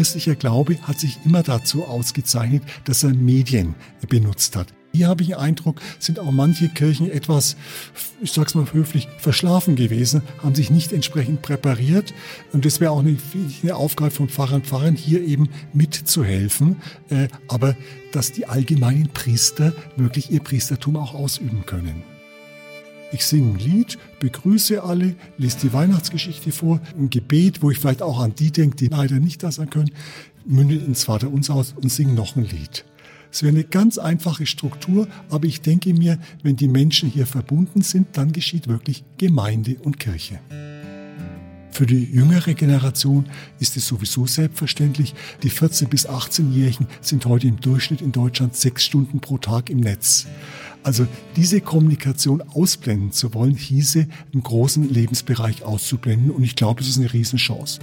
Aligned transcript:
christlicher 0.00 0.34
Glaube 0.34 0.78
hat 0.84 0.98
sich 0.98 1.18
immer 1.26 1.42
dazu 1.42 1.84
ausgezeichnet, 1.84 2.62
dass 2.84 3.02
er 3.02 3.10
Medien 3.10 3.74
benutzt 4.08 4.56
hat. 4.56 4.68
Hier 4.94 5.08
habe 5.08 5.20
ich 5.20 5.28
den 5.28 5.36
Eindruck, 5.36 5.78
sind 5.98 6.18
auch 6.18 6.30
manche 6.30 6.70
Kirchen 6.70 7.10
etwas, 7.10 7.54
ich 8.22 8.32
sag's 8.32 8.54
mal 8.54 8.64
höflich, 8.72 9.08
verschlafen 9.18 9.76
gewesen, 9.76 10.22
haben 10.42 10.54
sich 10.54 10.70
nicht 10.70 10.94
entsprechend 10.94 11.42
präpariert. 11.42 12.14
Und 12.54 12.64
das 12.64 12.80
wäre 12.80 12.92
auch 12.92 13.00
eine, 13.00 13.18
eine, 13.62 13.76
Aufgabe 13.76 14.10
von 14.10 14.30
Pfarrern 14.30 14.62
und 14.62 14.66
Pfarrern, 14.66 14.96
hier 14.96 15.20
eben 15.22 15.50
mitzuhelfen. 15.74 16.76
Äh, 17.10 17.28
aber 17.46 17.76
dass 18.12 18.32
die 18.32 18.46
allgemeinen 18.46 19.10
Priester 19.12 19.74
wirklich 19.96 20.30
ihr 20.30 20.40
Priestertum 20.40 20.96
auch 20.96 21.12
ausüben 21.12 21.66
können. 21.66 22.04
Ich 23.12 23.26
singe 23.26 23.54
ein 23.54 23.58
Lied, 23.58 23.98
begrüße 24.20 24.82
alle, 24.82 25.16
lese 25.36 25.58
die 25.62 25.72
Weihnachtsgeschichte 25.72 26.52
vor, 26.52 26.80
ein 26.96 27.10
Gebet, 27.10 27.60
wo 27.60 27.70
ich 27.70 27.78
vielleicht 27.78 28.02
auch 28.02 28.20
an 28.20 28.34
die 28.36 28.52
denke, 28.52 28.76
die 28.76 28.86
leider 28.86 29.18
nicht 29.18 29.42
da 29.42 29.50
sein 29.50 29.68
können, 29.68 29.90
mündet 30.46 30.86
ins 30.86 31.04
Vaterunser 31.04 31.54
aus 31.54 31.74
und 31.76 31.90
singe 31.90 32.12
noch 32.12 32.36
ein 32.36 32.44
Lied. 32.44 32.84
Es 33.32 33.42
wäre 33.42 33.52
eine 33.52 33.64
ganz 33.64 33.98
einfache 33.98 34.46
Struktur, 34.46 35.08
aber 35.28 35.46
ich 35.46 35.60
denke 35.60 35.92
mir, 35.92 36.18
wenn 36.42 36.56
die 36.56 36.68
Menschen 36.68 37.08
hier 37.08 37.26
verbunden 37.26 37.82
sind, 37.82 38.16
dann 38.16 38.32
geschieht 38.32 38.68
wirklich 38.68 39.04
Gemeinde 39.18 39.76
und 39.82 39.98
Kirche. 39.98 40.40
Für 41.72 41.86
die 41.86 42.04
jüngere 42.04 42.54
Generation 42.54 43.26
ist 43.58 43.76
es 43.76 43.86
sowieso 43.86 44.26
selbstverständlich. 44.26 45.14
Die 45.42 45.50
14- 45.50 45.88
bis 45.88 46.08
18-Jährigen 46.08 46.86
sind 47.00 47.24
heute 47.26 47.46
im 47.46 47.60
Durchschnitt 47.60 48.02
in 48.02 48.12
Deutschland 48.12 48.56
sechs 48.56 48.84
Stunden 48.84 49.20
pro 49.20 49.38
Tag 49.38 49.70
im 49.70 49.78
Netz. 49.78 50.26
Also 50.82 51.06
diese 51.36 51.60
Kommunikation 51.60 52.42
ausblenden 52.42 53.12
zu 53.12 53.34
wollen, 53.34 53.54
hieße, 53.54 54.06
einen 54.32 54.42
großen 54.42 54.88
Lebensbereich 54.88 55.62
auszublenden. 55.62 56.30
Und 56.30 56.42
ich 56.42 56.56
glaube, 56.56 56.80
das 56.80 56.88
ist 56.88 56.98
eine 56.98 57.12
Riesenchance. 57.12 57.80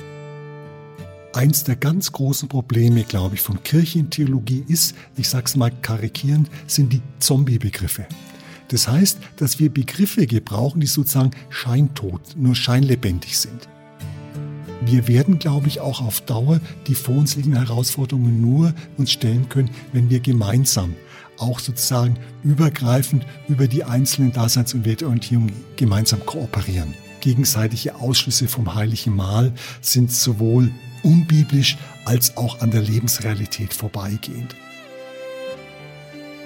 Eins 1.34 1.64
der 1.64 1.76
ganz 1.76 2.12
großen 2.12 2.50
Probleme, 2.50 3.04
glaube 3.04 3.36
ich, 3.36 3.42
von 3.42 3.62
Kirchentheologie 3.62 4.64
ist, 4.68 4.96
ich 5.18 5.30
sage 5.30 5.46
es 5.46 5.56
mal 5.56 5.72
karikierend, 5.82 6.50
sind 6.66 6.92
die 6.92 7.02
Zombie-Begriffe. 7.20 8.08
Das 8.70 8.88
heißt, 8.88 9.20
dass 9.36 9.60
wir 9.60 9.70
Begriffe 9.70 10.26
gebrauchen, 10.26 10.82
die 10.82 10.88
sozusagen 10.88 11.32
scheintot, 11.50 12.22
nur 12.36 12.56
scheinlebendig 12.56 13.38
sind. 13.38 13.70
Wir 14.86 15.08
werden, 15.08 15.38
glaube 15.38 15.68
ich, 15.68 15.80
auch 15.80 16.02
auf 16.02 16.22
Dauer 16.22 16.60
die 16.88 16.96
vor 16.96 17.16
uns 17.16 17.36
liegenden 17.36 17.66
Herausforderungen 17.66 18.42
nur 18.42 18.74
uns 18.98 19.12
stellen 19.12 19.50
können, 19.50 19.70
wenn 19.94 20.10
wir 20.10 20.20
gemeinsam 20.20 20.96
auch 21.40 21.60
sozusagen 21.60 22.18
übergreifend 22.44 23.26
über 23.48 23.68
die 23.68 23.84
einzelnen 23.84 24.32
Daseins- 24.32 24.74
und 24.74 24.86
Werteorientierungen 24.86 25.54
gemeinsam 25.76 26.26
kooperieren. 26.26 26.94
Gegenseitige 27.20 27.96
Ausschlüsse 27.96 28.48
vom 28.48 28.76
heiligen 28.76 29.16
Mahl 29.16 29.54
sind 29.82 30.12
sowohl 30.12 30.72
unbiblisch 31.04 31.78
als 32.06 32.38
auch 32.38 32.62
an 32.62 32.72
der 32.72 32.82
Lebensrealität 32.82 33.74
vorbeigehend. 33.74 34.56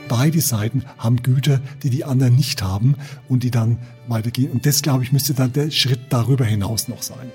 Beide 0.08 0.42
Seiten 0.42 0.84
haben 0.98 1.24
Güter, 1.24 1.62
die 1.84 1.90
die 1.90 2.04
anderen 2.04 2.36
nicht 2.36 2.62
haben 2.62 2.96
und 3.30 3.44
die 3.44 3.52
dann 3.52 3.78
weitergehen. 4.08 4.52
Und 4.52 4.66
das, 4.66 4.82
glaube 4.82 5.04
ich, 5.04 5.14
müsste 5.14 5.34
dann 5.34 5.54
der 5.54 5.72
Schritt 5.72 6.02
darüber 6.10 6.44
hinaus 6.44 6.90
noch 6.90 7.02
sein. 7.02 7.32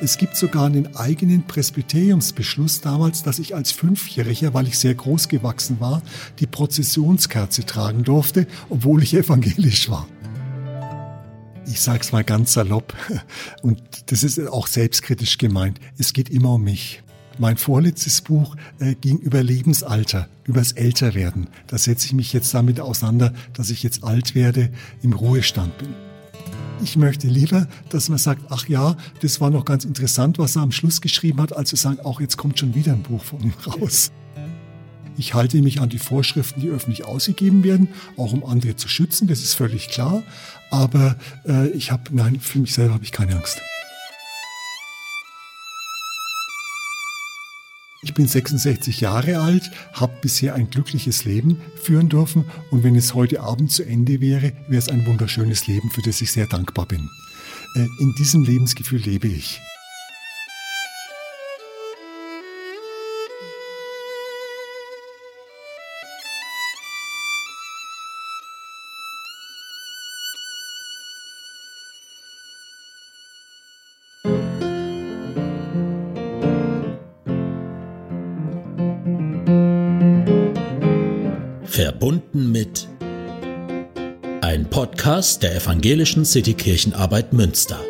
Es 0.00 0.16
gibt 0.16 0.36
sogar 0.36 0.66
einen 0.66 0.94
eigenen 0.94 1.42
Presbyteriumsbeschluss 1.44 2.80
damals, 2.80 3.24
dass 3.24 3.40
ich 3.40 3.56
als 3.56 3.72
Fünfjähriger, 3.72 4.54
weil 4.54 4.68
ich 4.68 4.78
sehr 4.78 4.94
groß 4.94 5.28
gewachsen 5.28 5.80
war, 5.80 6.02
die 6.38 6.46
Prozessionskerze 6.46 7.66
tragen 7.66 8.04
durfte, 8.04 8.46
obwohl 8.68 9.02
ich 9.02 9.14
evangelisch 9.14 9.90
war. 9.90 10.06
Ich 11.66 11.80
sage 11.80 12.00
es 12.00 12.12
mal 12.12 12.22
ganz 12.22 12.52
salopp 12.52 12.94
und 13.62 13.82
das 14.06 14.22
ist 14.22 14.38
auch 14.38 14.68
selbstkritisch 14.68 15.36
gemeint. 15.36 15.80
Es 15.98 16.12
geht 16.12 16.30
immer 16.30 16.54
um 16.54 16.62
mich. 16.62 17.02
Mein 17.40 17.56
vorletztes 17.56 18.20
Buch 18.20 18.56
äh, 18.78 18.94
ging 18.94 19.18
über 19.18 19.42
Lebensalter, 19.42 20.28
übers 20.44 20.72
Älterwerden. 20.72 21.48
Da 21.66 21.76
setze 21.76 22.06
ich 22.06 22.12
mich 22.12 22.32
jetzt 22.32 22.54
damit 22.54 22.80
auseinander, 22.80 23.32
dass 23.52 23.70
ich 23.70 23.82
jetzt 23.82 24.04
alt 24.04 24.36
werde, 24.36 24.70
im 25.02 25.12
Ruhestand 25.12 25.76
bin. 25.78 26.07
Ich 26.82 26.96
möchte 26.96 27.26
lieber, 27.26 27.66
dass 27.90 28.08
man 28.08 28.18
sagt, 28.18 28.42
ach 28.50 28.68
ja, 28.68 28.96
das 29.20 29.40
war 29.40 29.50
noch 29.50 29.64
ganz 29.64 29.84
interessant, 29.84 30.38
was 30.38 30.56
er 30.56 30.62
am 30.62 30.72
Schluss 30.72 31.00
geschrieben 31.00 31.40
hat, 31.40 31.56
als 31.56 31.70
zu 31.70 31.76
sagen, 31.76 32.00
auch 32.00 32.20
jetzt 32.20 32.36
kommt 32.36 32.58
schon 32.58 32.74
wieder 32.74 32.92
ein 32.92 33.02
Buch 33.02 33.22
von 33.22 33.42
ihm 33.42 33.52
raus. 33.66 34.10
Ich 35.16 35.34
halte 35.34 35.60
mich 35.62 35.80
an 35.80 35.88
die 35.88 35.98
Vorschriften, 35.98 36.60
die 36.60 36.68
öffentlich 36.68 37.04
ausgegeben 37.04 37.64
werden, 37.64 37.88
auch 38.16 38.32
um 38.32 38.44
andere 38.44 38.76
zu 38.76 38.88
schützen, 38.88 39.26
das 39.26 39.40
ist 39.40 39.54
völlig 39.54 39.88
klar. 39.88 40.22
Aber 40.70 41.16
äh, 41.46 41.68
ich 41.70 41.90
habe, 41.90 42.04
nein, 42.12 42.38
für 42.40 42.60
mich 42.60 42.72
selber 42.72 42.94
habe 42.94 43.04
ich 43.04 43.10
keine 43.10 43.34
Angst. 43.34 43.60
Ich 48.00 48.14
bin 48.14 48.28
66 48.28 49.00
Jahre 49.00 49.40
alt, 49.40 49.70
habe 49.92 50.12
bisher 50.22 50.54
ein 50.54 50.70
glückliches 50.70 51.24
Leben 51.24 51.60
führen 51.82 52.08
dürfen 52.08 52.44
und 52.70 52.84
wenn 52.84 52.94
es 52.94 53.14
heute 53.14 53.40
Abend 53.40 53.72
zu 53.72 53.84
Ende 53.84 54.20
wäre, 54.20 54.52
wäre 54.68 54.78
es 54.78 54.88
ein 54.88 55.04
wunderschönes 55.04 55.66
Leben, 55.66 55.90
für 55.90 56.02
das 56.02 56.20
ich 56.20 56.30
sehr 56.30 56.46
dankbar 56.46 56.86
bin. 56.86 57.10
Äh, 57.74 57.88
in 57.98 58.14
diesem 58.16 58.44
Lebensgefühl 58.44 59.00
lebe 59.00 59.26
ich. 59.26 59.60
Verbunden 81.88 82.52
mit 82.52 82.86
ein 84.42 84.68
Podcast 84.68 85.42
der 85.42 85.56
Evangelischen 85.56 86.26
Citykirchenarbeit 86.26 87.32
Münster. 87.32 87.80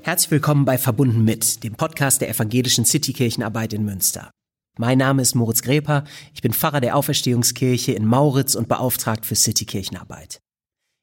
Herzlich 0.00 0.30
willkommen 0.30 0.64
bei 0.64 0.78
Verbunden 0.78 1.24
mit, 1.24 1.62
dem 1.62 1.74
Podcast 1.74 2.22
der 2.22 2.30
Evangelischen 2.30 2.86
Citykirchenarbeit 2.86 3.74
in 3.74 3.84
Münster. 3.84 4.30
Mein 4.78 4.96
Name 4.96 5.20
ist 5.20 5.34
Moritz 5.34 5.60
Greper, 5.60 6.04
ich 6.32 6.40
bin 6.40 6.54
Pfarrer 6.54 6.80
der 6.80 6.96
Auferstehungskirche 6.96 7.92
in 7.92 8.06
Mauritz 8.06 8.54
und 8.54 8.66
beauftragt 8.66 9.26
für 9.26 9.36
Citykirchenarbeit. 9.36 10.40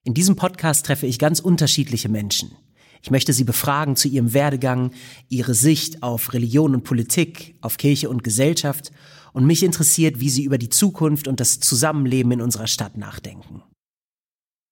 In 0.03 0.15
diesem 0.15 0.35
Podcast 0.35 0.87
treffe 0.87 1.05
ich 1.05 1.19
ganz 1.19 1.39
unterschiedliche 1.39 2.09
Menschen. 2.09 2.57
Ich 3.03 3.11
möchte 3.11 3.33
Sie 3.33 3.43
befragen 3.43 3.97
zu 3.97 4.07
Ihrem 4.07 4.33
Werdegang, 4.33 4.91
Ihre 5.27 5.53
Sicht 5.53 6.01
auf 6.01 6.31
Religion 6.31 6.73
und 6.73 6.85
Politik, 6.85 7.55
auf 7.59 7.75
Kirche 7.75 8.09
und 8.09 8.23
Gesellschaft 8.23 8.93
und 9.33 9.45
mich 9.45 9.61
interessiert, 9.61 10.21
wie 10.21 10.29
Sie 10.29 10.45
über 10.45 10.57
die 10.57 10.69
Zukunft 10.69 11.27
und 11.27 11.41
das 11.41 11.59
Zusammenleben 11.59 12.31
in 12.31 12.41
unserer 12.41 12.67
Stadt 12.67 12.95
nachdenken. 12.95 13.61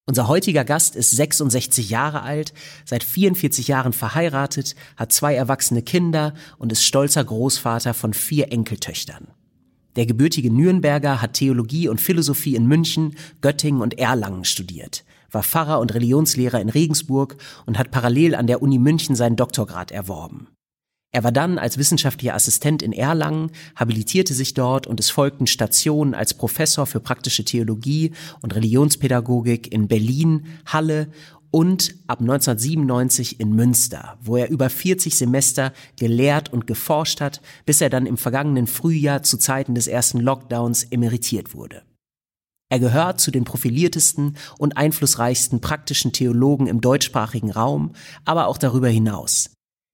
Unser 0.08 0.30
heutiger 0.30 0.64
Gast 0.64 0.96
ist 0.96 1.12
66 1.12 1.90
Jahre 1.90 2.22
alt, 2.22 2.54
seit 2.86 3.04
44 3.04 3.68
Jahren 3.68 3.92
verheiratet, 3.92 4.76
hat 4.96 5.12
zwei 5.12 5.36
erwachsene 5.36 5.82
Kinder 5.82 6.34
und 6.58 6.72
ist 6.72 6.86
stolzer 6.86 7.26
Großvater 7.26 7.94
von 7.94 8.14
vier 8.14 8.52
Enkeltöchtern. 8.54 9.28
Der 9.98 10.06
gebürtige 10.06 10.52
Nürnberger 10.52 11.22
hat 11.22 11.34
Theologie 11.34 11.90
und 11.90 12.00
Philosophie 12.00 12.56
in 12.56 12.66
München, 12.66 13.16
Göttingen 13.42 13.82
und 13.82 14.00
Erlangen 14.00 14.46
studiert 14.46 15.04
war 15.32 15.44
Pfarrer 15.44 15.80
und 15.80 15.94
Religionslehrer 15.94 16.60
in 16.60 16.70
Regensburg 16.70 17.38
und 17.66 17.78
hat 17.78 17.92
parallel 17.92 18.36
an 18.36 18.48
der 18.48 18.62
Uni 18.62 18.80
München 18.80 19.16
seinen 19.16 19.36
Doktorgrad 19.36 19.92
erworben. 19.92 20.48
Er 21.14 21.26
war 21.26 21.34
dann 21.34 21.58
als 21.58 21.78
wissenschaftlicher 21.78 22.36
Assistent 22.36 22.82
in 22.82 22.94
Erlangen, 22.94 23.52
habilitierte 23.76 24.34
sich 24.34 24.54
dort 24.54 24.88
und 24.88 25.00
es 25.00 25.10
folgten 25.10 25.46
Stationen 25.46 26.14
als 26.14 26.34
Professor 26.34 26.86
für 26.86 27.02
praktische 27.02 27.44
Theologie 27.44 28.14
und 28.42 28.56
Religionspädagogik 28.56 29.72
in 29.74 29.90
Berlin, 29.90 30.46
Halle 30.66 31.10
und 31.52 31.96
ab 32.08 32.22
1997 32.22 33.42
in 33.42 33.54
Münster, 33.54 34.18
wo 34.22 34.38
er 34.38 34.50
über 34.50 34.70
40 34.70 35.18
Semester 35.18 35.74
gelehrt 36.00 36.52
und 36.54 36.66
geforscht 36.66 37.20
hat, 37.20 37.42
bis 37.66 37.82
er 37.82 37.90
dann 37.90 38.06
im 38.06 38.18
vergangenen 38.18 38.68
Frühjahr 38.68 39.22
zu 39.22 39.38
Zeiten 39.38 39.76
des 39.76 39.88
ersten 39.88 40.22
Lockdowns 40.22 40.84
emeritiert 40.86 41.54
wurde. 41.54 41.84
Er 42.72 42.80
gehört 42.80 43.20
zu 43.20 43.32
den 43.32 43.44
profiliertesten 43.44 44.38
und 44.58 44.78
einflussreichsten 44.78 45.60
praktischen 45.60 46.14
Theologen 46.14 46.68
im 46.68 46.80
deutschsprachigen 46.80 47.52
Raum, 47.52 47.92
aber 48.24 48.48
auch 48.48 48.58
darüber 48.58 48.88
hinaus. 48.88 49.50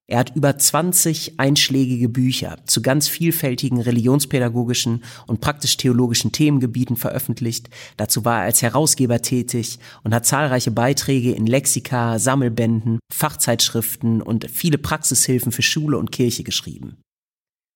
Er 0.06 0.20
hat 0.20 0.36
über 0.36 0.56
20 0.56 1.40
einschlägige 1.40 2.08
Bücher 2.08 2.58
zu 2.66 2.80
ganz 2.80 3.08
vielfältigen 3.08 3.80
religionspädagogischen 3.80 5.02
und 5.26 5.40
praktisch-theologischen 5.40 6.30
Themengebieten 6.30 6.94
veröffentlicht. 6.94 7.68
Dazu 7.96 8.24
war 8.24 8.38
er 8.38 8.44
als 8.44 8.62
Herausgeber 8.62 9.22
tätig 9.22 9.80
und 10.04 10.14
hat 10.14 10.24
zahlreiche 10.24 10.70
Beiträge 10.70 11.32
in 11.32 11.48
Lexika, 11.48 12.20
Sammelbänden, 12.20 13.00
Fachzeitschriften 13.12 14.22
und 14.22 14.48
viele 14.48 14.78
Praxishilfen 14.78 15.50
für 15.50 15.62
Schule 15.62 15.98
und 15.98 16.12
Kirche 16.12 16.44
geschrieben. 16.44 17.02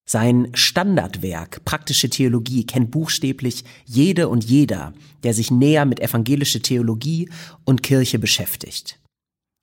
Sein 0.04 0.50
Standardwerk 0.54 1.64
Praktische 1.64 2.10
Theologie 2.10 2.66
kennt 2.66 2.90
buchstäblich 2.90 3.64
jede 3.84 4.28
und 4.28 4.44
jeder, 4.44 4.92
der 5.22 5.32
sich 5.32 5.50
näher 5.50 5.84
mit 5.84 6.00
evangelischer 6.00 6.60
Theologie 6.60 7.30
und 7.64 7.82
Kirche 7.82 8.18
beschäftigt. 8.18 8.98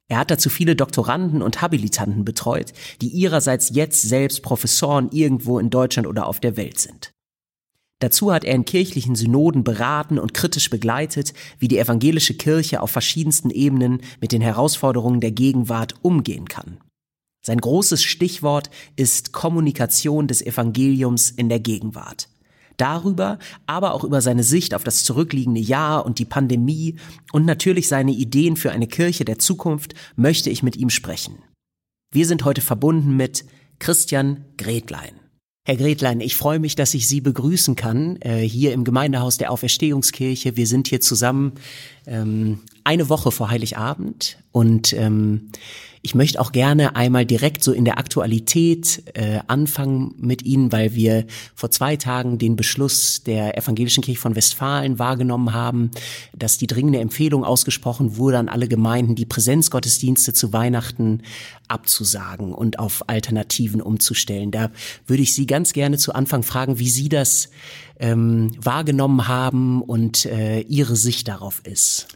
Er 0.10 0.18
hat 0.18 0.32
dazu 0.32 0.50
viele 0.50 0.76
Doktoranden 0.76 1.42
und 1.42 1.62
Habilitanten 1.62 2.26
betreut, 2.26 2.74
die 3.02 3.10
ihrerseits 3.10 3.70
jetzt 3.74 4.02
selbst 4.02 4.42
Professoren 4.42 5.10
irgendwo 5.12 5.60
in 5.60 5.70
Deutschland 5.70 6.08
oder 6.08 6.26
auf 6.26 6.40
der 6.40 6.58
Welt 6.58 6.80
sind. 6.80 7.12
Dazu 8.00 8.32
hat 8.32 8.46
er 8.46 8.56
in 8.56 8.66
kirchlichen 8.66 9.16
Synoden 9.16 9.64
beraten 9.64 10.18
und 10.18 10.34
kritisch 10.34 10.70
begleitet, 10.70 11.34
wie 11.60 11.68
die 11.68 11.78
evangelische 11.78 12.34
Kirche 12.34 12.82
auf 12.82 12.92
verschiedensten 12.92 13.52
Ebenen 13.52 14.02
mit 14.22 14.32
den 14.32 14.42
Herausforderungen 14.42 15.20
der 15.20 15.32
Gegenwart 15.32 15.96
umgehen 16.02 16.48
kann. 16.48 16.80
Sein 17.42 17.60
großes 17.60 18.04
Stichwort 18.04 18.70
ist 18.96 19.32
Kommunikation 19.32 20.28
des 20.28 20.42
Evangeliums 20.42 21.32
in 21.32 21.50
der 21.50 21.60
Gegenwart. 21.60 22.30
Darüber, 22.78 23.40
aber 23.66 23.94
auch 23.94 24.04
über 24.04 24.22
seine 24.22 24.44
Sicht 24.44 24.74
auf 24.74 24.84
das 24.84 25.04
zurückliegende 25.04 25.60
Jahr 25.60 26.06
und 26.06 26.18
die 26.20 26.26
Pandemie 26.26 26.96
und 27.34 27.46
natürlich 27.46 27.88
seine 27.90 28.12
Ideen 28.12 28.56
für 28.56 28.72
eine 28.72 28.88
Kirche 28.88 29.26
der 29.26 29.38
Zukunft 29.38 29.96
möchte 30.16 30.50
ich 30.50 30.64
mit 30.64 30.78
ihm 30.78 30.90
sprechen. 30.90 31.40
Wir 32.12 32.26
sind 32.26 32.46
heute 32.46 32.62
verbunden 32.62 33.18
mit 33.18 33.46
Christian 33.80 34.46
Gretlein. 34.58 35.20
Herr 35.66 35.76
Gretlein, 35.76 36.22
ich 36.22 36.36
freue 36.36 36.60
mich, 36.60 36.76
dass 36.76 36.94
ich 36.94 37.08
Sie 37.08 37.22
begrüßen 37.22 37.76
kann 37.76 38.18
äh, 38.22 38.40
hier 38.40 38.74
im 38.74 38.84
Gemeindehaus 38.84 39.38
der 39.38 39.52
Auferstehungskirche. 39.52 40.56
Wir 40.56 40.66
sind 40.66 40.88
hier 40.88 41.02
zusammen 41.02 41.54
ähm, 42.08 42.60
eine 42.84 43.10
Woche 43.10 43.32
vor 43.32 43.50
Heiligabend 43.50 44.38
und 44.52 44.94
ähm, 44.94 45.50
ich 46.02 46.16
möchte 46.16 46.40
auch 46.40 46.54
gerne 46.54 46.96
einmal 46.96 47.26
direkt 47.26 47.62
so 47.62 47.74
in 47.74 47.84
der 47.84 47.98
Aktualität 47.98 49.04
äh, 49.16 49.40
anfangen 49.48 50.16
mit 50.18 50.44
Ihnen, 50.44 50.72
weil 50.72 50.96
wir 50.96 51.26
vor 51.56 51.72
zwei 51.72 51.98
Tagen 51.98 52.38
den 52.38 52.56
Beschluss 52.56 53.24
der 53.24 53.58
Evangelischen 53.58 54.02
Kirche 54.02 54.22
von 54.22 54.36
Westfalen 54.36 54.98
wahrgenommen 54.98 55.54
haben, 55.54 55.92
dass 56.34 56.58
die 56.58 56.68
dringende 56.68 57.00
Empfehlung 57.00 57.44
ausgesprochen 57.44 58.16
wurde 58.16 58.38
an 58.38 58.48
alle 58.48 58.70
Gemeinden, 58.70 59.16
die 59.16 59.26
Präsenzgottesdienste 59.26 60.32
zu 60.34 60.54
Weihnachten 60.54 61.22
abzusagen 61.68 62.54
und 62.54 62.80
auf 62.80 63.10
Alternativen 63.10 63.82
umzustellen. 63.82 64.52
Da 64.52 64.72
würde 65.06 65.24
ich 65.24 65.36
Sie 65.36 65.48
ganz 65.48 65.74
gerne 65.74 65.98
zu 65.98 66.14
Anfang 66.14 66.44
fragen, 66.44 66.80
wie 66.80 66.90
Sie 66.90 67.10
das 67.10 67.50
ähm, 68.00 68.52
wahrgenommen 68.58 69.28
haben 69.28 69.82
und 69.82 70.26
äh, 70.26 70.62
Ihre 70.62 70.96
Sicht 70.96 71.28
darauf 71.28 71.62
ist. 71.66 72.08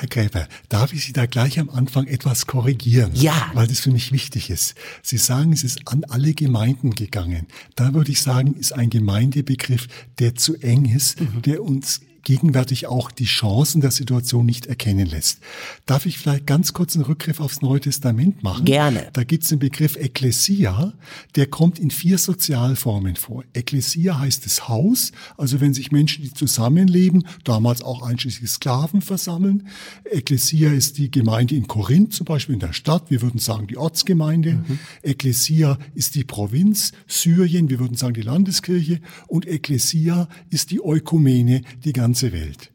Herr 0.00 0.06
Gräber, 0.06 0.46
darf 0.68 0.92
ich 0.92 1.04
Sie 1.04 1.12
da 1.12 1.26
gleich 1.26 1.58
am 1.58 1.70
Anfang 1.70 2.06
etwas 2.06 2.46
korrigieren? 2.46 3.10
Ja. 3.14 3.50
Weil 3.54 3.66
das 3.66 3.80
für 3.80 3.90
mich 3.90 4.12
wichtig 4.12 4.48
ist. 4.48 4.76
Sie 5.02 5.18
sagen, 5.18 5.52
es 5.52 5.64
ist 5.64 5.88
an 5.88 6.04
alle 6.04 6.34
Gemeinden 6.34 6.94
gegangen. 6.94 7.48
Da 7.74 7.94
würde 7.94 8.12
ich 8.12 8.22
sagen, 8.22 8.54
ist 8.54 8.72
ein 8.72 8.90
Gemeindebegriff, 8.90 9.88
der 10.20 10.36
zu 10.36 10.54
eng 10.54 10.84
ist, 10.84 11.20
mhm. 11.20 11.42
der 11.42 11.64
uns 11.64 12.00
gegenwärtig 12.28 12.86
auch 12.88 13.10
die 13.10 13.24
Chancen 13.24 13.80
der 13.80 13.90
Situation 13.90 14.44
nicht 14.44 14.66
erkennen 14.66 15.06
lässt. 15.06 15.40
Darf 15.86 16.04
ich 16.04 16.18
vielleicht 16.18 16.46
ganz 16.46 16.74
kurz 16.74 16.94
einen 16.94 17.06
Rückgriff 17.06 17.40
aufs 17.40 17.62
Neue 17.62 17.80
Testament 17.80 18.42
machen? 18.42 18.66
Gerne. 18.66 19.08
Da 19.14 19.24
gibt 19.24 19.44
es 19.44 19.48
den 19.48 19.58
Begriff 19.58 19.96
Ekklesia, 19.96 20.92
der 21.36 21.46
kommt 21.46 21.78
in 21.78 21.90
vier 21.90 22.18
Sozialformen 22.18 23.16
vor. 23.16 23.44
Ekklesia 23.54 24.18
heißt 24.18 24.44
das 24.44 24.68
Haus, 24.68 25.12
also 25.38 25.62
wenn 25.62 25.72
sich 25.72 25.90
Menschen, 25.90 26.22
die 26.22 26.34
zusammenleben, 26.34 27.26
damals 27.44 27.80
auch 27.80 28.02
einschließlich 28.02 28.50
Sklaven 28.50 29.00
versammeln. 29.00 29.66
Ekklesia 30.04 30.70
ist 30.70 30.98
die 30.98 31.10
Gemeinde 31.10 31.54
in 31.54 31.66
Korinth, 31.66 32.12
zum 32.12 32.26
Beispiel 32.26 32.56
in 32.56 32.60
der 32.60 32.74
Stadt, 32.74 33.10
wir 33.10 33.22
würden 33.22 33.40
sagen 33.40 33.68
die 33.68 33.78
Ortsgemeinde. 33.78 34.56
Mhm. 34.68 34.78
Ekklesia 35.02 35.78
ist 35.94 36.14
die 36.14 36.24
Provinz, 36.24 36.92
Syrien, 37.06 37.70
wir 37.70 37.78
würden 37.78 37.96
sagen 37.96 38.12
die 38.12 38.20
Landeskirche. 38.20 39.00
Und 39.28 39.46
Ekklesia 39.46 40.28
ist 40.50 40.70
die 40.72 40.84
Eukumene, 40.84 41.62
die 41.84 41.94
ganze 41.94 42.17
ganze 42.18 42.32
Welt. 42.32 42.72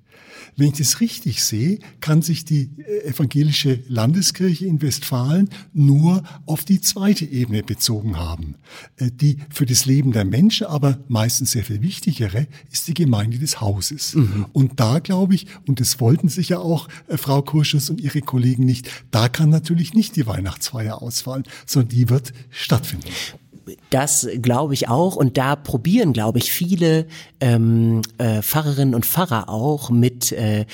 Wenn 0.56 0.68
ich 0.68 0.78
das 0.78 1.00
richtig 1.00 1.44
sehe, 1.44 1.80
kann 2.00 2.22
sich 2.22 2.46
die 2.46 2.70
äh, 2.78 3.08
evangelische 3.08 3.80
Landeskirche 3.88 4.68
in 4.68 4.82
Westfalen 4.82 5.50
nur 5.74 6.24
auf 6.46 6.64
die 6.64 6.80
zweite 6.80 7.26
Ebene 7.26 7.64
bezogen 7.64 8.18
haben. 8.18 8.56
Äh, 8.98 9.10
die 9.12 9.38
für 9.50 9.66
das 9.66 9.86
Leben 9.86 10.12
der 10.12 10.26
Menschen 10.26 10.68
aber 10.68 11.00
meistens 11.08 11.52
sehr 11.52 11.64
viel 11.64 11.82
wichtigere 11.82 12.48
ist 12.72 12.88
die 12.88 12.94
Gemeinde 12.94 13.40
des 13.40 13.62
Hauses. 13.62 14.14
Mhm. 14.14 14.46
Und 14.54 14.80
da 14.80 15.00
glaube 15.00 15.34
ich, 15.34 15.48
und 15.68 15.80
das 15.80 16.00
wollten 16.00 16.30
sicher 16.30 16.62
auch 16.62 16.88
äh, 17.08 17.18
Frau 17.18 17.42
Kurschus 17.42 17.90
und 17.90 18.00
ihre 18.00 18.22
Kollegen 18.22 18.64
nicht, 18.64 18.90
da 19.10 19.30
kann 19.30 19.50
natürlich 19.50 19.94
nicht 19.96 20.16
die 20.16 20.28
Weihnachtsfeier 20.28 21.02
ausfallen, 21.02 21.44
sondern 21.66 21.90
die 21.90 22.10
wird 22.10 22.32
stattfinden 22.52 23.10
das 23.90 24.28
glaube 24.42 24.74
ich 24.74 24.90
auch 24.90 25.16
und 25.16 25.38
da 25.38 25.56
probieren, 25.56 26.14
glaube 26.14 26.40
ich, 26.40 26.52
viele 26.52 27.08
ähm, 27.40 28.02
äh, 28.18 28.42
Pfarrerinnen 28.42 28.96
und 28.96 29.06
Pfarrer 29.06 29.50
auch 29.50 29.90
mit 29.90 30.32
äh, 30.32 30.66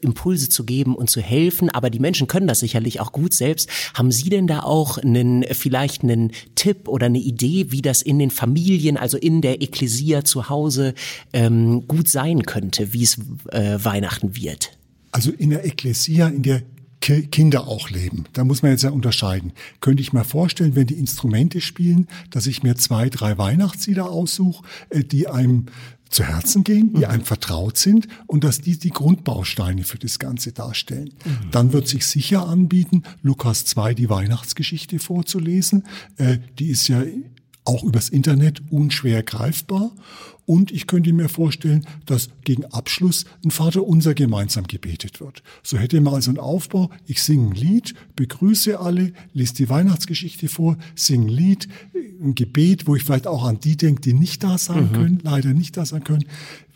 Impulse 0.00 0.48
zu 0.48 0.64
geben 0.64 0.94
und 0.94 1.08
zu 1.10 1.20
helfen. 1.20 1.70
Aber 1.70 1.90
die 1.90 2.00
Menschen 2.00 2.26
können 2.26 2.46
das 2.46 2.60
sicherlich 2.60 3.00
auch 3.00 3.12
gut 3.12 3.34
selbst. 3.34 3.68
Haben 3.94 4.12
Sie 4.12 4.28
denn 4.28 4.46
da 4.46 4.60
auch 4.60 4.98
einen 4.98 5.44
vielleicht 5.52 6.02
einen 6.02 6.32
Tipp 6.54 6.88
oder 6.88 7.06
eine 7.06 7.18
Idee, 7.18 7.66
wie 7.70 7.82
das 7.82 8.02
in 8.02 8.18
den 8.18 8.30
Familien, 8.30 8.96
also 8.96 9.16
in 9.16 9.40
der 9.40 9.62
Ekklesia 9.62 10.24
zu 10.24 10.48
Hause 10.48 10.94
ähm, 11.32 11.86
gut 11.88 12.08
sein 12.08 12.42
könnte, 12.42 12.92
wie 12.92 13.04
es 13.04 13.18
äh, 13.50 13.78
Weihnachten 13.82 14.36
wird? 14.36 14.76
Also 15.12 15.30
in 15.30 15.50
der 15.50 15.64
Ekklesia, 15.64 16.28
in 16.28 16.42
der 16.42 16.62
Kinder 17.04 17.66
auch 17.68 17.90
leben. 17.90 18.24
Da 18.32 18.44
muss 18.44 18.62
man 18.62 18.70
jetzt 18.70 18.82
ja 18.82 18.90
unterscheiden. 18.90 19.52
Könnte 19.80 20.02
ich 20.02 20.12
mir 20.12 20.24
vorstellen, 20.24 20.74
wenn 20.74 20.86
die 20.86 20.98
Instrumente 20.98 21.60
spielen, 21.60 22.08
dass 22.30 22.46
ich 22.46 22.62
mir 22.62 22.76
zwei, 22.76 23.08
drei 23.08 23.36
Weihnachtslieder 23.36 24.10
aussuche, 24.10 24.64
äh, 24.90 25.04
die 25.04 25.28
einem 25.28 25.66
zu 26.08 26.22
Herzen 26.22 26.62
gehen, 26.62 26.92
die 26.92 26.98
mhm. 26.98 27.04
einem 27.06 27.24
vertraut 27.24 27.76
sind 27.76 28.06
und 28.26 28.44
dass 28.44 28.60
die 28.60 28.78
die 28.78 28.90
Grundbausteine 28.90 29.82
für 29.82 29.98
das 29.98 30.18
Ganze 30.18 30.52
darstellen. 30.52 31.10
Mhm. 31.24 31.50
Dann 31.50 31.72
wird 31.72 31.88
sich 31.88 32.06
sicher 32.06 32.46
anbieten, 32.46 33.02
Lukas 33.22 33.64
2 33.64 33.94
die 33.94 34.08
Weihnachtsgeschichte 34.08 34.98
vorzulesen. 35.00 35.84
Äh, 36.16 36.38
die 36.58 36.68
ist 36.68 36.86
ja 36.88 37.02
auch 37.64 37.82
übers 37.82 38.08
Internet 38.08 38.62
unschwer 38.70 39.22
greifbar. 39.22 39.92
Und 40.46 40.70
ich 40.70 40.86
könnte 40.86 41.12
mir 41.14 41.30
vorstellen, 41.30 41.86
dass 42.04 42.28
gegen 42.44 42.66
Abschluss 42.66 43.24
ein 43.42 43.50
Vater 43.50 43.86
unser 43.86 44.12
gemeinsam 44.12 44.66
gebetet 44.66 45.20
wird. 45.20 45.42
So 45.62 45.78
hätte 45.78 45.98
man 46.02 46.14
also 46.14 46.30
einen 46.30 46.38
Aufbau. 46.38 46.90
Ich 47.06 47.22
singe 47.22 47.48
ein 47.48 47.52
Lied, 47.52 47.94
begrüße 48.16 48.78
alle, 48.78 49.12
lese 49.32 49.54
die 49.54 49.70
Weihnachtsgeschichte 49.70 50.48
vor, 50.48 50.76
singe 50.94 51.26
ein 51.26 51.28
Lied, 51.28 51.68
ein 52.22 52.34
Gebet, 52.34 52.86
wo 52.86 52.94
ich 52.94 53.04
vielleicht 53.04 53.26
auch 53.26 53.44
an 53.44 53.60
die 53.60 53.76
denke, 53.76 54.02
die 54.02 54.12
nicht 54.12 54.44
da 54.44 54.58
sein 54.58 54.90
mhm. 54.90 54.92
können, 54.92 55.18
leider 55.22 55.54
nicht 55.54 55.78
da 55.78 55.86
sein 55.86 56.04
können, 56.04 56.26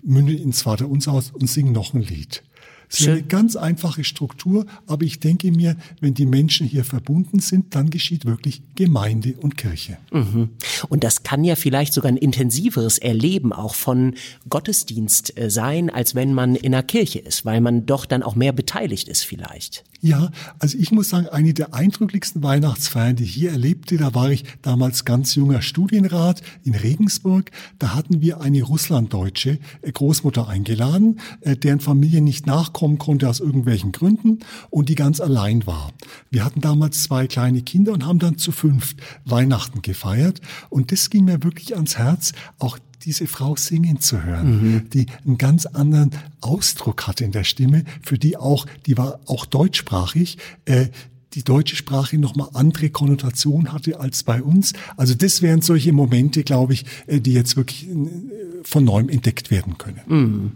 münde 0.02 0.34
ins 0.34 0.62
Vater 0.62 0.88
unser 0.88 1.12
aus 1.12 1.30
und 1.30 1.48
singe 1.48 1.72
noch 1.72 1.92
ein 1.92 2.02
Lied. 2.02 2.42
Es 2.90 3.00
ist 3.00 3.08
eine 3.08 3.22
ganz 3.22 3.56
einfache 3.56 4.04
Struktur, 4.04 4.66
aber 4.86 5.04
ich 5.04 5.20
denke 5.20 5.52
mir, 5.52 5.76
wenn 6.00 6.14
die 6.14 6.26
Menschen 6.26 6.66
hier 6.66 6.84
verbunden 6.84 7.40
sind, 7.40 7.74
dann 7.74 7.90
geschieht 7.90 8.24
wirklich 8.24 8.62
Gemeinde 8.74 9.34
und 9.34 9.56
Kirche. 9.56 9.98
Mhm. 10.10 10.50
Und 10.88 11.04
das 11.04 11.22
kann 11.22 11.44
ja 11.44 11.54
vielleicht 11.54 11.92
sogar 11.92 12.10
ein 12.10 12.16
intensiveres 12.16 12.98
Erleben 12.98 13.52
auch 13.52 13.74
von 13.74 14.14
Gottesdienst 14.48 15.38
äh, 15.38 15.50
sein, 15.50 15.90
als 15.90 16.14
wenn 16.14 16.32
man 16.32 16.54
in 16.54 16.74
einer 16.74 16.82
Kirche 16.82 17.18
ist, 17.18 17.44
weil 17.44 17.60
man 17.60 17.86
doch 17.86 18.06
dann 18.06 18.22
auch 18.22 18.34
mehr 18.34 18.52
beteiligt 18.52 19.08
ist 19.08 19.24
vielleicht. 19.24 19.84
Ja, 20.00 20.30
also 20.60 20.78
ich 20.78 20.92
muss 20.92 21.08
sagen, 21.08 21.26
eine 21.26 21.52
der 21.54 21.74
eindrücklichsten 21.74 22.42
Weihnachtsfeiern, 22.42 23.16
die 23.16 23.24
ich 23.24 23.34
hier 23.34 23.50
erlebte, 23.50 23.96
da 23.96 24.14
war 24.14 24.30
ich 24.30 24.44
damals 24.62 25.04
ganz 25.04 25.34
junger 25.34 25.60
Studienrat 25.60 26.40
in 26.62 26.76
Regensburg. 26.76 27.50
Da 27.80 27.96
hatten 27.96 28.20
wir 28.20 28.40
eine 28.40 28.62
russlanddeutsche 28.62 29.58
äh, 29.82 29.90
Großmutter 29.92 30.46
eingeladen, 30.46 31.18
äh, 31.40 31.56
deren 31.56 31.80
Familie 31.80 32.20
nicht 32.20 32.46
nachkommen 32.78 32.98
konnte 32.98 33.28
aus 33.28 33.40
irgendwelchen 33.40 33.92
Gründen 33.92 34.38
und 34.70 34.88
die 34.88 34.94
ganz 34.94 35.20
allein 35.20 35.66
war. 35.66 35.92
Wir 36.30 36.44
hatten 36.44 36.60
damals 36.60 37.02
zwei 37.02 37.26
kleine 37.26 37.62
Kinder 37.62 37.92
und 37.92 38.06
haben 38.06 38.18
dann 38.18 38.38
zu 38.38 38.52
fünft 38.52 38.98
Weihnachten 39.24 39.82
gefeiert. 39.82 40.40
Und 40.70 40.92
das 40.92 41.10
ging 41.10 41.24
mir 41.24 41.42
wirklich 41.42 41.74
ans 41.74 41.98
Herz, 41.98 42.32
auch 42.58 42.78
diese 43.04 43.26
Frau 43.26 43.56
singen 43.56 44.00
zu 44.00 44.22
hören, 44.22 44.50
mhm. 44.50 44.90
die 44.90 45.06
einen 45.24 45.38
ganz 45.38 45.66
anderen 45.66 46.10
Ausdruck 46.40 47.06
hatte 47.06 47.24
in 47.24 47.32
der 47.32 47.44
Stimme, 47.44 47.84
für 48.02 48.18
die 48.18 48.36
auch, 48.36 48.66
die 48.86 48.96
war 48.96 49.20
auch 49.26 49.46
deutschsprachig, 49.46 50.38
äh, 50.64 50.86
die 51.34 51.44
deutsche 51.44 51.76
Sprache 51.76 52.18
nochmal 52.18 52.48
andere 52.54 52.90
Konnotation 52.90 53.72
hatte 53.72 54.00
als 54.00 54.22
bei 54.22 54.42
uns. 54.42 54.72
Also 54.96 55.14
das 55.14 55.42
wären 55.42 55.60
solche 55.60 55.92
Momente, 55.92 56.42
glaube 56.42 56.72
ich, 56.72 56.84
äh, 57.06 57.20
die 57.20 57.34
jetzt 57.34 57.56
wirklich 57.56 57.88
äh, 57.88 58.57
von 58.62 58.84
neuem 58.84 59.08
entdeckt 59.08 59.50
werden 59.50 59.78
können. 59.78 60.00
Mm. 60.06 60.52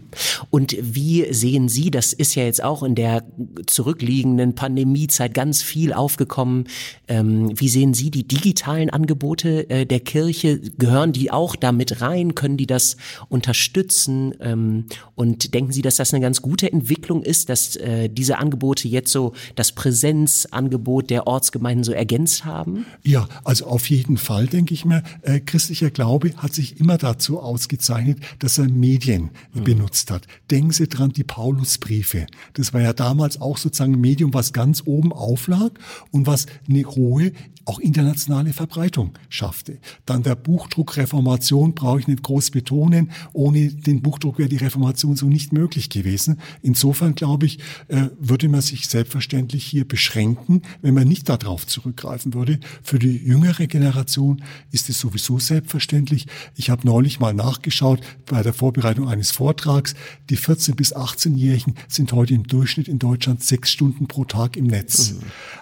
Und 0.49 0.75
wie 0.79 1.31
sehen 1.33 1.69
Sie, 1.69 1.91
das 1.91 2.13
ist 2.13 2.35
ja 2.35 2.43
jetzt 2.43 2.63
auch 2.63 2.83
in 2.83 2.95
der 2.95 3.23
zurückliegenden 3.65 4.55
Pandemiezeit 4.55 5.33
ganz 5.33 5.61
viel 5.61 5.93
aufgekommen, 5.93 6.65
ähm, 7.07 7.59
wie 7.59 7.69
sehen 7.69 7.93
Sie 7.93 8.11
die 8.11 8.27
digitalen 8.27 8.89
Angebote 8.89 9.69
äh, 9.69 9.85
der 9.85 9.99
Kirche? 9.99 10.59
Gehören 10.59 11.13
die 11.13 11.31
auch 11.31 11.55
damit 11.55 12.01
rein? 12.01 12.35
Können 12.35 12.57
die 12.57 12.67
das 12.67 12.97
unterstützen? 13.29 14.33
Ähm, 14.39 14.85
und 15.15 15.53
denken 15.53 15.71
Sie, 15.71 15.81
dass 15.81 15.95
das 15.95 16.13
eine 16.13 16.21
ganz 16.21 16.41
gute 16.41 16.71
Entwicklung 16.71 17.23
ist, 17.23 17.49
dass 17.49 17.75
äh, 17.75 18.09
diese 18.09 18.37
Angebote 18.37 18.87
jetzt 18.87 19.11
so 19.11 19.33
das 19.55 19.71
Präsenzangebot 19.71 21.09
der 21.09 21.27
Ortsgemeinden 21.27 21.83
so 21.83 21.91
ergänzt 21.91 22.45
haben? 22.45 22.85
Ja, 23.03 23.27
also 23.43 23.65
auf 23.65 23.89
jeden 23.89 24.17
Fall 24.17 24.47
denke 24.47 24.73
ich 24.73 24.85
mir, 24.85 25.03
äh, 25.21 25.39
christlicher 25.39 25.89
Glaube 25.89 26.31
hat 26.37 26.53
sich 26.53 26.79
immer 26.79 26.97
dazu 26.97 27.39
ausgezeichnet, 27.39 27.92
dass 28.39 28.57
er 28.57 28.69
Medien 28.69 29.31
mhm. 29.53 29.63
benutzt 29.63 30.11
hat. 30.11 30.27
Denken 30.51 30.71
Sie 30.71 30.87
dran, 30.87 31.11
die 31.11 31.23
Paulusbriefe. 31.23 32.27
Das 32.53 32.73
war 32.73 32.81
ja 32.81 32.93
damals 32.93 33.39
auch 33.41 33.57
sozusagen 33.57 33.93
ein 33.93 34.01
Medium, 34.01 34.33
was 34.33 34.53
ganz 34.53 34.83
oben 34.85 35.11
auflag 35.11 35.71
und 36.11 36.27
was 36.27 36.45
eine 36.67 36.85
hohe 36.85 37.31
auch 37.65 37.79
internationale 37.79 38.53
Verbreitung 38.53 39.13
schaffte. 39.29 39.79
Dann 40.05 40.23
der 40.23 40.35
Buchdruck 40.35 40.97
Reformation 40.97 41.73
brauche 41.73 41.99
ich 41.99 42.07
nicht 42.07 42.23
groß 42.23 42.51
betonen. 42.51 43.11
Ohne 43.31 43.69
den 43.69 44.01
Buchdruck 44.01 44.37
wäre 44.37 44.49
die 44.49 44.57
Reformation 44.57 45.15
so 45.15 45.27
nicht 45.27 45.53
möglich 45.53 45.89
gewesen. 45.89 46.39
Insofern 46.61 47.15
glaube 47.15 47.45
ich, 47.45 47.59
äh, 47.87 48.09
würde 48.19 48.49
man 48.49 48.61
sich 48.61 48.87
selbstverständlich 48.87 49.65
hier 49.65 49.87
beschränken, 49.87 50.61
wenn 50.81 50.93
man 50.93 51.07
nicht 51.07 51.29
darauf 51.29 51.65
zurückgreifen 51.65 52.33
würde. 52.33 52.59
Für 52.81 52.99
die 52.99 53.17
jüngere 53.17 53.67
Generation 53.67 54.43
ist 54.71 54.89
es 54.89 54.99
sowieso 54.99 55.39
selbstverständlich. 55.39 56.27
Ich 56.55 56.69
habe 56.69 56.85
neulich 56.85 57.19
mal 57.19 57.33
nachgeschaut 57.33 58.01
bei 58.25 58.43
der 58.43 58.53
Vorbereitung 58.53 59.07
eines 59.07 59.31
Vortrags. 59.31 59.95
Die 60.29 60.37
14 60.37 60.75
bis 60.75 60.95
18-Jährigen 60.95 61.75
sind 61.87 62.11
heute 62.11 62.33
im 62.33 62.43
Durchschnitt 62.43 62.87
in 62.87 62.99
Deutschland 62.99 63.43
sechs 63.43 63.71
Stunden 63.71 64.07
pro 64.07 64.25
Tag 64.25 64.57
im 64.57 64.67
Netz. 64.67 65.13
Mhm. 65.13 65.19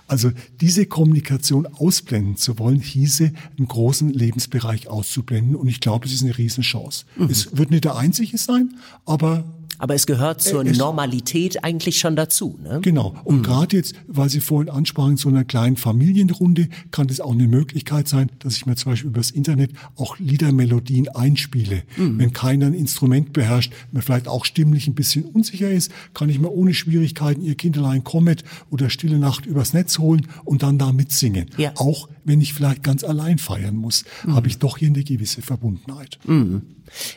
Also 0.08 0.32
diese 0.60 0.86
Kommunikation 0.86 1.68
ausblenden 1.92 2.38
zu 2.38 2.58
wollen, 2.58 2.80
hieße, 2.80 3.34
einen 3.58 3.68
großen 3.68 4.10
Lebensbereich 4.14 4.88
auszublenden. 4.88 5.58
Und 5.58 5.68
ich 5.68 5.82
glaube, 5.82 6.06
es 6.06 6.14
ist 6.14 6.24
eine 6.24 6.38
Riesenchance. 6.38 7.04
Mhm. 7.18 7.30
Es 7.30 7.58
wird 7.58 7.70
nicht 7.70 7.84
der 7.84 7.98
einzige 7.98 8.38
sein, 8.38 8.76
aber 9.06 9.44
aber 9.82 9.96
es 9.96 10.06
gehört 10.06 10.44
zur 10.44 10.64
es, 10.64 10.78
Normalität 10.78 11.64
eigentlich 11.64 11.98
schon 11.98 12.16
dazu. 12.16 12.60
Ne? 12.62 12.80
Genau. 12.84 13.16
Und 13.24 13.38
mhm. 13.38 13.44
gerade 13.44 13.76
jetzt, 13.76 13.96
weil 14.08 14.30
Sie 14.30 14.40
vorhin 14.40 14.70
ansprachen, 14.70 15.18
so 15.18 15.28
einer 15.28 15.44
kleinen 15.44 15.76
Familienrunde, 15.76 16.70
kann 16.92 17.08
das 17.08 17.20
auch 17.20 17.32
eine 17.32 17.48
Möglichkeit 17.48 18.08
sein, 18.08 18.30
dass 18.38 18.56
ich 18.56 18.68
mir 18.68 18.76
zum 18.76 18.92
Beispiel 18.92 19.10
übers 19.10 19.32
Internet 19.32 19.72
auch 19.96 20.20
Liedermelodien 20.20 21.10
einspiele. 21.10 21.82
Mhm. 21.98 22.20
Wenn 22.20 22.32
keiner 22.32 22.68
ein 22.68 22.76
Instrument 22.76 23.34
beherrscht, 23.34 23.74
mir 23.92 24.04
vielleicht 24.04 24.28
auch 24.28 24.46
stimmlich 24.46 24.86
ein 24.86 24.94
bisschen 24.94 25.24
unsicher 25.24 25.72
ist, 25.72 25.92
kann 26.14 26.30
ich 26.30 26.40
mir 26.40 26.52
ohne 26.52 26.76
Schwierigkeiten 26.76 27.42
Ihr 27.42 27.56
Kinderlein 27.56 28.04
Comet 28.04 28.44
oder 28.70 28.92
Stille 28.92 29.18
Nacht 29.18 29.48
übers 29.48 29.74
Netz 29.74 29.98
holen 29.98 30.28
und 30.46 30.62
dann 30.62 30.78
da 30.78 30.92
mitsingen. 30.92 31.48
Ja. 31.58 31.72
Auch 31.78 32.08
wenn 32.24 32.40
ich 32.40 32.54
vielleicht 32.54 32.84
ganz 32.84 33.04
allein 33.04 33.40
feiern 33.40 33.76
muss, 33.76 34.06
mhm. 34.26 34.36
habe 34.36 34.48
ich 34.48 34.60
doch 34.60 34.78
hier 34.78 34.90
eine 34.90 35.04
gewisse 35.04 35.42
Verbundenheit. 35.42 36.20
Mhm. 36.28 36.62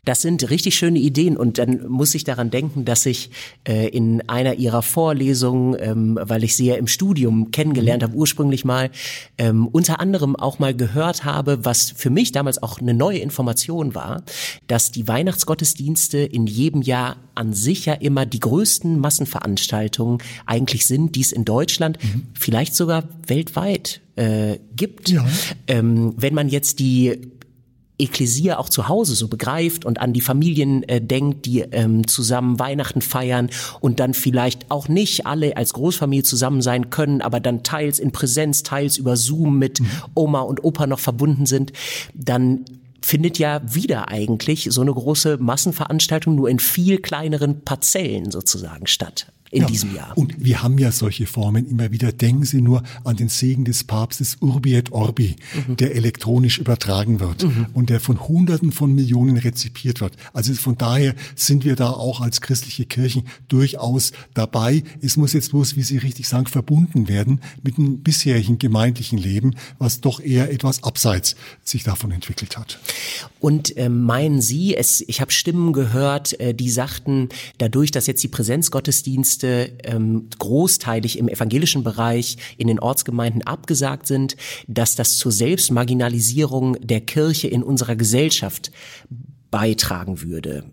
Das 0.04 0.22
sind 0.22 0.50
richtig 0.50 0.76
schöne 0.76 0.98
Ideen 0.98 1.36
und 1.36 1.58
dann 1.58 1.86
muss 1.88 2.14
ich 2.14 2.24
daran 2.24 2.50
denken, 2.50 2.84
dass 2.84 3.06
ich 3.06 3.30
äh, 3.66 3.88
in 3.88 4.28
einer 4.28 4.54
ihrer 4.54 4.82
Vorlesungen, 4.82 5.76
ähm, 5.80 6.18
weil 6.20 6.44
ich 6.44 6.56
sie 6.56 6.66
ja 6.66 6.76
im 6.76 6.86
Studium 6.86 7.50
kennengelernt 7.50 8.02
mhm. 8.02 8.06
habe, 8.06 8.16
ursprünglich 8.16 8.64
mal, 8.64 8.90
ähm, 9.38 9.66
unter 9.68 10.00
anderem 10.00 10.36
auch 10.36 10.58
mal 10.58 10.74
gehört 10.74 11.24
habe, 11.24 11.64
was 11.64 11.90
für 11.90 12.10
mich 12.10 12.32
damals 12.32 12.62
auch 12.62 12.80
eine 12.80 12.94
neue 12.94 13.18
Information 13.18 13.94
war, 13.94 14.22
dass 14.66 14.90
die 14.90 15.08
Weihnachtsgottesdienste 15.08 16.18
in 16.18 16.46
jedem 16.46 16.82
Jahr 16.82 17.16
an 17.34 17.52
sich 17.52 17.86
ja 17.86 17.94
immer 17.94 18.26
die 18.26 18.40
größten 18.40 18.98
Massenveranstaltungen 18.98 20.18
eigentlich 20.46 20.86
sind, 20.86 21.16
die 21.16 21.20
es 21.20 21.32
in 21.32 21.44
Deutschland, 21.44 22.02
mhm. 22.02 22.28
vielleicht 22.34 22.74
sogar 22.74 23.04
weltweit 23.26 24.00
äh, 24.16 24.58
gibt. 24.76 25.10
Ja. 25.10 25.26
Ähm, 25.66 26.14
wenn 26.16 26.34
man 26.34 26.48
jetzt 26.48 26.78
die 26.78 27.32
Ekklesia 27.98 28.58
auch 28.58 28.68
zu 28.68 28.88
Hause 28.88 29.14
so 29.14 29.28
begreift 29.28 29.84
und 29.84 30.00
an 30.00 30.12
die 30.12 30.20
Familien 30.20 30.82
äh, 30.84 31.00
denkt, 31.00 31.46
die 31.46 31.60
ähm, 31.60 32.06
zusammen 32.06 32.58
Weihnachten 32.58 33.02
feiern 33.02 33.50
und 33.80 34.00
dann 34.00 34.14
vielleicht 34.14 34.70
auch 34.70 34.88
nicht 34.88 35.26
alle 35.26 35.56
als 35.56 35.72
Großfamilie 35.74 36.24
zusammen 36.24 36.60
sein 36.60 36.90
können, 36.90 37.20
aber 37.20 37.40
dann 37.40 37.62
teils 37.62 37.98
in 37.98 38.10
Präsenz, 38.10 38.62
teils 38.62 38.96
über 38.96 39.16
Zoom 39.16 39.58
mit 39.58 39.80
mhm. 39.80 39.86
Oma 40.14 40.40
und 40.40 40.64
Opa 40.64 40.86
noch 40.86 40.98
verbunden 40.98 41.46
sind, 41.46 41.72
dann 42.14 42.64
findet 43.00 43.38
ja 43.38 43.60
wieder 43.64 44.08
eigentlich 44.08 44.68
so 44.70 44.80
eine 44.80 44.92
große 44.92 45.36
Massenveranstaltung 45.38 46.34
nur 46.34 46.48
in 46.48 46.58
viel 46.58 46.98
kleineren 46.98 47.60
Parzellen 47.60 48.30
sozusagen 48.30 48.86
statt 48.86 49.26
in 49.54 49.62
ja. 49.62 49.68
diesem 49.68 49.94
Jahr. 49.94 50.18
Und 50.18 50.34
wir 50.44 50.62
haben 50.62 50.78
ja 50.78 50.90
solche 50.90 51.26
Formen 51.26 51.68
immer 51.68 51.92
wieder. 51.92 52.10
Denken 52.12 52.44
Sie 52.44 52.60
nur 52.60 52.82
an 53.04 53.16
den 53.16 53.28
Segen 53.28 53.64
des 53.64 53.84
Papstes 53.84 54.36
Urbi 54.40 54.74
et 54.74 54.90
Orbi, 54.90 55.36
mhm. 55.68 55.76
der 55.76 55.94
elektronisch 55.94 56.58
übertragen 56.58 57.20
wird 57.20 57.44
mhm. 57.44 57.66
und 57.72 57.88
der 57.88 58.00
von 58.00 58.26
Hunderten 58.26 58.72
von 58.72 58.92
Millionen 58.92 59.36
rezipiert 59.36 60.00
wird. 60.00 60.16
Also 60.32 60.52
von 60.54 60.76
daher 60.76 61.14
sind 61.36 61.64
wir 61.64 61.76
da 61.76 61.90
auch 61.90 62.20
als 62.20 62.40
christliche 62.40 62.84
Kirchen 62.84 63.24
durchaus 63.46 64.10
dabei. 64.34 64.82
Es 65.00 65.16
muss 65.16 65.32
jetzt 65.32 65.50
bloß, 65.50 65.76
wie 65.76 65.82
Sie 65.82 65.98
richtig 65.98 66.26
sagen, 66.26 66.46
verbunden 66.46 67.08
werden 67.08 67.40
mit 67.62 67.76
dem 67.76 67.98
bisherigen 67.98 68.58
gemeindlichen 68.58 69.18
Leben, 69.18 69.54
was 69.78 70.00
doch 70.00 70.18
eher 70.18 70.50
etwas 70.52 70.82
abseits 70.82 71.36
sich 71.62 71.84
davon 71.84 72.10
entwickelt 72.10 72.58
hat. 72.58 72.80
Und 73.38 73.76
äh, 73.76 73.88
meinen 73.88 74.40
Sie, 74.40 74.74
es, 74.74 75.00
ich 75.06 75.20
habe 75.20 75.30
Stimmen 75.30 75.72
gehört, 75.72 76.38
äh, 76.40 76.54
die 76.54 76.70
sagten, 76.70 77.28
dadurch, 77.58 77.92
dass 77.92 78.08
jetzt 78.08 78.22
die 78.22 78.28
Präsenzgottesdienste 78.28 79.43
Gottesdienste 79.44 79.72
ähm, 79.84 80.28
großteilig 80.38 81.18
im 81.18 81.28
evangelischen 81.28 81.84
Bereich 81.84 82.36
in 82.56 82.68
den 82.68 82.78
Ortsgemeinden 82.78 83.42
abgesagt 83.42 84.06
sind, 84.06 84.36
dass 84.66 84.96
das 84.96 85.16
zur 85.16 85.32
Selbstmarginalisierung 85.32 86.76
der 86.80 87.00
Kirche 87.00 87.48
in 87.48 87.62
unserer 87.62 87.96
Gesellschaft 87.96 88.72
beitragen 89.50 90.20
würde. 90.22 90.64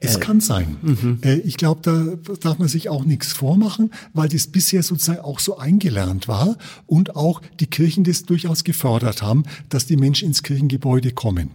Es 0.00 0.16
äh, 0.16 0.20
kann 0.20 0.40
sein. 0.40 0.76
Mhm. 0.82 1.18
Äh, 1.22 1.38
ich 1.38 1.56
glaube, 1.56 1.80
da 1.82 2.34
darf 2.40 2.58
man 2.58 2.68
sich 2.68 2.88
auch 2.88 3.04
nichts 3.04 3.32
vormachen, 3.32 3.90
weil 4.12 4.28
das 4.28 4.48
bisher 4.48 4.82
sozusagen 4.82 5.20
auch 5.20 5.40
so 5.40 5.56
eingelernt 5.56 6.28
war 6.28 6.58
und 6.86 7.16
auch 7.16 7.40
die 7.58 7.66
Kirchen 7.66 8.04
das 8.04 8.24
durchaus 8.24 8.64
gefördert 8.64 9.22
haben, 9.22 9.44
dass 9.70 9.86
die 9.86 9.96
Menschen 9.96 10.28
ins 10.28 10.42
Kirchengebäude 10.42 11.12
kommen. 11.12 11.50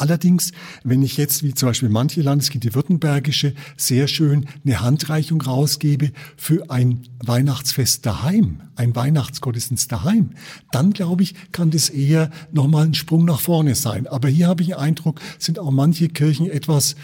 Allerdings, 0.00 0.52
wenn 0.82 1.02
ich 1.02 1.18
jetzt, 1.18 1.42
wie 1.42 1.52
zum 1.52 1.68
Beispiel 1.68 1.90
manche 1.90 2.22
Landeskirche, 2.22 2.74
Württembergische, 2.74 3.52
sehr 3.76 4.08
schön 4.08 4.46
eine 4.64 4.80
Handreichung 4.80 5.42
rausgebe 5.42 6.12
für 6.38 6.70
ein 6.70 7.02
Weihnachtsfest 7.22 8.06
daheim, 8.06 8.62
ein 8.76 8.96
Weihnachtsgottesdienst 8.96 9.92
daheim, 9.92 10.30
dann 10.72 10.94
glaube 10.94 11.22
ich, 11.22 11.34
kann 11.52 11.70
das 11.70 11.90
eher 11.90 12.30
nochmal 12.50 12.86
ein 12.86 12.94
Sprung 12.94 13.26
nach 13.26 13.40
vorne 13.40 13.74
sein. 13.74 14.06
Aber 14.06 14.28
hier 14.28 14.48
habe 14.48 14.62
ich 14.62 14.68
den 14.68 14.78
Eindruck, 14.78 15.20
sind 15.38 15.58
auch 15.58 15.70
manche 15.70 16.08
Kirchen 16.08 16.50
etwas, 16.50 16.96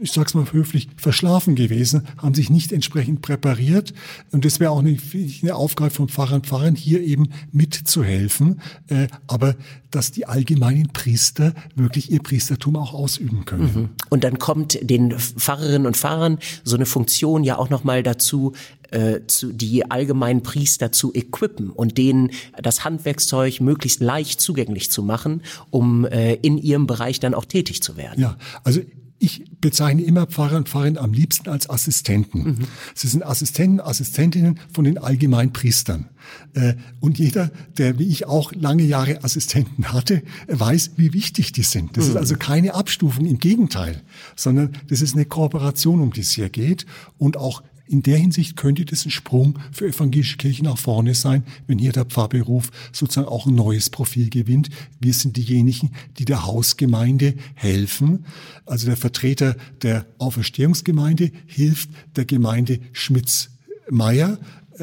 ich 0.00 0.12
sag's 0.12 0.32
mal 0.32 0.50
höflich, 0.50 0.88
verschlafen 0.96 1.56
gewesen, 1.56 2.08
haben 2.16 2.34
sich 2.34 2.48
nicht 2.48 2.72
entsprechend 2.72 3.20
präpariert. 3.20 3.92
Und 4.30 4.46
das 4.46 4.60
wäre 4.60 4.70
auch 4.70 4.78
eine, 4.78 4.96
eine 5.42 5.54
Aufgabe 5.54 5.90
von 5.90 6.08
Pfarrern 6.08 6.42
Pfarrern, 6.42 6.74
hier 6.74 7.02
eben 7.02 7.28
mitzuhelfen. 7.52 8.62
Äh, 8.88 9.08
aber 9.26 9.56
dass 9.90 10.12
die 10.12 10.26
allgemeinen 10.26 10.88
Priester 10.88 11.54
wirklich 11.74 12.10
ihr 12.10 12.20
Priestertum 12.20 12.76
auch 12.76 12.94
ausüben 12.94 13.44
können. 13.44 13.70
Mhm. 13.74 13.88
Und 14.08 14.24
dann 14.24 14.38
kommt 14.38 14.78
den 14.82 15.18
Pfarrerinnen 15.18 15.86
und 15.86 15.96
Pfarrern 15.96 16.38
so 16.64 16.76
eine 16.76 16.86
Funktion 16.86 17.44
ja 17.44 17.58
auch 17.58 17.70
nochmal 17.70 18.02
dazu, 18.02 18.52
äh, 18.90 19.20
zu, 19.26 19.52
die 19.52 19.90
allgemeinen 19.90 20.42
Priester 20.42 20.92
zu 20.92 21.14
equippen 21.14 21.70
und 21.70 21.98
denen 21.98 22.30
das 22.60 22.84
Handwerkszeug 22.84 23.60
möglichst 23.60 24.00
leicht 24.00 24.40
zugänglich 24.40 24.90
zu 24.90 25.02
machen, 25.02 25.42
um 25.70 26.04
äh, 26.06 26.34
in 26.34 26.58
ihrem 26.58 26.86
Bereich 26.86 27.20
dann 27.20 27.34
auch 27.34 27.44
tätig 27.44 27.82
zu 27.82 27.96
werden. 27.96 28.20
Ja, 28.20 28.36
also 28.64 28.80
ich 29.20 29.44
bezeichne 29.60 30.02
immer 30.02 30.26
Pfarrer 30.26 30.56
und 30.56 30.68
Pfarrerinnen 30.68 30.98
am 30.98 31.12
liebsten 31.12 31.50
als 31.50 31.68
Assistenten. 31.68 32.42
Mhm. 32.42 32.58
Sie 32.94 33.06
sind 33.06 33.24
Assistenten, 33.24 33.78
Assistentinnen 33.78 34.58
von 34.72 34.84
den 34.84 34.96
allgemeinen 34.96 35.52
Priestern. 35.52 36.08
Äh, 36.54 36.74
und 37.00 37.18
jeder, 37.18 37.50
der 37.76 37.98
wie 37.98 38.08
ich 38.08 38.26
auch 38.26 38.52
lange 38.52 38.82
Jahre 38.82 39.22
Assistenten 39.22 39.92
hatte, 39.92 40.22
weiß, 40.48 40.92
wie 40.96 41.12
wichtig 41.12 41.52
die 41.52 41.62
sind. 41.62 41.98
Das 41.98 42.04
mhm. 42.04 42.10
ist 42.12 42.16
also 42.16 42.36
keine 42.36 42.74
Abstufung, 42.74 43.26
im 43.26 43.38
Gegenteil, 43.38 44.02
sondern 44.36 44.72
das 44.88 45.02
ist 45.02 45.14
eine 45.14 45.26
Kooperation, 45.26 46.00
um 46.00 46.12
die 46.12 46.22
es 46.22 46.32
hier 46.32 46.48
geht 46.48 46.86
und 47.18 47.36
auch 47.36 47.62
in 47.90 48.02
der 48.04 48.18
Hinsicht 48.18 48.56
könnte 48.56 48.84
das 48.84 49.04
ein 49.04 49.10
Sprung 49.10 49.58
für 49.72 49.88
evangelische 49.88 50.36
Kirchen 50.36 50.66
nach 50.66 50.78
vorne 50.78 51.12
sein, 51.16 51.42
wenn 51.66 51.80
hier 51.80 51.90
der 51.90 52.04
Pfarrberuf 52.04 52.70
sozusagen 52.92 53.26
auch 53.26 53.46
ein 53.46 53.56
neues 53.56 53.90
Profil 53.90 54.30
gewinnt. 54.30 54.70
Wir 55.00 55.12
sind 55.12 55.36
diejenigen, 55.36 55.90
die 56.16 56.24
der 56.24 56.46
Hausgemeinde 56.46 57.34
helfen. 57.54 58.26
Also 58.64 58.86
der 58.86 58.96
Vertreter 58.96 59.56
der 59.82 60.06
Auferstehungsgemeinde 60.18 61.32
hilft 61.46 61.90
der 62.14 62.26
Gemeinde 62.26 62.78
Schmitz-Meyer 62.92 64.38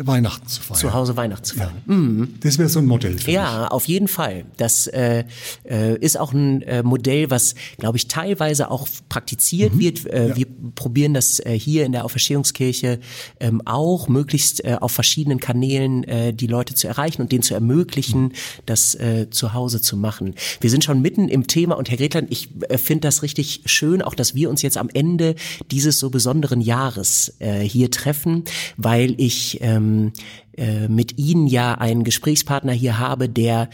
Weihnachten 0.06 0.48
zu 0.48 0.62
feiern. 0.62 0.80
Zu 0.80 0.94
Hause 0.94 1.18
Weihnachten 1.18 1.44
zu 1.44 1.56
feiern. 1.56 1.72
Ja. 1.88 1.94
Mhm. 1.94 2.36
Das 2.42 2.58
wäre 2.58 2.70
so 2.70 2.80
ein 2.80 2.86
Modell 2.86 3.18
für 3.18 3.32
Ja, 3.32 3.62
mich. 3.62 3.72
auf 3.72 3.86
jeden 3.88 4.08
Fall. 4.08 4.46
Das 4.58 4.88
äh, 4.88 5.24
äh, 5.64 5.98
ist 5.98 6.20
auch 6.20 6.34
ein 6.34 6.62
äh, 6.62 6.84
Modell, 6.84 7.30
was, 7.32 7.56
glaube 7.78 7.98
ich, 7.98 8.08
teilweise 8.08 8.70
auch 8.70 8.88
praktiziert 9.10 9.76
mhm. 9.76 9.80
wird. 9.80 10.06
Äh, 10.06 10.30
ja. 10.30 10.36
Wir 10.36 10.48
probieren 10.76 11.14
das 11.14 11.40
äh, 11.40 11.58
hier 11.58 11.86
in 11.86 11.92
der 11.92 12.06
Auferstehungskirche 12.06 13.00
ähm, 13.40 13.62
auch, 13.66 14.08
möglichst 14.08 14.64
äh, 14.64 14.78
auf 14.80 14.92
verschiedenen 14.92 15.40
Kanälen 15.40 16.04
äh, 16.04 16.34
die 16.34 16.48
Leute 16.48 16.76
zu 16.76 16.88
erreichen 16.88 17.22
und 17.22 17.32
denen 17.32 17.44
zu 17.44 17.54
ermöglichen, 17.54 18.22
mhm. 18.24 18.32
das 18.66 18.94
äh, 18.96 19.30
zu 19.32 19.54
Hause 19.54 19.82
zu 19.82 19.98
machen. 19.98 20.36
Wir 20.62 20.70
sind 20.70 20.84
schon 20.84 21.02
mitten 21.02 21.28
im 21.30 21.48
Thema 21.48 21.76
und 21.76 21.90
Herr 21.90 21.98
Gretland, 21.98 22.28
ich 22.32 22.50
äh, 22.70 22.78
finde 22.78 23.08
das 23.08 23.24
richtig 23.24 23.62
schön, 23.66 24.02
auch 24.02 24.14
dass 24.14 24.36
wir 24.36 24.50
uns 24.50 24.62
jetzt 24.62 24.78
am 24.78 24.90
Ende 24.94 25.36
dieses 25.72 26.00
so 26.00 26.10
besonderen 26.10 26.62
Jahres 26.62 27.36
äh, 27.40 27.62
hier 27.62 27.90
treffen, 27.90 28.44
weil 28.78 29.16
ich 29.18 29.60
ähm, 29.62 29.87
äh, 30.58 30.88
mit 30.88 31.18
Ihnen 31.18 31.48
ja 31.48 31.76
einen 31.76 32.04
Gesprächspartner 32.04 32.74
hier 32.74 32.98
habe, 33.00 33.30
der 33.30 33.70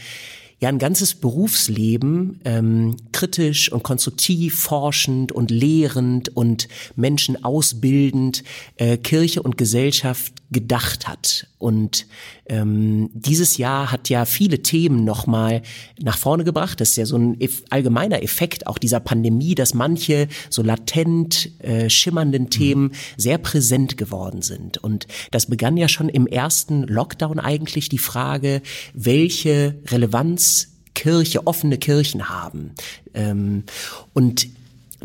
ja 0.60 0.68
ein 0.68 0.78
ganzes 0.78 1.14
Berufsleben 1.14 2.40
ähm, 2.44 2.96
kritisch 3.12 3.70
und 3.70 3.82
konstruktiv, 3.82 4.58
forschend 4.58 5.30
und 5.30 5.50
lehrend 5.50 6.34
und 6.36 6.68
Menschen 6.96 7.44
ausbildend 7.44 8.44
äh, 8.76 8.96
Kirche 8.96 9.42
und 9.42 9.58
Gesellschaft 9.58 10.32
gedacht 10.54 11.06
hat. 11.06 11.46
Und 11.58 12.06
ähm, 12.46 13.10
dieses 13.12 13.58
Jahr 13.58 13.92
hat 13.92 14.08
ja 14.08 14.24
viele 14.24 14.62
Themen 14.62 15.04
nochmal 15.04 15.60
nach 16.00 16.16
vorne 16.16 16.44
gebracht. 16.44 16.80
Das 16.80 16.90
ist 16.90 16.96
ja 16.96 17.04
so 17.04 17.18
ein 17.18 17.38
allgemeiner 17.68 18.22
Effekt 18.22 18.66
auch 18.66 18.78
dieser 18.78 19.00
Pandemie, 19.00 19.54
dass 19.54 19.74
manche 19.74 20.28
so 20.48 20.62
latent 20.62 21.50
äh, 21.62 21.90
schimmernden 21.90 22.48
Themen 22.48 22.92
sehr 23.18 23.36
präsent 23.36 23.98
geworden 23.98 24.40
sind. 24.40 24.78
Und 24.78 25.06
das 25.30 25.44
begann 25.46 25.76
ja 25.76 25.88
schon 25.88 26.08
im 26.08 26.26
ersten 26.26 26.84
Lockdown 26.84 27.38
eigentlich 27.38 27.90
die 27.90 27.98
Frage, 27.98 28.62
welche 28.94 29.74
Relevanz 29.88 30.70
Kirche, 30.94 31.46
offene 31.46 31.76
Kirchen 31.76 32.28
haben. 32.28 32.70
Ähm, 33.14 33.64
und 34.12 34.46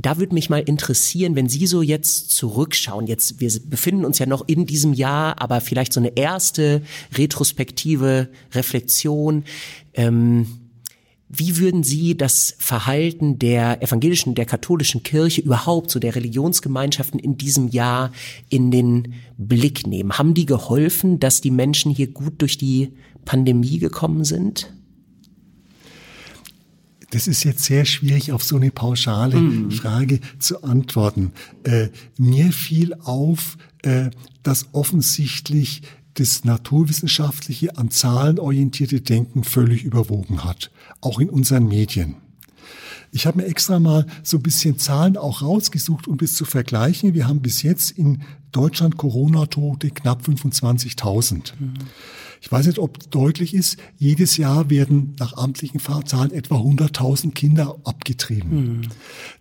da 0.02 0.18
würde 0.18 0.34
mich 0.34 0.50
mal 0.50 0.62
interessieren, 0.62 1.36
wenn 1.36 1.50
Sie 1.50 1.68
so 1.68 1.82
jetzt 1.82 2.32
zurückschauen, 2.32 3.08
jetzt, 3.08 3.40
wir 3.40 3.52
befinden 3.66 4.06
uns 4.06 4.20
ja 4.20 4.26
noch 4.26 4.48
in 4.48 4.66
diesem 4.66 4.94
Jahr, 4.94 5.42
aber 5.42 5.62
vielleicht 5.62 5.94
so 5.94 6.00
eine 6.00 6.16
erste 6.16 6.82
retrospektive 7.14 8.30
Reflexion. 8.54 9.44
Ähm, 9.94 10.48
wie 11.28 11.58
würden 11.58 11.84
Sie 11.84 12.18
das 12.18 12.56
Verhalten 12.58 13.38
der 13.38 13.84
evangelischen, 13.84 14.34
der 14.34 14.46
katholischen 14.46 15.04
Kirche 15.04 15.42
überhaupt, 15.42 15.92
so 15.92 16.00
der 16.00 16.16
Religionsgemeinschaften 16.16 17.20
in 17.20 17.38
diesem 17.38 17.68
Jahr 17.68 18.12
in 18.50 18.72
den 18.72 19.14
Blick 19.38 19.86
nehmen? 19.86 20.18
Haben 20.18 20.34
die 20.34 20.48
geholfen, 20.48 21.20
dass 21.20 21.42
die 21.42 21.52
Menschen 21.52 21.92
hier 21.92 22.08
gut 22.08 22.42
durch 22.42 22.58
die 22.58 22.94
Pandemie 23.26 23.78
gekommen 23.78 24.24
sind? 24.24 24.74
Das 27.12 27.28
ist 27.28 27.44
jetzt 27.44 27.64
sehr 27.64 27.86
schwierig, 27.86 28.32
auf 28.32 28.44
so 28.44 28.56
eine 28.58 28.72
pauschale 28.72 29.38
mhm. 29.38 29.72
Frage 29.72 30.20
zu 30.38 30.64
antworten. 30.64 31.32
Äh, 31.64 31.90
mir 32.18 32.52
fiel 32.52 32.94
auf, 32.94 33.58
äh, 33.82 34.12
dass 34.44 34.68
offensichtlich 34.74 35.82
das 36.16 36.44
naturwissenschaftliche, 36.44 37.78
an 37.78 37.92
Zahlen 37.92 38.40
orientierte 38.40 39.02
Denken 39.02 39.44
völlig 39.44 39.84
überwogen 39.84 40.44
hat, 40.44 40.72
auch 41.02 41.20
in 41.20 41.30
unseren 41.30 41.68
Medien. 41.68 42.16
Ich 43.12 43.26
habe 43.26 43.38
mir 43.38 43.46
extra 43.48 43.80
mal 43.80 44.06
so 44.22 44.38
ein 44.38 44.44
bisschen 44.44 44.78
Zahlen 44.78 45.18
auch 45.18 45.42
rausgesucht, 45.42 46.08
um 46.08 46.18
das 46.18 46.34
zu 46.34 46.46
vergleichen. 46.46 47.16
Wir 47.16 47.28
haben 47.28 47.42
bis 47.42 47.64
jetzt 47.64 47.92
in 47.92 48.22
Deutschland 48.52 48.98
Corona-Tote 48.98 49.90
knapp 49.90 50.24
25.000. 50.24 51.54
Mhm. 51.58 51.74
Ich 52.42 52.52
weiß 52.52 52.68
nicht, 52.68 52.80
ob 52.80 53.10
deutlich 53.12 53.54
ist, 53.54 53.78
jedes 53.98 54.38
Jahr 54.38 54.70
werden 54.70 55.16
nach 55.20 55.34
amtlichen 55.34 55.80
Zahlen 55.80 56.32
etwa 56.32 56.56
100.000 56.56 57.34
Kinder 57.34 57.76
abgetrieben. 57.84 58.80
Mhm. 58.80 58.82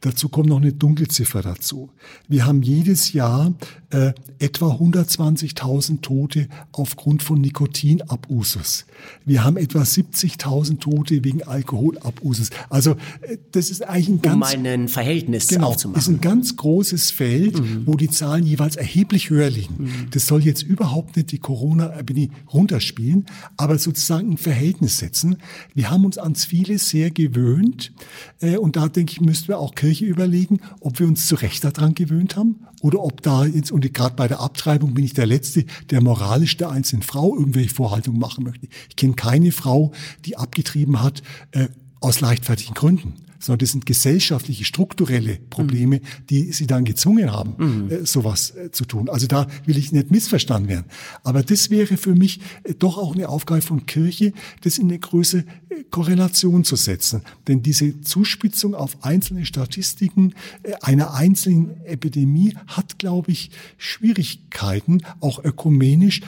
Dazu 0.00 0.28
kommt 0.28 0.48
noch 0.48 0.58
eine 0.58 0.72
Dunkelziffer 0.72 1.42
dazu. 1.42 1.90
Wir 2.28 2.46
haben 2.46 2.62
jedes 2.62 3.12
Jahr 3.12 3.54
äh, 3.90 4.12
etwa 4.38 4.72
120.000 4.72 6.02
Tote 6.02 6.48
aufgrund 6.72 7.22
von 7.22 7.40
Nikotinabusus. 7.40 8.84
Wir 9.24 9.44
haben 9.44 9.56
etwa 9.56 9.80
70.000 9.80 10.78
Tote 10.78 11.24
wegen 11.24 11.42
Alkoholabusus. 11.42 12.50
Also 12.68 12.92
äh, 13.22 13.38
das 13.52 13.70
ist 13.70 13.82
eigentlich 13.82 14.08
ein 14.08 14.22
ganz... 14.22 14.54
Um 14.54 14.66
ein 14.66 14.88
Verhältnis 14.88 15.48
genau, 15.48 15.68
aufzumachen. 15.68 16.00
ist 16.00 16.08
ein 16.08 16.20
ganz 16.20 16.56
großes 16.56 17.10
Feld, 17.10 17.58
mhm. 17.58 17.86
wo 17.86 17.94
die 17.96 18.10
Zahlen 18.10 18.44
jeweils 18.44 18.76
erheblich 18.76 19.30
höher 19.30 19.48
liegen. 19.48 19.84
Mhm. 19.84 20.10
Das 20.10 20.26
soll 20.26 20.44
jetzt 20.44 20.62
überhaupt 20.62 21.16
nicht 21.16 21.32
die 21.32 21.38
Corona-Epidemie 21.38 22.30
runterspielen, 22.52 23.24
aber 23.56 23.78
sozusagen 23.78 24.32
ein 24.32 24.38
Verhältnis 24.38 24.98
setzen. 24.98 25.36
Wir 25.74 25.90
haben 25.90 26.04
uns 26.04 26.18
ans 26.18 26.44
vieles 26.44 26.90
sehr 26.90 27.10
gewöhnt 27.10 27.92
äh, 28.40 28.58
und 28.58 28.76
da 28.76 28.88
denke 28.88 29.12
ich, 29.12 29.20
müssten 29.20 29.48
wir 29.48 29.58
auch 29.58 29.74
Kirche 29.74 30.04
überlegen, 30.04 30.60
ob 30.80 31.00
wir 31.00 31.06
uns 31.06 31.26
zu 31.26 31.36
Recht 31.36 31.64
daran 31.64 31.94
gewöhnt 31.94 32.36
haben 32.36 32.56
oder 32.80 33.02
ob 33.02 33.22
da 33.22 33.44
jetzt, 33.44 33.72
und 33.78 33.94
gerade 33.94 34.16
bei 34.16 34.28
der 34.28 34.40
Abtreibung 34.40 34.94
bin 34.94 35.04
ich 35.04 35.14
der 35.14 35.26
Letzte, 35.26 35.64
der 35.90 36.00
moralisch 36.00 36.56
der 36.56 36.70
einzelnen 36.70 37.02
Frau 37.02 37.36
irgendwelche 37.36 37.74
Vorhaltungen 37.74 38.18
machen 38.18 38.44
möchte. 38.44 38.66
Ich 38.88 38.96
kenne 38.96 39.14
keine 39.14 39.52
Frau, 39.52 39.92
die 40.24 40.36
abgetrieben 40.36 41.02
hat 41.02 41.22
äh, 41.52 41.68
aus 42.00 42.20
leichtfertigen 42.20 42.74
Gründen 42.74 43.14
sondern 43.38 43.58
das 43.60 43.72
sind 43.72 43.86
gesellschaftliche, 43.86 44.64
strukturelle 44.64 45.38
Probleme, 45.50 45.96
mhm. 45.96 46.26
die 46.30 46.52
sie 46.52 46.66
dann 46.66 46.84
gezwungen 46.84 47.32
haben, 47.32 47.54
mhm. 47.56 47.90
äh, 47.90 48.06
sowas 48.06 48.50
äh, 48.50 48.70
zu 48.70 48.84
tun. 48.84 49.08
Also 49.08 49.26
da 49.26 49.46
will 49.64 49.78
ich 49.78 49.92
nicht 49.92 50.10
missverstanden 50.10 50.68
werden. 50.68 50.86
Aber 51.22 51.42
das 51.42 51.70
wäre 51.70 51.96
für 51.96 52.14
mich 52.14 52.40
äh, 52.64 52.74
doch 52.74 52.98
auch 52.98 53.14
eine 53.14 53.28
Aufgabe 53.28 53.62
von 53.62 53.86
Kirche, 53.86 54.32
das 54.62 54.78
in 54.78 54.88
eine 54.88 54.98
größere 54.98 55.44
Korrelation 55.90 56.64
zu 56.64 56.76
setzen. 56.76 57.22
Denn 57.46 57.62
diese 57.62 58.00
Zuspitzung 58.00 58.74
auf 58.74 59.04
einzelne 59.04 59.46
Statistiken 59.46 60.34
einer 60.82 61.14
einzelnen 61.14 61.80
Epidemie 61.84 62.54
hat, 62.66 62.98
glaube 62.98 63.30
ich, 63.30 63.50
Schwierigkeiten, 63.76 65.02
auch 65.20 65.42
ökumenisch. 65.44 66.22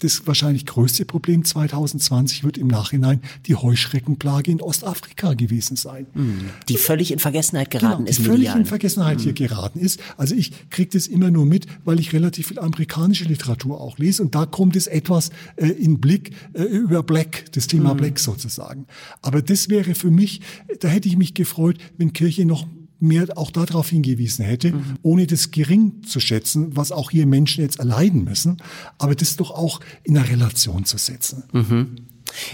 Das 0.00 0.26
wahrscheinlich 0.26 0.66
größte 0.66 1.04
Problem 1.04 1.44
2020 1.44 2.44
wird 2.44 2.58
im 2.58 2.68
Nachhinein 2.68 3.20
die 3.46 3.54
Heuschreckenplage 3.54 4.50
in 4.50 4.60
Ostafrika 4.60 5.34
gewesen 5.34 5.76
sein. 5.76 6.06
Mhm 6.14 6.47
die 6.68 6.76
völlig 6.76 7.10
in 7.12 7.18
Vergessenheit 7.18 7.70
geraten 7.70 8.04
genau, 8.04 8.10
ist. 8.10 8.18
Die 8.18 8.24
völlig 8.24 8.38
medial. 8.40 8.58
in 8.60 8.66
Vergessenheit 8.66 9.18
mhm. 9.18 9.22
hier 9.22 9.32
geraten 9.32 9.78
ist. 9.78 10.00
Also 10.16 10.34
ich 10.34 10.52
kriege 10.70 10.90
das 10.92 11.06
immer 11.06 11.30
nur 11.30 11.46
mit, 11.46 11.66
weil 11.84 12.00
ich 12.00 12.12
relativ 12.12 12.48
viel 12.48 12.58
amerikanische 12.58 13.24
Literatur 13.24 13.80
auch 13.80 13.98
lese 13.98 14.22
und 14.22 14.34
da 14.34 14.46
kommt 14.46 14.76
es 14.76 14.86
etwas 14.86 15.30
äh, 15.56 15.68
in 15.68 16.00
Blick 16.00 16.32
äh, 16.52 16.62
über 16.62 17.02
Black, 17.02 17.46
das 17.52 17.66
Thema 17.66 17.94
mhm. 17.94 17.98
Black 17.98 18.18
sozusagen. 18.18 18.86
Aber 19.22 19.42
das 19.42 19.68
wäre 19.68 19.94
für 19.94 20.10
mich, 20.10 20.40
da 20.80 20.88
hätte 20.88 21.08
ich 21.08 21.16
mich 21.16 21.34
gefreut, 21.34 21.78
wenn 21.96 22.12
Kirche 22.12 22.44
noch 22.44 22.66
mehr 23.00 23.26
auch 23.36 23.50
darauf 23.50 23.90
hingewiesen 23.90 24.44
hätte, 24.44 24.72
mhm. 24.72 24.98
ohne 25.02 25.26
das 25.26 25.50
gering 25.50 26.02
zu 26.02 26.20
schätzen, 26.20 26.76
was 26.76 26.92
auch 26.92 27.10
hier 27.10 27.26
Menschen 27.26 27.62
jetzt 27.62 27.78
erleiden 27.78 28.24
müssen, 28.24 28.58
aber 28.98 29.14
das 29.14 29.36
doch 29.36 29.50
auch 29.50 29.80
in 30.02 30.16
einer 30.16 30.28
Relation 30.28 30.84
zu 30.84 30.98
setzen. 30.98 31.44
Mhm. 31.52 31.96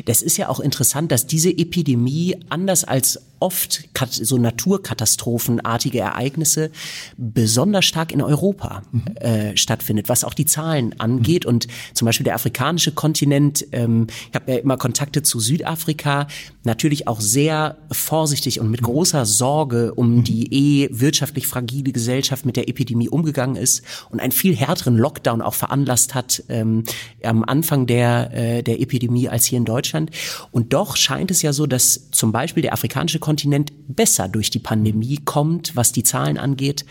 Das 0.05 0.23
ist 0.23 0.37
ja 0.37 0.49
auch 0.49 0.61
interessant, 0.61 1.13
dass 1.13 1.27
diese 1.27 1.51
Epidemie 1.51 2.37
anders 2.49 2.85
als 2.85 3.21
oft 3.45 3.89
so 4.11 4.39
naturkatastrophenartige 4.39 5.99
Ereignisse 5.99 6.71
besonders 7.19 7.85
stark 7.85 8.11
in 8.11 8.23
Europa 8.23 8.83
mhm. 8.91 9.17
äh, 9.17 9.57
stattfindet, 9.57 10.09
was 10.09 10.25
auch 10.25 10.33
die 10.33 10.47
Zahlen 10.47 10.99
angeht. 10.99 11.45
Mhm. 11.45 11.51
Und 11.51 11.69
zum 11.93 12.07
Beispiel 12.07 12.25
der 12.25 12.37
afrikanische 12.37 12.93
Kontinent, 12.93 13.67
ähm, 13.73 14.07
ich 14.31 14.35
habe 14.35 14.53
ja 14.53 14.59
immer 14.59 14.79
Kontakte 14.79 15.23
zu 15.23 15.41
Südafrika, 15.41 16.27
natürlich 16.63 17.07
auch 17.07 17.21
sehr 17.21 17.77
vorsichtig 17.91 18.61
und 18.61 18.71
mit 18.71 18.81
mhm. 18.81 18.87
großer 18.87 19.27
Sorge 19.27 19.93
um 19.95 20.17
mhm. 20.17 20.25
die 20.25 20.85
eh 20.85 20.89
wirtschaftlich 20.91 21.47
fragile 21.47 21.93
Gesellschaft 21.93 22.47
mit 22.47 22.57
der 22.57 22.69
Epidemie 22.69 23.11
umgegangen 23.11 23.57
ist 23.57 23.83
und 24.11 24.21
einen 24.21 24.33
viel 24.33 24.57
härteren 24.57 24.97
Lockdown 24.97 25.43
auch 25.43 25.55
veranlasst 25.55 26.15
hat 26.15 26.43
ähm, 26.49 26.85
am 27.23 27.45
Anfang 27.45 27.87
der, 27.87 28.33
äh, 28.33 28.63
der 28.63 28.81
Epidemie 28.81 29.29
als 29.29 29.45
hier 29.45 29.59
in 29.59 29.63
Deutschland. 29.64 30.11
Und 30.50 30.72
doch 30.72 30.96
scheint 30.96 31.31
es 31.31 31.42
ja 31.42 31.53
so, 31.53 31.66
dass 31.66 32.11
zum 32.11 32.33
Beispiel 32.33 32.62
der 32.62 32.72
afrikanische 32.72 33.18
Kontinent 33.18 33.72
besser 33.88 34.29
durch 34.29 34.50
die 34.50 34.59
Pandemie 34.59 35.20
kommt, 35.24 35.77
was 35.77 35.92
die 35.92 36.03
Zahlen 36.03 36.38
angeht, 36.38 36.85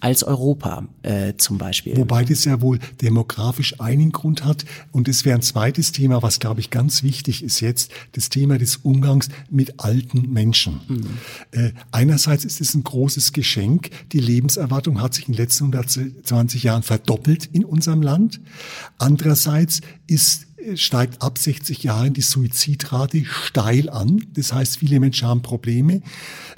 als 0.00 0.22
Europa 0.24 0.86
äh, 1.02 1.34
zum 1.36 1.58
Beispiel. 1.58 1.96
Wobei 1.96 2.24
das 2.24 2.44
ja 2.44 2.60
wohl 2.60 2.78
demografisch 3.02 3.80
einen 3.80 4.12
Grund 4.12 4.44
hat. 4.44 4.64
Und 4.92 5.08
es 5.08 5.24
wäre 5.24 5.36
ein 5.36 5.42
zweites 5.42 5.92
Thema, 5.92 6.22
was, 6.22 6.40
glaube 6.40 6.60
ich, 6.60 6.70
ganz 6.70 7.02
wichtig 7.02 7.42
ist 7.42 7.60
jetzt, 7.60 7.92
das 8.12 8.30
Thema 8.30 8.58
des 8.58 8.76
Umgangs 8.76 9.28
mit 9.50 9.78
alten 9.78 10.32
Menschen. 10.32 10.80
Mhm. 10.88 11.18
Äh, 11.52 11.72
einerseits 11.92 12.44
ist 12.44 12.60
es 12.60 12.74
ein 12.74 12.82
großes 12.82 13.32
Geschenk. 13.32 13.90
Die 14.12 14.20
Lebenserwartung 14.20 15.02
hat 15.02 15.14
sich 15.14 15.28
in 15.28 15.34
den 15.34 15.42
letzten 15.42 15.64
120 15.64 16.62
Jahren 16.62 16.82
verdoppelt 16.82 17.46
in 17.52 17.64
unserem 17.64 18.02
Land. 18.02 18.40
Andererseits 18.98 19.82
ist 20.06 20.46
steigt 20.74 21.22
ab 21.22 21.38
60 21.38 21.82
Jahren 21.82 22.12
die 22.12 22.22
Suizidrate 22.22 23.24
steil 23.24 23.88
an. 23.88 24.24
Das 24.34 24.52
heißt, 24.52 24.78
viele 24.78 25.00
Menschen 25.00 25.28
haben 25.28 25.42
Probleme. 25.42 26.02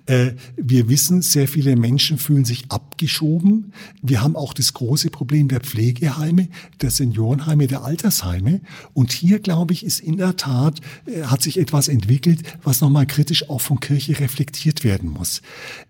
Äh, 0.07 0.33
wir 0.57 0.89
wissen, 0.89 1.23
sehr 1.23 1.47
viele 1.47 1.77
Menschen 1.77 2.19
fühlen 2.19 2.45
sich 2.45 2.65
abgeschoben. 2.71 3.73
Wir 4.03 4.23
haben 4.23 4.35
auch 4.35 4.53
das 4.53 4.75
große 4.75 5.11
Problem 5.11 5.49
der 5.49 5.61
Pflegeheime, 5.61 6.49
der 6.81 6.91
Seniorenheime, 6.91 7.69
der 7.69 7.85
Altersheime. 7.85 8.61
Und 8.95 9.13
hier, 9.13 9.39
glaube 9.39 9.73
ich, 9.73 9.85
ist 9.85 10.01
in 10.01 10.17
der 10.17 10.37
Tat, 10.37 10.81
äh, 11.07 11.23
hat 11.25 11.43
sich 11.43 11.59
etwas 11.59 11.89
entwickelt, 11.89 12.43
was 12.63 12.81
nochmal 12.81 13.07
kritisch 13.07 13.49
auch 13.49 13.61
von 13.61 13.79
Kirche 13.79 14.19
reflektiert 14.19 14.83
werden 14.83 15.11
muss. 15.11 15.43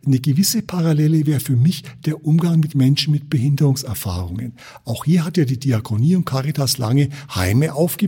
Eine 0.04 0.20
gewisse 0.20 0.62
Parallele 0.62 1.26
wäre 1.26 1.40
für 1.40 1.56
mich 1.56 1.82
der 2.04 2.24
Umgang 2.26 2.60
mit 2.60 2.74
Menschen 2.74 3.12
mit 3.12 3.30
Behinderungserfahrungen. 3.30 4.52
Auch 4.84 5.04
hier 5.04 5.24
hat 5.24 5.36
ja 5.36 5.44
die 5.44 5.58
Diakonie 5.58 6.16
und 6.16 6.26
Caritas 6.26 6.76
lange 6.78 7.08
Heime 7.34 7.74
aufgebaut, 7.74 8.01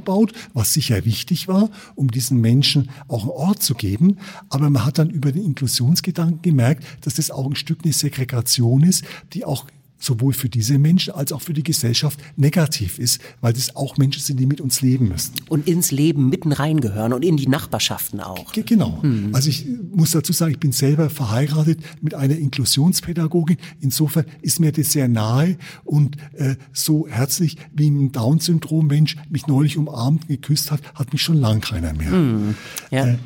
was 0.52 0.72
sicher 0.72 1.04
wichtig 1.04 1.48
war, 1.48 1.70
um 1.94 2.10
diesen 2.10 2.40
Menschen 2.40 2.90
auch 3.08 3.22
einen 3.22 3.30
Ort 3.30 3.62
zu 3.62 3.74
geben. 3.74 4.18
Aber 4.48 4.70
man 4.70 4.84
hat 4.84 4.98
dann 4.98 5.10
über 5.10 5.32
den 5.32 5.44
Inklusionsgedanken 5.44 6.42
gemerkt, 6.42 6.84
dass 7.02 7.14
das 7.14 7.30
auch 7.30 7.46
ein 7.46 7.56
Stück 7.56 7.80
eine 7.84 7.92
Segregation 7.92 8.82
ist, 8.82 9.04
die 9.32 9.44
auch 9.44 9.66
sowohl 10.04 10.32
für 10.32 10.48
diese 10.48 10.78
Menschen 10.78 11.14
als 11.14 11.32
auch 11.32 11.40
für 11.40 11.52
die 11.52 11.62
Gesellschaft 11.62 12.18
negativ 12.36 12.98
ist, 12.98 13.20
weil 13.40 13.52
das 13.52 13.74
auch 13.76 13.96
Menschen 13.96 14.22
sind, 14.22 14.38
die 14.38 14.46
mit 14.46 14.60
uns 14.60 14.80
leben 14.82 15.08
müssen. 15.08 15.34
Und 15.48 15.66
ins 15.66 15.90
Leben 15.90 16.28
mitten 16.28 16.52
reingehören 16.52 17.12
und 17.12 17.24
in 17.24 17.36
die 17.36 17.48
Nachbarschaften 17.48 18.20
auch. 18.20 18.52
G 18.52 18.62
genau. 18.62 19.02
Hm. 19.02 19.30
Also 19.32 19.48
ich 19.48 19.66
muss 19.94 20.10
dazu 20.10 20.32
sagen, 20.32 20.52
ich 20.52 20.60
bin 20.60 20.72
selber 20.72 21.10
verheiratet 21.10 21.80
mit 22.00 22.14
einer 22.14 22.36
Inklusionspädagogin. 22.36 23.56
Insofern 23.80 24.26
ist 24.42 24.60
mir 24.60 24.72
das 24.72 24.92
sehr 24.92 25.08
nahe 25.08 25.56
und 25.84 26.16
äh, 26.34 26.56
so 26.72 27.08
herzlich 27.08 27.56
wie 27.72 27.90
ein 27.90 28.12
Down-Syndrom-Mensch 28.12 29.16
mich 29.30 29.46
neulich 29.46 29.76
umarmt, 29.76 30.28
geküsst 30.28 30.70
hat, 30.70 30.80
hat 30.94 31.12
mich 31.12 31.22
schon 31.22 31.38
lang 31.38 31.60
keiner 31.60 31.94
mehr. 31.94 32.10
Hm. 32.10 32.54
Ja. 32.90 33.06
Äh, 33.06 33.18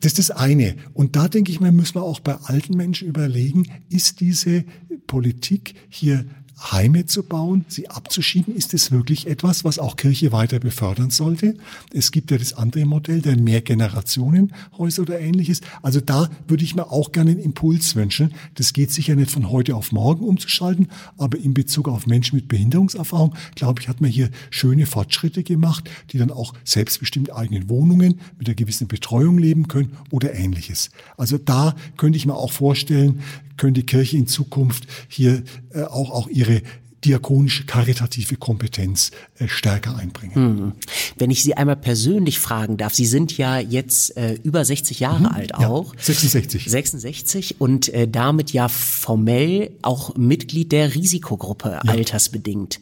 das 0.00 0.12
ist 0.12 0.30
das 0.30 0.30
eine. 0.30 0.76
Und 0.92 1.16
da 1.16 1.28
denke 1.28 1.50
ich 1.50 1.60
mir, 1.60 1.72
müssen 1.72 1.96
wir 1.96 2.02
auch 2.02 2.20
bei 2.20 2.34
alten 2.34 2.76
Menschen 2.76 3.08
überlegen, 3.08 3.66
ist 3.88 4.20
diese 4.20 4.64
Politik 5.06 5.74
hier 5.88 6.26
Heime 6.58 7.04
zu 7.06 7.24
bauen, 7.24 7.64
sie 7.68 7.90
abzuschieben, 7.90 8.54
ist 8.54 8.74
es 8.74 8.92
wirklich 8.92 9.26
etwas, 9.26 9.64
was 9.64 9.78
auch 9.78 9.96
Kirche 9.96 10.30
weiter 10.30 10.60
befördern 10.60 11.10
sollte? 11.10 11.56
Es 11.92 12.12
gibt 12.12 12.30
ja 12.30 12.38
das 12.38 12.52
andere 12.52 12.84
Modell 12.84 13.20
der 13.20 13.36
Mehrgenerationenhäuser 13.36 15.02
oder 15.02 15.18
ähnliches. 15.20 15.60
Also 15.82 16.00
da 16.00 16.30
würde 16.46 16.64
ich 16.64 16.76
mir 16.76 16.90
auch 16.92 17.12
gerne 17.12 17.32
einen 17.32 17.40
Impuls 17.40 17.96
wünschen. 17.96 18.34
Das 18.54 18.72
geht 18.72 18.92
sicher 18.92 19.16
nicht 19.16 19.32
von 19.32 19.50
heute 19.50 19.74
auf 19.74 19.90
morgen 19.90 20.24
umzuschalten, 20.24 20.88
aber 21.18 21.38
in 21.38 21.54
Bezug 21.54 21.88
auf 21.88 22.06
Menschen 22.06 22.36
mit 22.36 22.48
Behinderungserfahrung, 22.48 23.34
glaube 23.56 23.80
ich, 23.80 23.88
hat 23.88 24.00
man 24.00 24.10
hier 24.10 24.30
schöne 24.50 24.86
Fortschritte 24.86 25.42
gemacht, 25.42 25.90
die 26.12 26.18
dann 26.18 26.30
auch 26.30 26.54
selbstbestimmt 26.62 27.34
eigenen 27.34 27.68
Wohnungen 27.68 28.20
mit 28.38 28.48
einer 28.48 28.54
gewissen 28.54 28.86
Betreuung 28.86 29.38
leben 29.38 29.66
können 29.66 29.96
oder 30.10 30.34
ähnliches. 30.34 30.90
Also 31.16 31.36
da 31.36 31.74
könnte 31.96 32.16
ich 32.16 32.26
mir 32.26 32.34
auch 32.34 32.52
vorstellen, 32.52 33.20
könnte 33.56 33.80
die 33.80 33.86
Kirche 33.86 34.16
in 34.16 34.26
Zukunft 34.26 34.86
hier 35.08 35.42
äh, 35.70 35.82
auch, 35.82 36.10
auch 36.10 36.28
ihre 36.28 36.62
diakonische, 37.04 37.64
karitative 37.64 38.36
Kompetenz 38.36 39.10
äh, 39.38 39.48
stärker 39.48 39.96
einbringen. 39.96 40.34
Hm. 40.34 40.72
Wenn 41.18 41.30
ich 41.30 41.42
Sie 41.42 41.54
einmal 41.54 41.76
persönlich 41.76 42.38
fragen 42.38 42.76
darf, 42.76 42.94
Sie 42.94 43.06
sind 43.06 43.36
ja 43.36 43.58
jetzt 43.58 44.16
äh, 44.16 44.34
über 44.42 44.64
60 44.64 45.00
Jahre 45.00 45.24
hm, 45.24 45.26
alt 45.26 45.54
auch. 45.54 45.94
Ja, 45.94 46.00
66. 46.00 46.64
66 46.70 47.60
und 47.60 47.88
äh, 47.90 48.08
damit 48.08 48.52
ja 48.52 48.68
formell 48.68 49.70
auch 49.82 50.16
Mitglied 50.16 50.72
der 50.72 50.94
Risikogruppe 50.94 51.80
ja. 51.84 51.92
altersbedingt. 51.92 52.80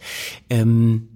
Ähm, 0.48 1.08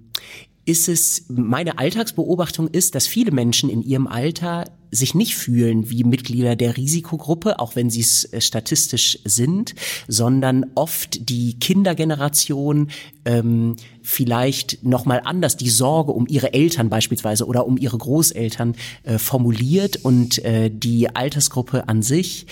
ist 0.67 0.89
es, 0.89 1.25
meine 1.29 1.79
Alltagsbeobachtung 1.79 2.67
ist, 2.67 2.93
dass 2.93 3.07
viele 3.07 3.31
Menschen 3.31 3.69
in 3.69 3.81
ihrem 3.81 4.05
Alter 4.05 4.65
sich 4.91 5.15
nicht 5.15 5.35
fühlen 5.35 5.89
wie 5.89 6.03
Mitglieder 6.03 6.57
der 6.57 6.75
Risikogruppe, 6.75 7.59
auch 7.59 7.75
wenn 7.75 7.89
sie 7.89 8.01
es 8.01 8.25
äh, 8.33 8.41
statistisch 8.41 9.19
sind, 9.23 9.75
sondern 10.09 10.65
oft 10.75 11.29
die 11.29 11.57
Kindergeneration 11.59 12.89
ähm, 13.23 13.77
vielleicht 14.01 14.83
nochmal 14.83 15.21
anders 15.23 15.55
die 15.55 15.69
Sorge 15.69 16.11
um 16.11 16.27
ihre 16.27 16.53
Eltern 16.53 16.89
beispielsweise 16.89 17.45
oder 17.45 17.65
um 17.65 17.77
ihre 17.77 17.97
Großeltern 17.97 18.75
äh, 19.03 19.17
formuliert 19.17 20.03
und 20.03 20.43
äh, 20.43 20.69
die 20.69 21.15
Altersgruppe 21.15 21.87
an 21.87 22.01
sich 22.01 22.45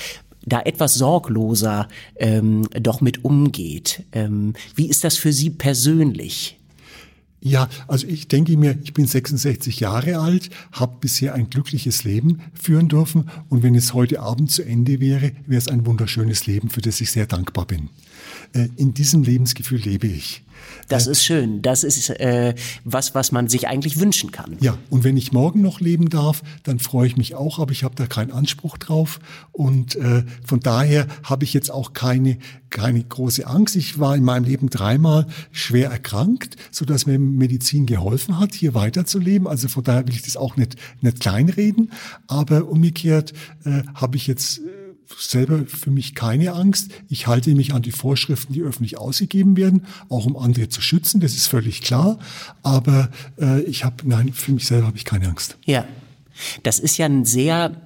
da 0.45 0.62
etwas 0.62 0.93
sorgloser 0.93 1.88
ähm, 2.15 2.67
doch 2.80 3.01
mit 3.01 3.25
umgeht. 3.25 4.04
Ähm, 4.12 4.54
wie 4.75 4.88
ist 4.88 5.04
das 5.04 5.17
für 5.17 5.34
Sie 5.34 5.49
persönlich? 5.49 6.60
Ja, 7.45 7.69
also 7.88 8.08
ich 8.08 8.27
denke 8.27 8.58
mir, 8.58 8.75
ich 8.84 8.93
bin 8.93 9.05
66 9.05 9.79
Jahre 9.79 10.17
alt, 10.17 10.49
habe 10.71 10.97
bisher 10.99 11.36
ein 11.36 11.47
glückliches 11.47 12.03
Leben 12.03 12.41
führen 12.60 12.89
dürfen 12.89 13.29
und 13.49 13.62
wenn 13.62 13.75
es 13.75 13.93
heute 13.93 14.19
Abend 14.19 14.49
zu 14.49 14.63
Ende 14.63 14.99
wäre, 14.99 15.31
wäre 15.45 15.60
es 15.60 15.67
ein 15.67 15.86
wunderschönes 15.86 16.47
Leben, 16.47 16.69
für 16.69 16.81
das 16.81 16.99
ich 17.01 17.12
sehr 17.12 17.27
dankbar 17.27 17.67
bin. 17.67 17.89
Äh, 18.55 18.69
in 18.77 18.93
diesem 18.93 19.23
Lebensgefühl 19.23 19.79
lebe 19.79 20.07
ich. 20.07 20.41
Das 20.87 21.07
ist 21.07 21.23
schön. 21.23 21.61
Das 21.61 21.83
ist 21.83 22.09
äh, 22.09 22.55
was, 22.85 23.13
was 23.13 23.31
man 23.31 23.49
sich 23.49 23.67
eigentlich 23.67 23.99
wünschen 23.99 24.31
kann. 24.31 24.57
Ja, 24.61 24.77
und 24.89 25.03
wenn 25.03 25.17
ich 25.17 25.31
morgen 25.31 25.61
noch 25.61 25.81
leben 25.81 26.09
darf, 26.09 26.41
dann 26.63 26.79
freue 26.79 27.07
ich 27.07 27.17
mich 27.17 27.35
auch, 27.35 27.59
aber 27.59 27.71
ich 27.71 27.83
habe 27.83 27.95
da 27.95 28.07
keinen 28.07 28.31
Anspruch 28.31 28.77
drauf. 28.77 29.19
Und 29.51 29.95
äh, 29.95 30.23
von 30.45 30.61
daher 30.61 31.07
habe 31.23 31.43
ich 31.43 31.53
jetzt 31.53 31.69
auch 31.69 31.93
keine, 31.93 32.37
keine 32.69 33.03
große 33.03 33.45
Angst. 33.45 33.75
Ich 33.75 33.99
war 33.99 34.15
in 34.15 34.23
meinem 34.23 34.45
Leben 34.45 34.69
dreimal 34.69 35.27
schwer 35.51 35.89
erkrankt, 35.89 36.55
so 36.71 36.85
dass 36.85 37.05
mir 37.05 37.19
Medizin 37.19 37.85
geholfen 37.85 38.39
hat, 38.39 38.53
hier 38.53 38.73
weiterzuleben. 38.73 39.47
Also 39.47 39.67
von 39.67 39.83
daher 39.83 40.07
will 40.07 40.13
ich 40.13 40.23
das 40.23 40.37
auch 40.37 40.55
nicht, 40.55 40.77
nicht 41.01 41.19
kleinreden. 41.19 41.91
Aber 42.27 42.69
umgekehrt 42.69 43.33
äh, 43.65 43.83
habe 43.95 44.15
ich 44.15 44.27
jetzt 44.27 44.59
äh, 44.59 44.84
selber 45.17 45.65
für 45.65 45.91
mich 45.91 46.15
keine 46.15 46.53
Angst. 46.53 46.91
Ich 47.09 47.27
halte 47.27 47.53
mich 47.55 47.73
an 47.73 47.81
die 47.81 47.91
Vorschriften, 47.91 48.53
die 48.53 48.61
öffentlich 48.61 48.97
ausgegeben 48.97 49.57
werden, 49.57 49.85
auch 50.09 50.25
um 50.25 50.37
andere 50.37 50.69
zu 50.69 50.81
schützen, 50.81 51.19
das 51.19 51.33
ist 51.33 51.47
völlig 51.47 51.81
klar. 51.81 52.19
Aber 52.63 53.09
äh, 53.39 53.61
ich 53.63 53.85
habe, 53.85 53.95
nein, 54.03 54.33
für 54.33 54.51
mich 54.51 54.67
selber 54.67 54.87
habe 54.87 54.97
ich 54.97 55.05
keine 55.05 55.27
Angst. 55.27 55.57
Ja, 55.65 55.85
das 56.63 56.79
ist 56.79 56.97
ja 56.97 57.05
ein 57.05 57.25
sehr 57.25 57.81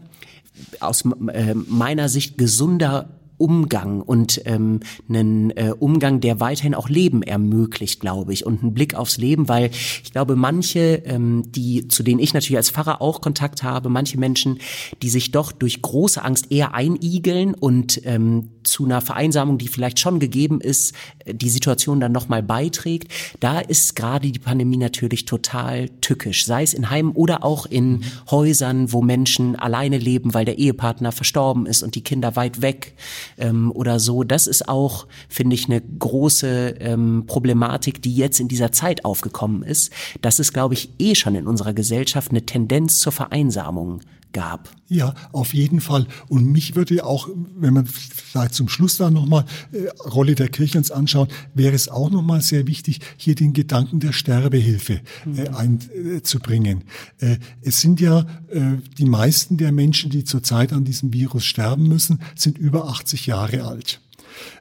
aus 0.80 1.04
äh, 1.34 1.54
meiner 1.54 2.10
Sicht 2.10 2.38
gesunder 2.38 3.10
Umgang 3.40 4.02
und 4.02 4.42
ähm, 4.46 4.82
einen 5.08 5.52
äh, 5.52 5.74
Umgang, 5.78 6.20
der 6.20 6.40
weiterhin 6.40 6.76
auch 6.76 6.90
Leben 6.90 7.24
ermöglicht, 7.24 8.00
glaube 8.00 8.34
ich, 8.34 8.46
und 8.46 8.62
einen 8.62 8.74
Blick 8.74 8.94
aufs 8.94 9.18
Leben, 9.18 9.50
weil 9.50 9.72
ich 9.72 10.12
glaube, 10.12 10.36
manche, 10.36 11.02
ähm, 11.06 11.52
die 11.52 11.88
zu 11.88 12.04
denen 12.04 12.20
ich 12.20 12.34
natürlich 12.34 12.58
als 12.58 12.70
Pfarrer 12.70 13.02
auch 13.02 13.22
Kontakt 13.22 13.64
habe, 13.64 13.90
manche 13.90 14.20
Menschen, 14.20 14.60
die 15.02 15.10
sich 15.10 15.32
doch 15.32 15.52
durch 15.52 15.82
große 15.82 16.24
Angst 16.24 16.52
eher 16.52 16.74
einigeln 16.74 17.54
und 17.54 18.02
ähm, 18.06 18.50
zu 18.64 18.86
einer 18.86 19.02
Vereinsamung, 19.02 19.58
die 19.58 19.68
vielleicht 19.68 20.00
schon 20.00 20.20
gegeben 20.20 20.62
ist, 20.62 20.94
äh, 21.26 21.34
die 21.34 21.50
Situation 21.50 22.00
dann 22.00 22.12
nochmal 22.12 22.44
beiträgt, 22.44 23.12
da 23.40 23.60
ist 23.60 23.96
gerade 23.96 24.32
die 24.32 24.40
Pandemie 24.40 24.78
natürlich 24.78 25.26
total 25.26 25.90
tückisch, 26.02 26.46
sei 26.46 26.64
es 26.64 26.74
in 26.74 26.90
Heimen 26.90 27.12
oder 27.14 27.44
auch 27.44 27.66
in 27.66 28.04
Häusern, 28.30 28.92
wo 28.92 29.02
Menschen 29.02 29.56
alleine 29.56 29.98
leben, 29.98 30.34
weil 30.34 30.46
der 30.46 30.58
Ehepartner 30.58 31.12
verstorben 31.12 31.66
ist 31.66 31.84
und 31.84 31.96
die 31.96 32.04
Kinder 32.04 32.36
weit 32.36 32.62
weg 32.62 32.94
ähm, 33.38 33.72
oder 33.72 34.00
so. 34.00 34.24
Das 34.24 34.48
ist 34.48 34.68
auch, 34.68 35.08
finde 35.28 35.56
ich, 35.56 35.66
eine 35.66 35.82
große 35.82 36.76
ähm, 36.80 37.26
Problematik, 37.28 38.02
die 38.02 38.16
jetzt 38.16 38.40
in 38.40 38.48
dieser 38.48 38.72
Zeit 38.72 39.06
aufgekommen 39.06 39.64
ist. 39.64 39.92
Das 40.22 40.40
ist, 40.40 40.54
glaube 40.54 40.74
ich, 40.74 40.90
eh 41.00 41.16
schon 41.16 41.36
in 41.36 41.48
unserer 41.48 41.74
Gesellschaft 41.74 42.32
eine 42.32 42.46
Tendenz 42.46 43.00
zur 43.00 43.12
Vereinsamung 43.12 44.02
gab. 44.34 44.70
Ja, 44.88 45.14
auf 45.32 45.54
jeden 45.54 45.82
Fall. 45.82 46.08
Und 46.28 46.52
mich 46.52 46.76
würde 46.76 47.06
auch, 47.06 47.30
wenn 47.58 47.74
man 47.74 47.86
vielleicht 47.86 48.54
zum 48.54 48.68
Schluss 48.68 48.98
da 48.98 49.12
nochmal 49.12 49.46
äh, 49.72 49.88
Rolle 50.08 50.36
der 50.36 50.50
Kirche 50.50 50.78
uns 50.78 50.92
anschaut, 50.92 51.32
wäre 51.54 51.76
es 51.76 51.90
auch 51.90 52.10
nochmal 52.10 52.42
sehr 52.42 52.68
wichtig, 52.68 53.00
hier 53.18 53.36
den 53.36 53.54
Gedanken 53.54 54.00
der 54.00 54.14
Sterbehilfe 54.14 55.02
äh, 55.26 55.28
mhm. 55.28 55.56
einzubringen. 55.56 56.84
Äh, 57.20 57.38
es 57.62 57.82
sind 57.82 58.00
ja 58.00 58.26
äh, 58.50 58.78
die 58.98 59.06
meisten 59.06 59.58
der 59.58 59.72
Menschen, 59.72 60.10
die 60.10 60.24
zurzeit 60.24 60.74
an 60.74 60.86
diesem 60.86 61.14
Virus 61.14 61.46
sterben 61.46 61.88
müssen, 61.88 62.20
sind 62.36 62.58
über 62.58 62.88
80 62.88 63.28
Jahre 63.28 63.64
alt. 63.64 64.02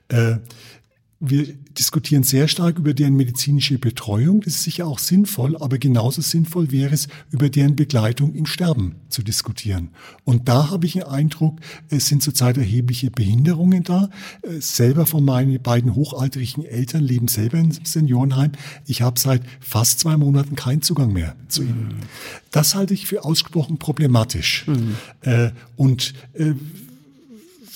Äh, 0.08 0.36
wir 1.20 1.52
diskutieren 1.76 2.22
sehr 2.22 2.46
stark 2.46 2.78
über 2.78 2.94
deren 2.94 3.14
medizinische 3.16 3.78
Betreuung. 3.78 4.40
Das 4.40 4.54
ist 4.54 4.62
sicher 4.62 4.86
auch 4.86 5.00
sinnvoll, 5.00 5.56
aber 5.56 5.78
genauso 5.78 6.22
sinnvoll 6.22 6.70
wäre 6.70 6.94
es, 6.94 7.08
über 7.32 7.48
deren 7.48 7.74
Begleitung 7.74 8.34
im 8.34 8.46
Sterben 8.46 8.94
zu 9.08 9.22
diskutieren. 9.22 9.90
Und 10.24 10.48
da 10.48 10.70
habe 10.70 10.86
ich 10.86 10.92
den 10.92 11.02
Eindruck, 11.02 11.58
es 11.88 12.06
sind 12.06 12.22
zurzeit 12.22 12.56
erhebliche 12.56 13.10
Behinderungen 13.10 13.82
da. 13.82 14.10
Äh, 14.42 14.60
selber 14.60 15.06
von 15.06 15.24
meinen 15.24 15.60
beiden 15.60 15.96
hochaltrigen 15.96 16.64
Eltern 16.64 17.02
leben 17.02 17.26
selber 17.26 17.58
im 17.58 17.72
Seniorenheim. 17.72 18.52
Ich 18.86 19.02
habe 19.02 19.18
seit 19.18 19.42
fast 19.58 19.98
zwei 19.98 20.16
Monaten 20.16 20.54
keinen 20.54 20.82
Zugang 20.82 21.12
mehr 21.12 21.34
zu 21.48 21.62
ihnen. 21.62 21.88
Mhm. 21.88 22.06
Das 22.52 22.76
halte 22.76 22.94
ich 22.94 23.06
für 23.06 23.24
ausgesprochen 23.24 23.78
problematisch. 23.78 24.66
Mhm. 24.66 24.96
Und 25.76 26.14
äh, 26.34 26.54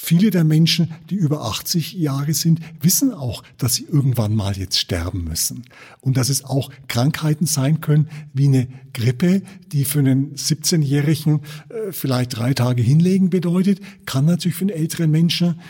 viele 0.05 0.33
der 0.33 0.43
Menschen, 0.43 0.91
die 1.11 1.15
über 1.15 1.43
80 1.45 1.93
Jahre 1.93 2.35
sind, 2.35 2.59
wissen 2.81 3.12
auch, 3.12 3.45
dass 3.57 3.77
sie 3.77 3.85
irgendwann 3.85 4.35
mal 4.35 4.59
jetzt 4.59 4.81
sterben 4.81 5.23
müssen. 5.23 5.62
Und 6.01 6.17
dass 6.17 6.29
es 6.29 6.45
auch 6.45 6.73
Krankheiten 6.88 7.47
sein 7.47 7.81
können, 7.81 8.09
wie 8.35 8.49
eine 8.49 8.67
Grippe, 8.93 9.43
die 9.71 9.85
für 9.85 10.01
einen 10.01 10.35
17-Jährigen 10.35 11.43
äh, 11.69 11.93
vielleicht 11.93 12.37
drei 12.37 12.53
Tage 12.53 12.83
hinlegen 12.83 13.31
bedeutet, 13.31 13.81
kann 14.05 14.25
natürlich 14.25 14.57
für 14.57 14.65
einen 14.65 14.77
älteren 14.77 15.11
Menschen 15.11 15.61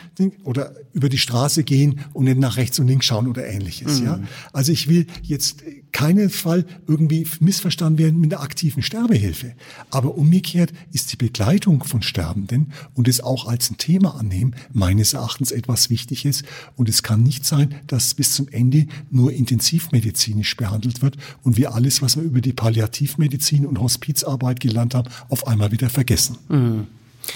oder 0.45 0.73
über 0.95 1.11
die 1.11 1.19
Straße 1.19 1.63
gehen 1.63 2.01
und 2.15 2.25
nicht 2.25 2.39
nach 2.39 2.57
rechts 2.57 2.79
und 2.79 2.87
links 2.87 3.05
schauen 3.05 3.29
oder 3.29 3.47
ähnliches. 3.47 4.01
Mhm. 4.01 4.07
Ja? 4.07 4.21
Also 4.55 4.73
ich 4.73 4.89
will 4.89 5.07
jetzt 5.23 5.63
keinen 5.93 6.31
Fall 6.31 6.67
irgendwie 6.87 7.27
missverstanden 7.41 7.99
werden 7.99 8.21
mit 8.21 8.33
der 8.33 8.41
aktiven 8.41 8.83
Sterbehilfe. 8.83 9.55
Aber 9.91 10.17
umgekehrt 10.17 10.73
ist 10.93 11.13
die 11.13 11.17
Begleitung 11.17 11.85
von 11.85 12.03
Sterbenden 12.03 12.73
und 12.95 13.09
es 13.09 13.21
auch 13.21 13.47
als 13.47 13.71
ein 13.71 13.77
Thema 13.77 14.17
annehmen, 14.17 14.55
meines 14.73 15.13
Erachtens 15.13 15.53
etwas 15.53 15.91
Wichtiges. 15.91 16.43
Und 16.77 16.89
es 16.89 17.03
kann 17.03 17.23
nicht 17.23 17.45
sein, 17.45 17.75
dass 17.87 18.15
bis 18.15 18.33
zum 18.33 18.49
Ende 18.49 18.87
nur 19.11 19.33
intensivmedizinisch 19.33 20.57
behandelt 20.57 21.03
wird 21.03 21.17
und 21.43 21.57
wir 21.57 21.75
alles, 21.75 22.03
was 22.03 22.17
wir 22.17 22.23
über 22.23 22.41
die 22.41 22.53
Palliativmedizin 22.53 23.67
und 23.67 23.79
Hospizarbeit 23.79 24.61
gelernt 24.61 24.95
haben, 24.95 25.11
auf 25.29 25.47
einmal 25.47 25.73
wieder 25.73 25.91
vergessen. 25.91 26.39
Mhm. 26.49 26.87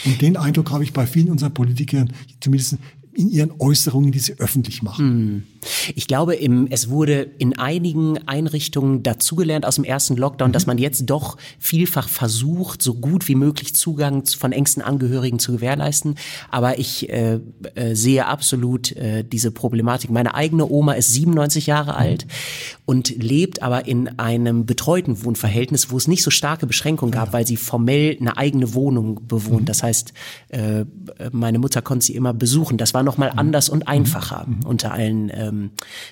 Und 0.04 0.20
den 0.20 0.36
Eindruck 0.36 0.70
habe 0.70 0.82
ich 0.82 0.92
bei 0.92 1.06
vielen 1.06 1.30
unserer 1.30 1.50
Politikern, 1.50 2.12
zumindest 2.40 2.78
in 3.16 3.30
ihren 3.30 3.52
Äußerungen, 3.58 4.12
die 4.12 4.18
sie 4.18 4.34
öffentlich 4.38 4.82
machen. 4.82 5.06
Hm. 5.06 5.42
Ich 5.94 6.07
glaube, 6.07 6.35
im, 6.35 6.66
es 6.70 6.88
wurde 6.88 7.22
in 7.38 7.59
einigen 7.59 8.18
Einrichtungen 8.26 9.02
dazugelernt 9.02 9.66
aus 9.66 9.76
dem 9.76 9.85
ersten 9.85 10.16
Lockdown, 10.16 10.48
mhm. 10.48 10.52
dass 10.52 10.66
man 10.66 10.79
jetzt 10.79 11.07
doch 11.07 11.37
vielfach 11.59 12.09
versucht, 12.09 12.83
so 12.83 12.94
gut 12.94 13.29
wie 13.29 13.35
möglich 13.35 13.74
Zugang 13.74 14.24
von 14.26 14.52
engsten 14.52 14.83
Angehörigen 14.83 15.38
zu 15.38 15.52
gewährleisten. 15.52 16.16
Aber 16.50 16.79
ich 16.79 17.09
äh, 17.09 17.40
äh, 17.74 17.94
sehe 17.94 18.26
absolut 18.26 18.92
äh, 18.92 19.24
diese 19.24 19.50
Problematik. 19.50 20.11
Meine 20.11 20.35
eigene 20.35 20.68
Oma 20.68 20.92
ist 20.92 21.12
97 21.12 21.66
Jahre 21.66 21.92
mhm. 21.92 21.98
alt 21.98 22.26
und 22.85 23.22
lebt 23.22 23.62
aber 23.62 23.87
in 23.87 24.18
einem 24.18 24.66
betreuten 24.66 25.24
Wohnverhältnis, 25.24 25.90
wo 25.90 25.96
es 25.96 26.09
nicht 26.09 26.22
so 26.22 26.31
starke 26.31 26.66
Beschränkungen 26.66 27.12
gab, 27.12 27.29
ja. 27.29 27.33
weil 27.33 27.46
sie 27.46 27.57
formell 27.57 28.16
eine 28.20 28.37
eigene 28.37 28.74
Wohnung 28.74 29.26
bewohnt. 29.26 29.62
Mhm. 29.62 29.66
Das 29.66 29.83
heißt, 29.83 30.12
äh, 30.48 30.85
meine 31.33 31.59
Mutter 31.59 31.83
konnte 31.83 32.07
sie 32.07 32.14
immer 32.14 32.33
besuchen. 32.33 32.79
Das 32.79 32.94
war 32.94 33.02
noch 33.02 33.18
mal 33.18 33.33
anders 33.35 33.68
und 33.68 33.88
einfacher 33.88 34.46
mhm. 34.46 34.66
unter 34.66 34.92
allen 34.92 35.31
ähm, 35.35 35.55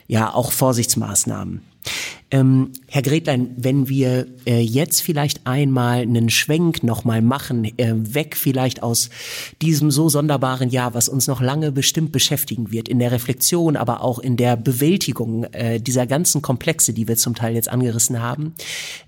ja 0.06 0.32
auch 0.32 0.52
Vorsichtsmaßnahmen. 0.52 1.62
Ähm, 2.30 2.72
Herr 2.88 3.02
Gretlein, 3.02 3.50
wenn 3.56 3.88
wir 3.88 4.26
äh, 4.46 4.60
jetzt 4.60 5.02
vielleicht 5.02 5.46
einmal 5.46 6.00
einen 6.00 6.30
Schwenk 6.30 6.82
nochmal 6.82 7.22
machen, 7.22 7.64
äh, 7.76 7.94
weg 7.96 8.36
vielleicht 8.36 8.82
aus 8.82 9.10
diesem 9.62 9.90
so 9.90 10.08
sonderbaren 10.08 10.70
Jahr, 10.70 10.94
was 10.94 11.08
uns 11.08 11.26
noch 11.26 11.40
lange 11.40 11.70
bestimmt 11.70 12.12
beschäftigen 12.12 12.72
wird, 12.72 12.88
in 12.88 12.98
der 12.98 13.12
Reflexion, 13.12 13.76
aber 13.76 14.00
auch 14.00 14.18
in 14.18 14.36
der 14.36 14.56
Bewältigung 14.56 15.44
äh, 15.52 15.80
dieser 15.80 16.06
ganzen 16.06 16.40
Komplexe, 16.42 16.92
die 16.92 17.06
wir 17.08 17.16
zum 17.16 17.34
Teil 17.34 17.54
jetzt 17.54 17.68
angerissen 17.68 18.20
haben. 18.20 18.54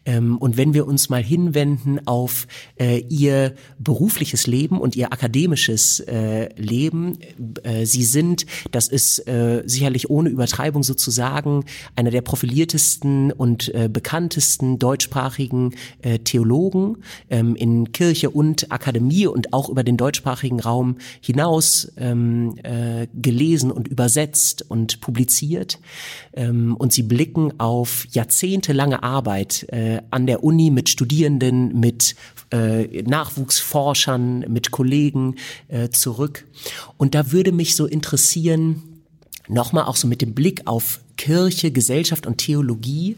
Ähm, 0.04 0.36
und 0.38 0.56
wenn 0.56 0.74
wir 0.74 0.86
uns 0.86 1.08
mal 1.08 1.22
hinwenden 1.22 2.06
auf 2.06 2.46
äh, 2.78 2.98
Ihr 3.08 3.54
berufliches 3.78 4.46
Leben 4.46 4.80
und 4.80 4.94
Ihr 4.94 5.12
akademisches 5.12 6.00
äh, 6.00 6.48
Leben, 6.60 7.18
äh, 7.62 7.86
Sie 7.86 8.04
sind, 8.04 8.46
das 8.70 8.88
ist 8.88 9.24
sicherlich 9.64 10.10
ohne 10.10 10.28
Übertreibung 10.28 10.82
sozusagen, 10.82 11.64
einer 11.94 12.10
der 12.10 12.20
profiliertesten 12.20 13.05
und 13.32 13.74
äh, 13.74 13.88
bekanntesten 13.92 14.78
deutschsprachigen 14.78 15.74
äh, 16.02 16.18
Theologen 16.18 16.98
ähm, 17.30 17.56
in 17.56 17.92
Kirche 17.92 18.30
und 18.30 18.72
Akademie 18.72 19.26
und 19.26 19.52
auch 19.52 19.68
über 19.68 19.84
den 19.84 19.96
deutschsprachigen 19.96 20.60
Raum 20.60 20.96
hinaus 21.20 21.92
ähm, 21.96 22.54
äh, 22.62 23.06
gelesen 23.14 23.70
und 23.70 23.88
übersetzt 23.88 24.64
und 24.68 25.00
publiziert. 25.00 25.78
Ähm, 26.32 26.76
und 26.76 26.92
sie 26.92 27.02
blicken 27.02 27.58
auf 27.58 28.06
jahrzehntelange 28.10 29.02
Arbeit 29.02 29.66
äh, 29.70 30.00
an 30.10 30.26
der 30.26 30.42
Uni 30.44 30.70
mit 30.70 30.88
Studierenden, 30.88 31.78
mit 31.78 32.16
äh, 32.52 33.02
Nachwuchsforschern, 33.02 34.46
mit 34.48 34.70
Kollegen 34.70 35.36
äh, 35.68 35.88
zurück. 35.90 36.46
Und 36.96 37.14
da 37.14 37.32
würde 37.32 37.52
mich 37.52 37.76
so 37.76 37.86
interessieren, 37.86 38.82
nochmal 39.48 39.84
auch 39.84 39.96
so 39.96 40.08
mit 40.08 40.22
dem 40.22 40.34
Blick 40.34 40.62
auf 40.66 41.00
Kirche, 41.16 41.70
Gesellschaft 41.70 42.26
und 42.26 42.38
Theologie, 42.38 43.16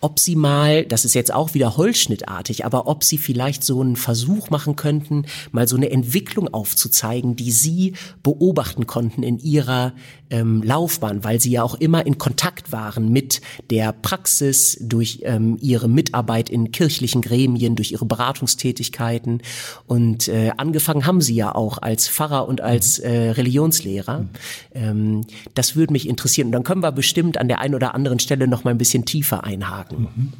ob 0.00 0.18
sie 0.18 0.36
mal, 0.36 0.84
das 0.84 1.04
ist 1.04 1.14
jetzt 1.14 1.32
auch 1.32 1.54
wieder 1.54 1.76
holzschnittartig, 1.76 2.64
aber 2.64 2.86
ob 2.86 3.04
sie 3.04 3.18
vielleicht 3.18 3.64
so 3.64 3.80
einen 3.80 3.96
Versuch 3.96 4.50
machen 4.50 4.76
könnten, 4.76 5.26
mal 5.52 5.68
so 5.68 5.76
eine 5.76 5.90
Entwicklung 5.90 6.52
aufzuzeigen, 6.52 7.36
die 7.36 7.52
sie 7.52 7.94
beobachten 8.22 8.86
konnten 8.86 9.22
in 9.22 9.38
ihrer 9.38 9.92
ähm, 10.30 10.62
Laufbahn, 10.62 11.24
weil 11.24 11.40
sie 11.40 11.50
ja 11.50 11.62
auch 11.62 11.74
immer 11.74 12.06
in 12.06 12.18
Kontakt 12.18 12.72
waren 12.72 13.12
mit 13.12 13.40
der 13.70 13.92
Praxis 13.92 14.78
durch 14.80 15.20
ähm, 15.24 15.58
ihre 15.60 15.88
Mitarbeit 15.88 16.48
in 16.48 16.72
kirchlichen 16.72 17.20
Gremien, 17.20 17.76
durch 17.76 17.92
ihre 17.92 18.06
Beratungstätigkeiten 18.06 19.42
und 19.86 20.28
äh, 20.28 20.52
angefangen 20.56 21.06
haben 21.06 21.20
sie 21.20 21.34
ja 21.34 21.54
auch 21.54 21.78
als 21.78 22.08
Pfarrer 22.08 22.48
und 22.48 22.60
als 22.60 22.98
äh, 22.98 23.30
Religionslehrer. 23.30 24.26
Ähm, 24.74 25.22
das 25.54 25.76
würde 25.76 25.92
mich 25.92 26.08
interessieren 26.08 26.46
und 26.46 26.52
dann 26.52 26.64
können 26.64 26.82
wir 26.82 26.92
bestimmt 26.92 27.38
an 27.38 27.48
der 27.48 27.60
einen 27.60 27.74
oder 27.74 27.94
anderen 27.94 28.18
Stelle 28.18 28.48
noch 28.48 28.64
mal 28.64 28.70
ein 28.70 28.78
bisschen 28.78 29.04
tiefer 29.04 29.44
einhaken. 29.44 30.08
Mhm. 30.14 30.32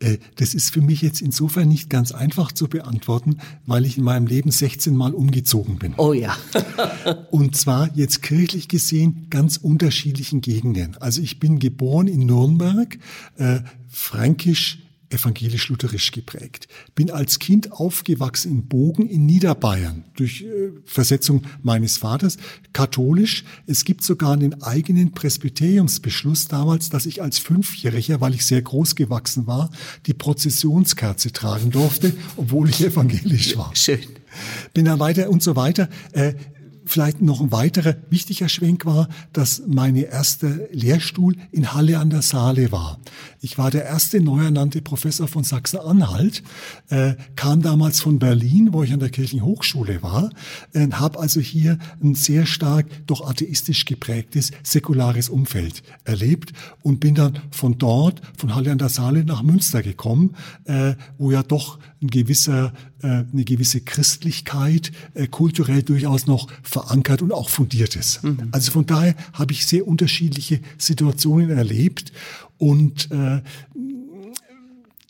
Äh, 0.00 0.18
das 0.36 0.54
ist 0.54 0.72
für 0.72 0.80
mich 0.80 1.02
jetzt 1.02 1.20
insofern 1.20 1.68
nicht 1.68 1.88
ganz 1.88 2.12
einfach 2.12 2.52
zu 2.52 2.68
beantworten, 2.68 3.38
weil 3.66 3.86
ich 3.86 3.98
in 3.98 4.04
meinem 4.04 4.26
Leben 4.26 4.50
16 4.50 4.96
Mal 4.96 5.14
umgezogen 5.14 5.78
bin. 5.78 5.94
Oh 5.96 6.12
ja. 6.12 6.36
Und 7.30 7.56
zwar 7.56 7.94
jetzt 7.94 8.22
kirchlich 8.22 8.68
gesehen 8.68 9.26
ganz 9.30 9.56
unterschiedlichen 9.56 10.40
Gegenden. 10.40 10.96
Also 10.98 11.20
ich 11.22 11.38
bin 11.38 11.58
geboren 11.58 12.08
in 12.08 12.26
Nürnberg, 12.26 12.98
äh, 13.36 13.60
fränkisch 13.88 14.78
evangelisch-lutherisch 15.10 16.12
geprägt. 16.12 16.68
Bin 16.94 17.10
als 17.10 17.38
Kind 17.38 17.72
aufgewachsen 17.72 18.52
in 18.52 18.68
Bogen 18.68 19.08
in 19.08 19.26
Niederbayern 19.26 20.04
durch 20.16 20.42
äh, 20.42 20.70
Versetzung 20.84 21.42
meines 21.62 21.98
Vaters, 21.98 22.38
katholisch. 22.72 23.44
Es 23.66 23.84
gibt 23.84 24.02
sogar 24.02 24.32
einen 24.32 24.62
eigenen 24.62 25.12
Presbyteriumsbeschluss 25.12 26.48
damals, 26.48 26.88
dass 26.88 27.06
ich 27.06 27.22
als 27.22 27.38
Fünfjähriger, 27.38 28.20
weil 28.20 28.34
ich 28.34 28.46
sehr 28.46 28.62
groß 28.62 28.94
gewachsen 28.94 29.46
war, 29.46 29.70
die 30.06 30.14
Prozessionskerze 30.14 31.32
tragen 31.32 31.70
durfte, 31.70 32.12
obwohl 32.36 32.70
ich 32.70 32.80
evangelisch 32.82 33.56
war. 33.56 33.74
Schön. 33.74 34.00
Bin 34.74 34.84
dann 34.84 35.00
weiter 35.00 35.28
und 35.28 35.42
so 35.42 35.56
weiter. 35.56 35.88
Vielleicht 36.90 37.22
noch 37.22 37.40
ein 37.40 37.52
weiterer 37.52 37.94
wichtiger 38.10 38.48
Schwenk 38.48 38.84
war, 38.84 39.08
dass 39.32 39.62
meine 39.64 40.06
erste 40.06 40.68
Lehrstuhl 40.72 41.36
in 41.52 41.72
Halle 41.72 42.00
an 42.00 42.10
der 42.10 42.20
Saale 42.20 42.72
war. 42.72 42.98
Ich 43.40 43.58
war 43.58 43.70
der 43.70 43.84
erste 43.84 44.20
neu 44.20 44.42
ernannte 44.42 44.82
Professor 44.82 45.28
von 45.28 45.44
Sachsen-Anhalt, 45.44 46.42
äh, 46.88 47.14
kam 47.36 47.62
damals 47.62 48.00
von 48.00 48.18
Berlin, 48.18 48.70
wo 48.72 48.82
ich 48.82 48.92
an 48.92 48.98
der 48.98 49.10
Kirchenhochschule 49.10 50.02
war, 50.02 50.30
äh, 50.72 50.90
habe 50.90 51.20
also 51.20 51.38
hier 51.38 51.78
ein 52.02 52.16
sehr 52.16 52.44
stark 52.44 52.86
doch 53.06 53.24
atheistisch 53.24 53.84
geprägtes 53.84 54.50
säkulares 54.64 55.28
Umfeld 55.28 55.84
erlebt 56.02 56.52
und 56.82 56.98
bin 56.98 57.14
dann 57.14 57.38
von 57.52 57.78
dort, 57.78 58.20
von 58.36 58.56
Halle 58.56 58.72
an 58.72 58.78
der 58.78 58.88
Saale 58.88 59.24
nach 59.24 59.44
Münster 59.44 59.82
gekommen, 59.84 60.34
äh, 60.64 60.94
wo 61.18 61.30
ja 61.30 61.44
doch 61.44 61.78
ein 62.02 62.08
gewisser, 62.08 62.72
äh, 63.02 63.24
eine 63.32 63.44
gewisse 63.44 63.80
Christlichkeit 63.80 64.92
äh, 65.14 65.26
kulturell 65.26 65.82
durchaus 65.82 66.26
noch 66.26 66.48
verankert 66.62 67.22
und 67.22 67.32
auch 67.32 67.48
fundiert 67.50 67.96
ist. 67.96 68.24
Mhm. 68.24 68.48
Also 68.52 68.72
von 68.72 68.86
daher 68.86 69.14
habe 69.32 69.52
ich 69.52 69.66
sehr 69.66 69.86
unterschiedliche 69.86 70.60
Situationen 70.78 71.50
erlebt 71.50 72.12
und 72.58 73.10
äh, 73.10 73.42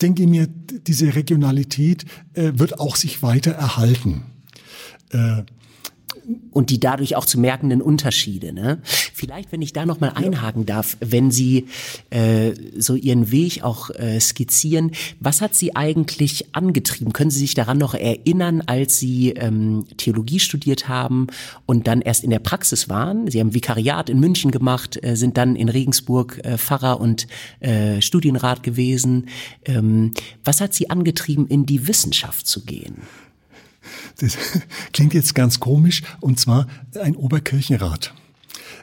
denke 0.03 0.27
mir, 0.27 0.47
diese 0.47 1.15
Regionalität 1.15 2.05
äh, 2.35 2.53
wird 2.55 2.81
auch 2.81 2.97
sich 2.97 3.23
weiter 3.23 3.53
erhalten. 3.53 4.23
Äh, 5.11 5.43
und 6.51 6.71
die 6.71 6.81
dadurch 6.81 7.17
auch 7.17 7.25
zu 7.25 7.39
merkenden 7.39 7.83
Unterschiede. 7.83 8.53
Ne? 8.53 8.81
Vielleicht, 8.85 9.53
wenn 9.53 9.63
ich 9.63 9.73
da 9.73 9.87
noch 9.87 10.01
mal 10.01 10.11
einhaken 10.11 10.67
darf, 10.67 10.97
wenn 11.01 11.31
Sie 11.31 11.67
äh, 12.11 12.53
so 12.79 12.95
Ihren 12.95 13.31
Weg 13.31 13.63
auch 13.63 13.91
äh, 13.91 14.21
skizzieren, 14.21 14.93
was 15.21 15.41
hat 15.41 15.55
Sie 15.55 15.77
eigentlich 15.77 16.55
angetrieben? 16.55 17.13
Können 17.13 17.31
Sie 17.31 17.39
sich 17.41 17.55
daran 17.55 17.79
noch 17.79 17.95
erinnern, 17.95 18.63
als 18.67 18.99
Sie 18.99 19.31
ähm, 19.31 19.87
Theologie 19.97 20.41
studiert 20.41 20.89
haben 20.89 21.29
und 21.67 21.87
dann 21.87 22.01
erst 22.01 22.25
in 22.25 22.31
der 22.31 22.39
Praxis 22.39 22.89
waren? 22.89 23.31
Sie 23.31 23.41
haben 23.41 23.55
Vikariat 23.55 24.11
in 24.11 24.21
München 24.21 24.51
gemacht, 24.51 24.99
äh, 25.03 25.17
sind 25.17 25.37
dann 25.37 25.57
in 25.57 25.69
Regensburg 25.69 26.41
äh, 26.45 26.59
Pfarrer 26.59 27.01
und 27.01 27.27
äh, 27.61 28.01
Studienrat 28.01 28.63
gewesen. 28.63 29.29
Ähm, 29.65 30.13
was 30.45 30.61
hat 30.61 30.75
Sie 30.75 30.91
angetrieben, 30.91 31.47
in 31.47 31.67
die 31.67 31.87
Wissenschaft 31.87 32.47
zu 32.47 32.65
gehen? 32.65 33.03
Das 34.19 34.37
klingt 34.93 35.15
jetzt 35.15 35.35
ganz 35.35 35.61
komisch, 35.61 36.03
und 36.21 36.41
zwar 36.41 36.67
ein 37.01 37.17
Oberkirchenrat. 37.17 38.15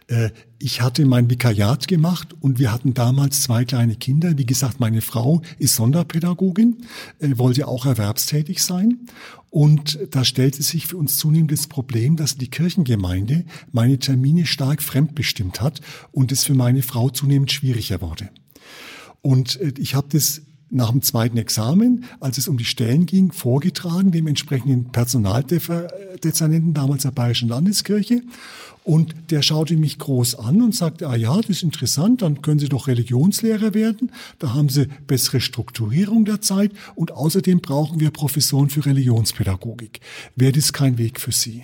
Äh, 0.08 0.30
ich 0.60 0.82
hatte 0.82 1.06
mein 1.06 1.30
Vikariat 1.30 1.88
gemacht 1.88 2.36
und 2.39 2.58
wir 2.58 2.72
hatten 2.72 2.93
damals 2.93 3.43
zwei 3.43 3.63
kleine 3.63 3.96
Kinder. 3.96 4.38
Wie 4.38 4.46
gesagt, 4.46 4.80
meine 4.80 5.02
Frau 5.02 5.41
ist 5.60 5.76
Sonderpädagogin, 5.76 6.78
äh, 7.20 7.38
wollte 7.38 7.67
auch 7.67 7.86
erwerbstätig 7.86 8.63
sein. 8.63 9.02
Und 9.50 10.00
da 10.12 10.24
stellte 10.26 10.63
sich 10.63 10.88
für 10.88 10.98
uns 10.98 11.17
zunehmend 11.17 11.52
das 11.52 11.67
Problem, 11.67 12.15
dass 12.15 12.38
die 12.38 12.50
Kirchengemeinde 12.50 13.46
meine 13.72 14.00
Termine 14.00 14.46
stark 14.46 14.82
fremdbestimmt 14.82 15.62
hat 15.62 15.82
und 16.12 16.32
es 16.32 16.43
für 16.43 16.56
meine 16.56 16.82
Frau 16.82 17.10
zunehmend 17.10 17.52
schwieriger 17.52 18.02
wurde. 18.02 18.30
Und 19.22 19.60
äh, 19.62 19.74
ich 19.78 19.96
habe 19.96 20.08
das 20.12 20.41
nach 20.69 20.91
dem 20.91 21.01
zweiten 21.01 21.38
Examen, 21.38 22.06
als 22.19 22.38
es 22.38 22.47
um 22.47 22.58
die 22.58 22.65
Stellen 22.65 23.06
ging, 23.06 23.32
vorgetragen, 23.32 24.12
dem 24.12 24.27
entsprechenden 24.27 24.91
Personaldezernenten 24.91 26.73
damals 26.73 27.03
der 27.03 27.12
Bayerischen 27.12 27.49
Landeskirche. 27.49 28.21
Und 28.84 29.13
der 29.32 29.41
schaute 29.41 29.75
mich 29.75 29.99
groß 29.99 30.36
an 30.36 30.62
und 30.62 30.73
sagte, 30.73 31.10
ah 31.10 31.15
ja, 31.15 31.36
das 31.36 31.49
ist 31.49 31.63
interessant, 31.63 32.21
dann 32.21 32.41
können 32.41 32.60
Sie 32.60 32.69
doch 32.69 32.88
Religionslehrer 32.88 33.73
werden. 33.73 34.12
Da 34.39 34.53
haben 34.53 34.69
Sie 34.69 34.88
bessere 35.08 35.41
Strukturierung 35.41 36.23
der 36.23 36.39
Zeit 36.39 36.71
und 36.95 37.12
außerdem 37.12 37.60
brauchen 37.60 37.99
wir 37.99 38.12
Professoren 38.12 38.69
für 38.69 38.86
Religionspädagogik. 38.86 39.99
Wäre 40.38 40.53
das 40.53 40.71
kein 40.71 40.97
Weg 40.97 41.19
für 41.19 41.34
Sie? 41.34 41.63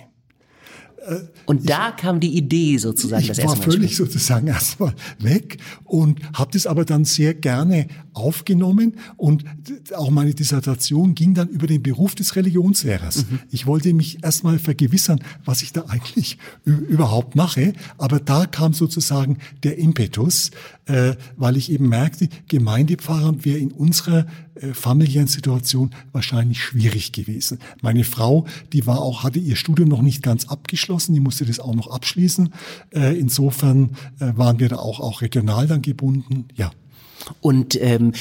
Und 1.46 1.68
da 1.68 1.90
ich, 1.90 1.96
kam 1.96 2.20
die 2.20 2.36
Idee 2.36 2.78
sozusagen. 2.78 3.22
Ich 3.22 3.28
das 3.28 3.44
war 3.44 3.56
völlig 3.56 3.96
sozusagen 3.96 4.46
erstmal 4.48 4.94
weg 5.18 5.58
und 5.84 6.20
habe 6.32 6.50
das 6.52 6.66
aber 6.66 6.84
dann 6.84 7.04
sehr 7.04 7.34
gerne 7.34 7.88
aufgenommen 8.14 8.94
und 9.16 9.44
auch 9.94 10.10
meine 10.10 10.34
Dissertation 10.34 11.14
ging 11.14 11.34
dann 11.34 11.48
über 11.48 11.66
den 11.66 11.82
Beruf 11.82 12.14
des 12.14 12.36
Religionslehrers. 12.36 13.26
Mhm. 13.28 13.40
Ich 13.50 13.66
wollte 13.66 13.92
mich 13.92 14.22
erstmal 14.22 14.58
vergewissern, 14.58 15.20
was 15.44 15.62
ich 15.62 15.72
da 15.72 15.84
eigentlich 15.88 16.38
überhaupt 16.64 17.34
mache, 17.36 17.72
aber 17.98 18.20
da 18.20 18.46
kam 18.46 18.72
sozusagen 18.72 19.38
der 19.62 19.78
Impetus, 19.78 20.50
äh, 20.86 21.14
weil 21.36 21.56
ich 21.56 21.70
eben 21.70 21.88
merkte, 21.88 22.28
Gemeindepfarrer 22.48 23.44
wäre 23.44 23.58
in 23.58 23.72
unserer 23.72 24.26
äh, 24.54 24.72
familiären 24.74 25.26
Situation 25.26 25.90
wahrscheinlich 26.12 26.62
schwierig 26.62 27.12
gewesen. 27.12 27.58
Meine 27.82 28.04
Frau, 28.04 28.46
die 28.72 28.86
war 28.86 29.00
auch, 29.00 29.24
hatte 29.24 29.38
ihr 29.38 29.56
Studium 29.56 29.88
noch 29.88 30.02
nicht 30.02 30.22
ganz 30.22 30.46
abgeschlossen, 30.46 31.14
die 31.14 31.20
musste 31.20 31.44
das 31.44 31.60
auch 31.60 31.74
noch 31.74 31.88
abschließen. 31.90 32.52
Äh, 32.90 33.18
insofern 33.18 33.90
äh, 34.20 34.32
waren 34.36 34.60
wir 34.60 34.68
da 34.68 34.76
auch, 34.76 35.00
auch 35.00 35.22
regional 35.22 35.66
dann 35.66 35.82
gebunden, 35.82 36.46
ja. 36.54 36.70
Und 37.40 37.80
ähm, 37.80 38.12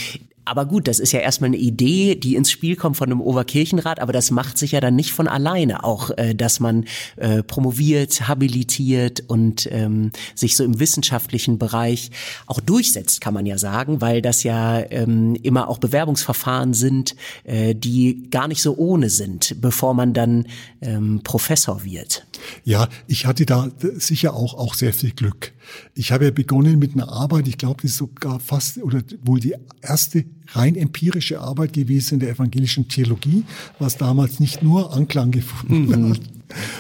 aber 0.46 0.66
gut, 0.66 0.88
das 0.88 1.00
ist 1.00 1.14
ja 1.14 1.20
erstmal 1.20 1.50
eine 1.50 1.58
Idee, 1.58 2.16
die 2.16 2.36
ins 2.36 2.52
Spiel 2.52 2.76
kommt 2.76 2.98
von 2.98 3.10
einem 3.10 3.22
Oberkirchenrat, 3.22 4.00
aber 4.00 4.12
das 4.12 4.32
macht 4.32 4.58
sich 4.58 4.74
ja 4.74 4.82
dann 4.82 4.96
nicht 4.96 5.12
von 5.12 5.28
alleine. 5.28 5.84
Auch, 5.84 6.12
äh, 6.18 6.36
dass 6.36 6.60
man 6.60 6.86
äh, 7.16 7.44
promoviert, 7.44 8.28
habilitiert 8.28 9.24
und 9.28 9.70
ähm, 9.72 10.12
sich 10.36 10.56
so 10.56 10.64
im 10.64 10.80
wissenschaftlichen 10.80 11.58
Bereich 11.58 12.12
auch 12.46 12.60
durchsetzt, 12.60 13.22
kann 13.22 13.34
man 13.34 13.46
ja 13.46 13.58
sagen, 13.58 14.02
weil 14.02 14.22
das 14.22 14.44
ja 14.44 14.80
ähm, 14.92 15.36
immer 15.44 15.70
auch 15.70 15.78
Bewerbungsverfahren 15.78 16.74
sind, 16.74 17.16
äh, 17.46 17.74
die 17.74 18.30
gar 18.30 18.48
nicht 18.48 18.62
so 18.62 18.76
ohne 18.76 19.10
sind, 19.10 19.62
bevor 19.62 19.94
man 19.94 20.14
dann 20.14 20.48
ähm, 20.82 21.22
Professor 21.24 21.84
wird. 21.84 22.26
Ja, 22.66 22.90
ich 23.08 23.26
hatte 23.26 23.46
da 23.46 23.70
sicher 23.80 24.34
auch, 24.34 24.54
auch 24.56 24.74
sehr 24.74 24.94
viel 24.94 25.12
Glück. 25.12 25.53
Ich 25.96 26.12
habe 26.12 26.26
ja 26.26 26.32
begonnen 26.32 26.80
mit 26.80 26.94
einer 26.94 27.10
Arbeit, 27.10 27.48
ich 27.48 27.58
glaube, 27.58 27.82
die 27.82 27.88
ist 27.88 27.98
sogar 27.98 28.40
fast 28.40 28.78
oder 28.78 29.02
wohl 29.24 29.40
die 29.40 29.56
erste 29.82 30.26
rein 30.50 30.76
empirische 30.76 31.40
Arbeit 31.40 31.74
gewesen 31.74 32.16
in 32.16 32.20
der 32.20 32.30
evangelischen 32.30 32.88
Theologie, 32.88 33.44
was 33.80 33.98
damals 33.98 34.40
nicht 34.40 34.62
nur 34.62 34.94
Anklang 34.94 35.32
gefunden 35.32 35.86
mhm. 35.86 36.10
hat. 36.12 36.22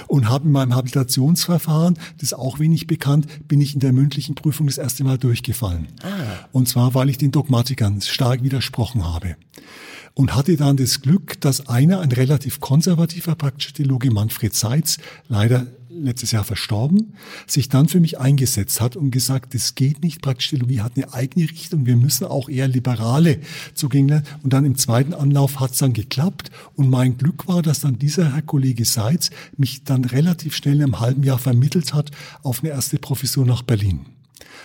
Und 0.07 0.29
habe 0.29 0.45
in 0.45 0.51
meinem 0.51 0.75
Habilitationsverfahren, 0.75 1.95
das 2.17 2.23
ist 2.23 2.33
auch 2.33 2.59
wenig 2.59 2.85
bekannt, 2.85 3.47
bin 3.47 3.59
ich 3.59 3.73
in 3.73 3.79
der 3.79 3.91
mündlichen 3.91 4.35
Prüfung 4.35 4.67
das 4.67 4.77
erste 4.77 5.03
Mal 5.03 5.17
durchgefallen. 5.17 5.87
Ah. 6.03 6.45
Und 6.51 6.67
zwar, 6.69 6.93
weil 6.93 7.09
ich 7.09 7.17
den 7.17 7.31
Dogmatikern 7.31 7.99
stark 8.01 8.43
widersprochen 8.43 9.03
habe 9.03 9.35
und 10.13 10.35
hatte 10.35 10.55
dann 10.57 10.77
das 10.77 11.01
Glück, 11.01 11.39
dass 11.41 11.67
einer, 11.67 12.01
ein 12.01 12.11
relativ 12.11 12.59
konservativer 12.59 13.35
praktischer 13.35 13.73
Theologe, 13.73 14.11
Manfred 14.11 14.53
Seitz, 14.53 14.97
leider 15.27 15.65
letztes 15.95 16.31
Jahr 16.31 16.43
verstorben, 16.43 17.13
sich 17.47 17.69
dann 17.69 17.87
für 17.87 17.99
mich 17.99 18.19
eingesetzt 18.19 18.81
hat 18.81 18.95
und 18.95 19.11
gesagt, 19.11 19.53
das 19.53 19.75
geht 19.75 20.03
nicht, 20.03 20.21
praktische 20.21 20.51
Theologie 20.55 20.81
hat 20.81 20.93
eine 20.95 21.13
eigene 21.13 21.49
Richtung, 21.49 21.85
wir 21.85 21.95
müssen 21.95 22.25
auch 22.25 22.49
eher 22.49 22.67
liberale 22.67 23.39
Zugänge. 23.73 24.23
Und 24.43 24.53
dann 24.53 24.65
im 24.65 24.77
zweiten 24.77 25.13
Anlauf 25.13 25.59
hat 25.59 25.71
es 25.71 25.79
dann 25.79 25.93
geklappt 25.93 26.51
und 26.75 26.89
mein 26.89 27.17
Glück 27.17 27.47
war, 27.47 27.61
dass 27.61 27.81
dann 27.81 27.99
dieser 27.99 28.33
Herr 28.33 28.41
Kollege 28.41 28.85
Seitz 28.85 29.29
mich 29.57 29.83
dann 29.83 30.05
relativ 30.05 30.55
schnell 30.55 30.81
im 30.81 30.99
halben 30.99 31.23
Jahr 31.23 31.39
vermittelt 31.39 31.93
hat 31.93 32.11
auf 32.41 32.63
eine 32.63 32.69
erste 32.69 32.97
Professur 32.97 33.45
nach 33.45 33.61
Berlin 33.61 34.05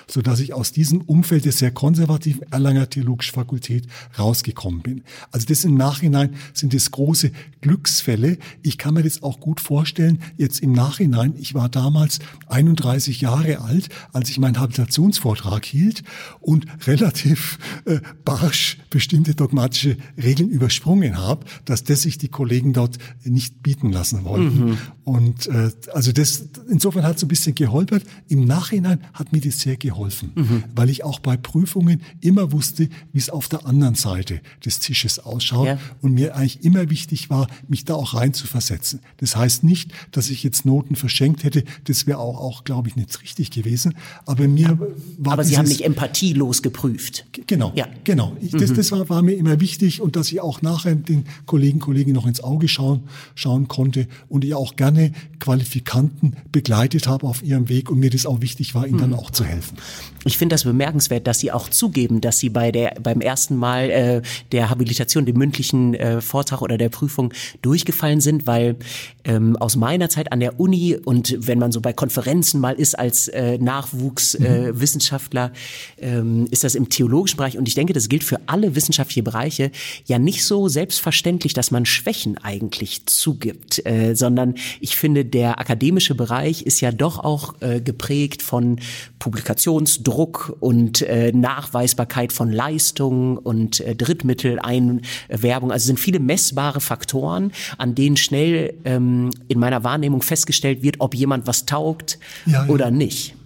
so 0.07 0.23
dass 0.23 0.41
ich 0.41 0.55
aus 0.55 0.73
diesem 0.73 1.03
Umfeld 1.03 1.45
der 1.45 1.53
sehr 1.53 1.71
konservativen 1.71 2.43
Erlanger 2.51 2.89
Theologischen 2.89 3.35
Fakultät 3.35 3.87
rausgekommen 4.19 4.83
bin. 4.83 5.03
Also 5.31 5.47
das 5.47 5.65
im 5.65 5.77
Nachhinein 5.77 6.35
sind 6.53 6.75
es 6.75 6.91
große 6.91 7.31
Glücksfälle. 7.61 8.39
Ich 8.63 8.79
kann 8.79 8.95
mir 8.95 9.03
das 9.03 9.23
auch 9.23 9.41
gut 9.41 9.61
vorstellen, 9.61 10.21
jetzt 10.37 10.61
im 10.61 10.73
Nachhinein, 10.73 11.35
ich 11.39 11.55
war 11.55 11.69
damals 11.69 12.19
31 12.49 13.21
Jahre 13.21 13.61
alt, 13.61 13.89
als 14.13 14.31
ich 14.31 14.39
meinen 14.39 14.59
Habilitationsvortrag 14.59 15.65
hielt 15.65 16.03
und 16.41 16.67
relativ 16.87 17.59
äh, 17.85 18.01
barsch 18.25 18.79
bestimmte 18.91 19.35
dogmatische 19.35 19.97
Regeln 20.17 20.49
übersprungen 20.49 21.19
habe, 21.19 21.45
dass 21.65 21.85
das 21.85 22.03
sich 22.03 22.19
die 22.19 22.29
Kollegen 22.29 22.73
dort 22.73 22.99
nicht 23.25 23.63
bieten 23.63 23.93
lassen 23.93 24.25
wollten. 24.25 24.71
Mhm. 24.71 24.79
Und 25.05 25.47
äh, 25.47 25.71
also 25.93 26.13
das 26.13 26.49
insofern 26.69 27.05
hat 27.05 27.19
so 27.19 27.27
ein 27.27 27.29
bisschen 27.29 27.55
geholpert. 27.55 28.03
Im 28.29 28.45
Nachhinein 28.45 29.01
hat 29.13 29.33
mir 29.33 29.41
das 29.41 29.65
sehr 29.69 29.77
geholfen 29.77 30.33
mhm. 30.35 30.65
weil 30.75 30.89
ich 30.89 31.05
auch 31.05 31.19
bei 31.19 31.37
Prüfungen 31.37 32.01
immer 32.23 32.53
wusste, 32.53 32.89
wie 33.13 33.19
es 33.19 33.29
auf 33.29 33.49
der 33.49 33.67
anderen 33.67 33.95
Seite 33.95 34.41
des 34.65 34.81
Tisches 34.81 35.19
ausschaut 35.19 35.67
ja. 35.67 35.79
und 36.01 36.15
mir 36.15 36.35
eigentlich 36.35 36.65
immer 36.65 36.89
wichtig 36.89 37.29
war, 37.29 37.49
mich 37.69 37.85
da 37.85 37.95
auch 37.95 38.15
rein 38.15 38.33
zu 38.33 38.47
versetzen. 38.47 39.01
Das 39.19 39.37
heißt 39.37 39.65
nicht, 39.65 39.93
dass 40.13 40.31
ich 40.31 40.43
jetzt 40.43 40.65
Noten 40.65 40.97
verschenkt 40.97 41.45
hätte, 41.45 41.65
das 41.85 42.07
wäre 42.07 42.19
auch, 42.19 42.39
auch 42.41 42.65
glaube 42.65 42.89
ich, 42.89 42.97
nicht 42.97 43.21
richtig 43.21 43.51
gewesen, 43.51 43.95
aber 44.25 44.49
mir 44.49 44.79
war 45.19 45.35
Aber 45.35 45.45
Sie 45.45 45.59
haben 45.59 45.69
nicht 45.69 45.83
empathielos 45.83 46.63
geprüft. 46.63 47.27
Genau, 47.49 47.73
ja. 47.75 47.87
genau. 48.05 48.37
Ich, 48.41 48.53
das, 48.53 48.71
mhm. 48.71 48.77
das 48.77 48.93
war, 48.93 49.09
war 49.09 49.23
mir 49.23 49.33
immer 49.33 49.59
wichtig 49.59 50.03
und 50.03 50.17
dass 50.17 50.31
ich 50.31 50.41
auch 50.41 50.61
nachher 50.61 50.95
den 50.95 51.25
Kollegen, 51.47 51.79
Kollegen 51.79 52.13
noch 52.13 52.27
ins 52.27 52.45
Auge 52.45 52.69
schauen, 52.69 53.05
schauen 53.35 53.69
konnte 53.69 54.07
und 54.29 54.45
ich 54.45 54.55
auch 54.55 54.77
gerne 54.77 55.13
Qualifikanten 55.41 56.37
begleitet 56.53 57.09
habe 57.09 57.27
auf 57.27 57.43
ihrem 57.43 57.71
Weg 57.71 57.91
und 57.91 58.01
mir 58.01 58.11
das 58.11 58.27
auch 58.27 58.43
wichtig 58.43 58.75
war, 58.75 58.87
ihnen 58.87 58.97
mhm. 58.97 59.01
dann 59.01 59.15
auch 59.15 59.31
zu 59.31 59.45
helfen. 59.45 59.79
Ich 60.25 60.37
finde 60.37 60.55
das 60.55 60.65
bemerkenswert, 60.65 61.27
dass 61.27 61.39
Sie 61.39 61.51
auch 61.51 61.71
zugeben, 61.71 62.21
dass 62.21 62.39
Sie 62.39 62.51
bei 62.51 62.71
der 62.71 62.97
beim 63.03 63.23
ersten 63.23 63.57
Mal 63.57 63.89
äh, 63.89 64.23
der 64.53 64.69
Habilitation, 64.69 65.25
dem 65.25 65.39
mündlichen 65.39 65.95
äh, 65.95 66.21
Vortrag 66.21 66.61
oder 66.61 66.77
der 66.77 66.91
Prüfung 66.91 67.33
durchgefallen 67.63 68.21
sind, 68.21 68.47
weil 68.47 68.77
ähm, 69.25 69.57
aus 69.57 69.77
meiner 69.77 70.11
Zeit 70.11 70.33
an 70.33 70.41
der 70.41 70.61
Uni 70.61 70.97
und 71.03 71.35
wenn 71.39 71.59
man 71.59 71.73
so 71.73 71.81
bei 71.81 71.95
Konferenzen 71.95 72.61
mal 72.61 72.75
ist 72.75 72.99
als 72.99 73.29
äh, 73.29 73.57
Nachwuchswissenschaftler, 73.57 75.53
äh, 75.97 76.21
mhm. 76.21 76.43
ähm, 76.43 76.49
ist 76.51 76.63
das 76.65 76.75
im 76.75 76.91
theologischen 76.91 77.38
Bereich 77.39 77.57
und 77.57 77.67
ich 77.67 77.75
denke, 77.75 77.95
das 77.95 78.11
gilt 78.11 78.23
für 78.23 78.39
alle 78.47 78.75
wissenschaftliche 78.75 79.23
Bereiche 79.23 79.71
ja 80.05 80.19
nicht 80.19 80.45
so 80.45 80.69
selbstverständlich, 80.69 81.55
dass 81.55 81.71
man 81.71 81.87
Schwächen 81.87 82.37
eigentlich 82.37 83.07
zugibt, 83.07 83.85
äh, 83.87 84.15
sondern 84.15 84.57
ich 84.81 84.97
finde, 84.97 85.25
der 85.25 85.59
akademische 85.59 86.15
Bereich 86.15 86.63
ist 86.63 86.83
ja 86.83 86.93
doch 86.93 87.19
auch 87.19 87.55
äh, 87.61 87.81
geprägt 87.81 88.43
von 88.43 88.79
Publikationsdruck 89.19 90.57
und 90.61 91.01
äh, 91.03 91.33
Nachweisbarkeit 91.33 92.33
von 92.33 92.53
Leistungen 92.53 93.39
und 93.39 93.81
äh, 93.81 93.95
Drittmitteleinwerbung. 93.95 95.73
Also 95.73 95.87
sind 95.87 96.01
viele 96.01 96.21
messbare 96.21 96.81
Faktoren, 96.81 97.53
an 97.79 97.95
denen 97.95 98.17
schnell 98.17 98.75
ähm, 98.85 99.31
in 99.49 99.59
meiner 99.59 99.85
Wahrnehmung 99.85 100.23
festgestellt 100.23 100.83
wird, 100.83 100.97
ob 100.99 101.15
jemand 101.15 101.47
was 101.47 101.65
taugt 101.65 102.19
ja, 102.47 102.65
ja. 102.65 102.69
oder 102.69 102.91
nicht. 102.91 103.38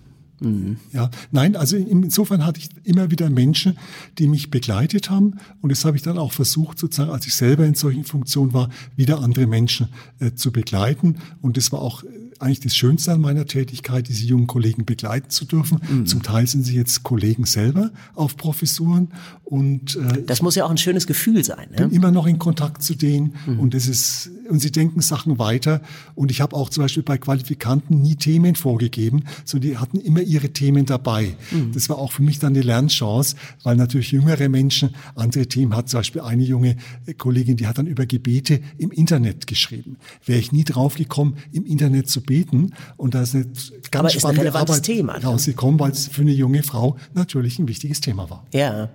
Mhm. 0.42 0.76
Ja, 0.92 1.11
nein, 1.31 1.57
also 1.57 1.76
insofern 1.76 2.44
hatte 2.44 2.61
ich 2.61 2.68
immer 2.85 3.11
wieder 3.11 3.31
Menschen, 3.31 3.78
die 4.18 4.26
mich 4.26 4.50
begleitet 4.50 5.11
haben. 5.11 5.38
Und 5.61 5.70
das 5.70 5.85
habe 5.85 5.96
ich 5.96 6.02
dann 6.02 6.18
auch 6.18 6.33
versucht, 6.33 6.78
sozusagen, 6.78 7.11
als 7.11 7.26
ich 7.26 7.35
selber 7.35 7.64
in 7.64 7.74
solchen 7.74 8.05
Funktionen 8.05 8.52
war, 8.52 8.68
wieder 8.96 9.20
andere 9.20 9.46
Menschen 9.46 9.88
äh, 10.18 10.33
zu 10.35 10.52
begleiten. 10.52 11.16
Und 11.40 11.57
das 11.57 11.72
war 11.72 11.81
auch 11.81 12.02
eigentlich 12.42 12.61
das 12.61 12.74
Schönste 12.74 13.12
an 13.12 13.20
meiner 13.20 13.46
Tätigkeit, 13.46 14.09
diese 14.09 14.24
jungen 14.24 14.46
Kollegen 14.46 14.85
begleiten 14.85 15.31
zu 15.31 15.44
dürfen. 15.44 15.81
Mhm. 15.88 16.07
Zum 16.07 16.22
Teil 16.22 16.46
sind 16.46 16.64
sie 16.64 16.74
jetzt 16.74 17.02
Kollegen 17.02 17.44
selber 17.44 17.90
auf 18.14 18.37
Professuren 18.37 19.09
und 19.44 19.96
äh, 19.96 20.22
das 20.26 20.42
muss 20.42 20.55
ja 20.55 20.64
auch 20.64 20.70
ein 20.70 20.78
schönes 20.78 21.07
Gefühl 21.07 21.44
sein. 21.44 21.68
Ne? 21.70 21.76
Bin 21.76 21.90
immer 21.90 22.11
noch 22.11 22.26
in 22.26 22.38
Kontakt 22.38 22.83
zu 22.83 22.94
denen 22.94 23.35
mhm. 23.46 23.61
und 23.61 23.74
das 23.74 23.87
ist 23.87 24.31
und 24.48 24.61
sie 24.61 24.72
denken 24.72 25.00
Sachen 25.00 25.38
weiter. 25.38 25.81
Und 26.14 26.31
ich 26.31 26.40
habe 26.40 26.55
auch 26.57 26.68
zum 26.68 26.85
Beispiel 26.85 27.02
bei 27.02 27.16
Qualifikanten 27.16 28.02
nie 28.02 28.16
Themen 28.16 28.55
vorgegeben, 28.55 29.24
sondern 29.44 29.70
die 29.70 29.78
hatten 29.78 29.98
immer 29.98 30.20
ihre 30.20 30.50
Themen 30.50 30.85
dabei. 30.85 31.37
Mhm. 31.50 31.72
Das 31.72 31.88
war 31.88 31.96
auch 31.96 32.12
für 32.12 32.22
mich 32.22 32.38
dann 32.38 32.52
eine 32.52 32.62
Lernchance, 32.62 33.37
weil 33.62 33.76
natürlich 33.76 34.12
jüngere 34.12 34.48
Menschen 34.48 34.90
andere 35.14 35.46
Themen 35.46 35.74
hat. 35.74 35.88
Zum 35.88 36.00
Beispiel 36.00 36.20
eine 36.20 36.42
junge 36.42 36.76
Kollegin, 37.16 37.57
die 37.57 37.66
hat 37.66 37.78
dann 37.78 37.87
über 37.87 38.05
Gebete 38.05 38.61
im 38.78 38.90
Internet 38.90 39.46
geschrieben. 39.46 39.96
Wäre 40.26 40.40
ich 40.40 40.52
nie 40.52 40.64
drauf 40.64 40.96
gekommen, 40.96 41.37
im 41.52 41.64
Internet 41.64 42.11
zu 42.11 42.20
beten 42.20 42.32
beten. 42.33 42.73
Und 42.97 43.14
da 43.14 43.23
ist 43.23 43.35
eine 43.35 43.45
ganz 43.45 43.55
Aber 43.92 44.09
ist 44.09 44.14
ein 44.14 44.21
spannende 44.21 44.40
relevantes 44.40 44.77
Arbeit 44.77 44.87
Thema, 44.87 45.18
ne? 45.18 45.25
rausgekommen, 45.25 45.79
weil 45.79 45.90
es 45.90 46.09
für 46.09 46.23
eine 46.23 46.33
junge 46.33 46.62
Frau 46.62 46.97
natürlich 47.12 47.59
ein 47.59 47.68
wichtiges 47.68 48.01
Thema 48.01 48.31
war. 48.31 48.47
Ja. 48.55 48.88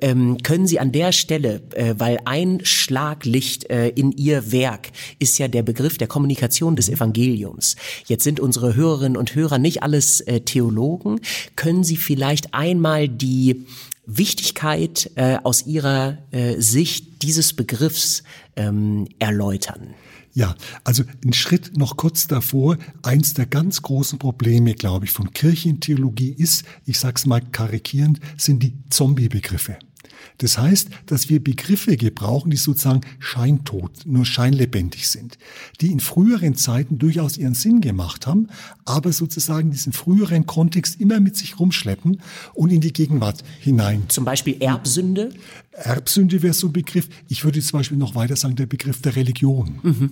Ähm, 0.00 0.38
können 0.44 0.68
Sie 0.68 0.78
an 0.78 0.92
der 0.92 1.10
Stelle, 1.10 1.62
äh, 1.74 1.94
weil 1.98 2.20
ein 2.26 2.60
Schlaglicht 2.62 3.68
äh, 3.70 3.88
in 3.88 4.12
Ihr 4.12 4.52
Werk 4.52 4.90
ist 5.18 5.38
ja 5.38 5.48
der 5.48 5.64
Begriff 5.64 5.98
der 5.98 6.06
Kommunikation 6.06 6.76
des 6.76 6.88
Evangeliums. 6.88 7.74
Jetzt 8.06 8.22
sind 8.22 8.38
unsere 8.38 8.76
Hörerinnen 8.76 9.16
und 9.16 9.34
Hörer 9.34 9.58
nicht 9.58 9.82
alles 9.82 10.20
äh, 10.20 10.40
Theologen. 10.40 11.20
Können 11.56 11.82
Sie 11.82 11.96
vielleicht 11.96 12.54
einmal 12.54 13.08
die 13.08 13.66
Wichtigkeit 14.06 15.10
äh, 15.16 15.38
aus 15.42 15.66
Ihrer 15.66 16.18
äh, 16.30 16.60
Sicht 16.60 17.22
dieses 17.22 17.52
Begriffs 17.52 18.22
ähm, 18.54 19.08
erläutern? 19.18 19.94
Ja, 20.40 20.54
also 20.84 21.02
ein 21.22 21.34
Schritt 21.34 21.76
noch 21.76 21.98
kurz 21.98 22.26
davor. 22.26 22.78
Eins 23.02 23.34
der 23.34 23.44
ganz 23.44 23.82
großen 23.82 24.18
Probleme, 24.18 24.72
glaube 24.72 25.04
ich, 25.04 25.10
von 25.10 25.34
Kirchentheologie 25.34 26.32
ist, 26.32 26.64
ich 26.86 26.98
sag's 26.98 27.26
mal 27.26 27.42
karikierend, 27.42 28.20
sind 28.38 28.62
die 28.62 28.72
Zombie-Begriffe. 28.88 29.76
Das 30.38 30.58
heißt, 30.58 30.88
dass 31.06 31.28
wir 31.28 31.42
Begriffe 31.42 31.96
gebrauchen, 31.96 32.50
die 32.50 32.56
sozusagen 32.56 33.02
scheintot, 33.18 34.06
nur 34.06 34.24
scheinlebendig 34.24 35.08
sind, 35.08 35.38
die 35.80 35.90
in 35.90 36.00
früheren 36.00 36.56
Zeiten 36.56 36.98
durchaus 36.98 37.36
ihren 37.36 37.54
Sinn 37.54 37.80
gemacht 37.80 38.26
haben, 38.26 38.48
aber 38.84 39.12
sozusagen 39.12 39.70
diesen 39.70 39.92
früheren 39.92 40.46
Kontext 40.46 41.00
immer 41.00 41.20
mit 41.20 41.36
sich 41.36 41.58
rumschleppen 41.58 42.20
und 42.54 42.70
in 42.70 42.80
die 42.80 42.92
Gegenwart 42.92 43.44
hinein 43.60 44.04
Zum 44.08 44.24
Beispiel 44.24 44.56
Erbsünde? 44.60 45.32
Erbsünde 45.72 46.42
wäre 46.42 46.52
so 46.52 46.66
ein 46.66 46.72
Begriff. 46.72 47.08
Ich 47.28 47.44
würde 47.44 47.60
zum 47.60 47.78
Beispiel 47.78 47.96
noch 47.96 48.14
weiter 48.14 48.36
sagen, 48.36 48.56
der 48.56 48.66
Begriff 48.66 49.00
der 49.00 49.16
Religion. 49.16 50.10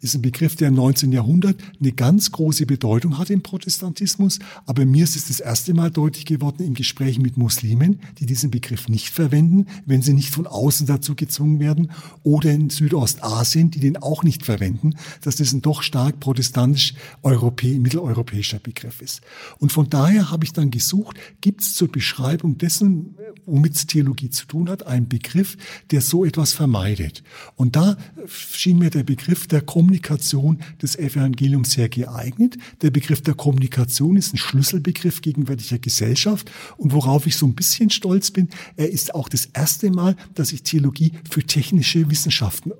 Ist 0.00 0.14
ein 0.14 0.22
Begriff, 0.22 0.54
der 0.56 0.68
im 0.68 0.74
19. 0.74 1.12
Jahrhundert 1.12 1.56
eine 1.80 1.92
ganz 1.92 2.30
große 2.30 2.66
Bedeutung 2.66 3.18
hat 3.18 3.30
im 3.30 3.42
Protestantismus. 3.42 4.38
Aber 4.66 4.84
mir 4.84 5.04
ist 5.04 5.16
es 5.16 5.28
das 5.28 5.40
erste 5.40 5.74
Mal 5.74 5.90
deutlich 5.90 6.26
geworden 6.26 6.64
im 6.64 6.74
Gespräch 6.74 7.18
mit 7.18 7.36
Muslimen, 7.36 8.00
die 8.18 8.26
diesen 8.26 8.50
Begriff 8.50 8.88
nicht 8.88 9.08
verwenden, 9.08 9.47
wenn 9.86 10.02
sie 10.02 10.12
nicht 10.12 10.30
von 10.30 10.46
außen 10.46 10.86
dazu 10.86 11.14
gezwungen 11.14 11.60
werden. 11.60 11.90
Oder 12.22 12.52
in 12.52 12.70
Südostasien, 12.70 13.70
die 13.70 13.80
den 13.80 13.96
auch 13.96 14.22
nicht 14.22 14.44
verwenden, 14.44 14.94
dass 15.22 15.36
das 15.36 15.52
ein 15.52 15.62
doch 15.62 15.82
stark 15.82 16.20
protestantisch 16.20 16.94
europä 17.22 17.78
mitteleuropäischer 17.78 18.58
Begriff 18.58 19.00
ist. 19.00 19.20
Und 19.58 19.72
von 19.72 19.88
daher 19.90 20.30
habe 20.30 20.44
ich 20.44 20.52
dann 20.52 20.70
gesucht, 20.70 21.16
gibt 21.40 21.62
es 21.62 21.74
zur 21.74 21.88
Beschreibung 21.88 22.58
dessen, 22.58 23.16
womit 23.46 23.74
es 23.74 23.86
Theologie 23.86 24.30
zu 24.30 24.46
tun 24.46 24.68
hat, 24.68 24.86
einen 24.86 25.08
Begriff, 25.08 25.56
der 25.90 26.00
so 26.00 26.24
etwas 26.24 26.52
vermeidet. 26.52 27.22
Und 27.56 27.76
da 27.76 27.96
schien 28.26 28.78
mir 28.78 28.90
der 28.90 29.04
Begriff 29.04 29.46
der 29.46 29.60
Kommunikation 29.60 30.58
des 30.82 30.96
Evangeliums 30.96 31.72
sehr 31.72 31.88
geeignet. 31.88 32.56
Der 32.82 32.90
Begriff 32.90 33.22
der 33.22 33.34
Kommunikation 33.34 34.16
ist 34.16 34.34
ein 34.34 34.38
Schlüsselbegriff 34.38 35.20
gegenwärtiger 35.20 35.78
Gesellschaft 35.78 36.50
und 36.76 36.92
worauf 36.92 37.26
ich 37.26 37.36
so 37.36 37.46
ein 37.46 37.54
bisschen 37.54 37.90
stolz 37.90 38.30
bin, 38.30 38.48
er 38.76 38.90
ist 38.90 39.14
auch 39.14 39.28
das 39.28 39.37
erste 39.46 39.90
Mal, 39.90 40.16
dass 40.34 40.48
sich 40.48 40.62
Theologie 40.62 41.12
für 41.30 41.42
technische 41.42 42.10
Wissenschaften 42.10 42.72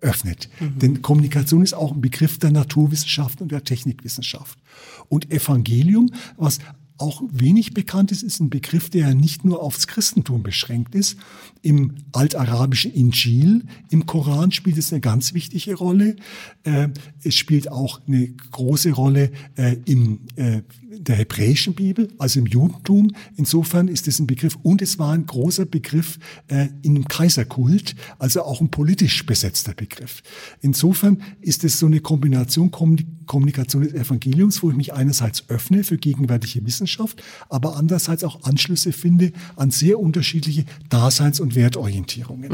öffnet. 0.00 0.50
Denn 0.60 1.00
Kommunikation 1.00 1.62
ist 1.62 1.72
auch 1.72 1.92
ein 1.92 2.00
Begriff 2.00 2.38
der 2.38 2.50
Naturwissenschaft 2.50 3.40
und 3.40 3.50
der 3.50 3.64
Technikwissenschaft. 3.64 4.58
Und 5.08 5.30
Evangelium, 5.30 6.10
was 6.36 6.58
auch 6.96 7.22
wenig 7.32 7.74
bekannt 7.74 8.12
ist, 8.12 8.22
ist 8.22 8.40
ein 8.40 8.50
Begriff, 8.50 8.88
der 8.88 9.14
nicht 9.14 9.44
nur 9.44 9.62
aufs 9.62 9.86
Christentum 9.88 10.42
beschränkt 10.42 10.94
ist. 10.94 11.18
Im 11.60 11.96
altarabischen 12.12 12.92
Injil, 12.92 13.64
im 13.90 14.06
Koran 14.06 14.52
spielt 14.52 14.78
es 14.78 14.92
eine 14.92 15.00
ganz 15.00 15.34
wichtige 15.34 15.74
Rolle. 15.74 16.16
Äh, 16.62 16.88
es 17.24 17.34
spielt 17.34 17.70
auch 17.70 18.00
eine 18.06 18.28
große 18.28 18.92
Rolle 18.92 19.32
äh, 19.56 19.76
im 19.86 20.20
äh, 20.36 20.62
der 20.98 21.16
hebräischen 21.16 21.74
Bibel, 21.74 22.08
also 22.18 22.40
im 22.40 22.46
Judentum. 22.46 23.14
Insofern 23.36 23.88
ist 23.88 24.08
es 24.08 24.18
ein 24.18 24.26
Begriff 24.26 24.56
und 24.62 24.82
es 24.82 24.98
war 24.98 25.12
ein 25.12 25.26
großer 25.26 25.66
Begriff 25.66 26.18
äh, 26.48 26.68
im 26.82 27.06
Kaiserkult, 27.06 27.94
also 28.18 28.42
auch 28.42 28.60
ein 28.60 28.70
politisch 28.70 29.24
besetzter 29.26 29.74
Begriff. 29.74 30.22
Insofern 30.60 31.22
ist 31.40 31.64
es 31.64 31.78
so 31.78 31.86
eine 31.86 32.00
Kombination 32.00 32.70
Kommunik 32.70 33.06
Kommunikation 33.26 33.82
des 33.82 33.94
Evangeliums, 33.94 34.62
wo 34.62 34.70
ich 34.70 34.76
mich 34.76 34.92
einerseits 34.92 35.48
öffne 35.48 35.82
für 35.82 35.96
gegenwärtige 35.96 36.64
Wissenschaft, 36.66 37.22
aber 37.48 37.76
andererseits 37.76 38.22
auch 38.22 38.42
Anschlüsse 38.42 38.92
finde 38.92 39.32
an 39.56 39.70
sehr 39.70 39.98
unterschiedliche 39.98 40.66
Daseins- 40.90 41.40
und 41.40 41.54
Wertorientierungen. 41.54 42.50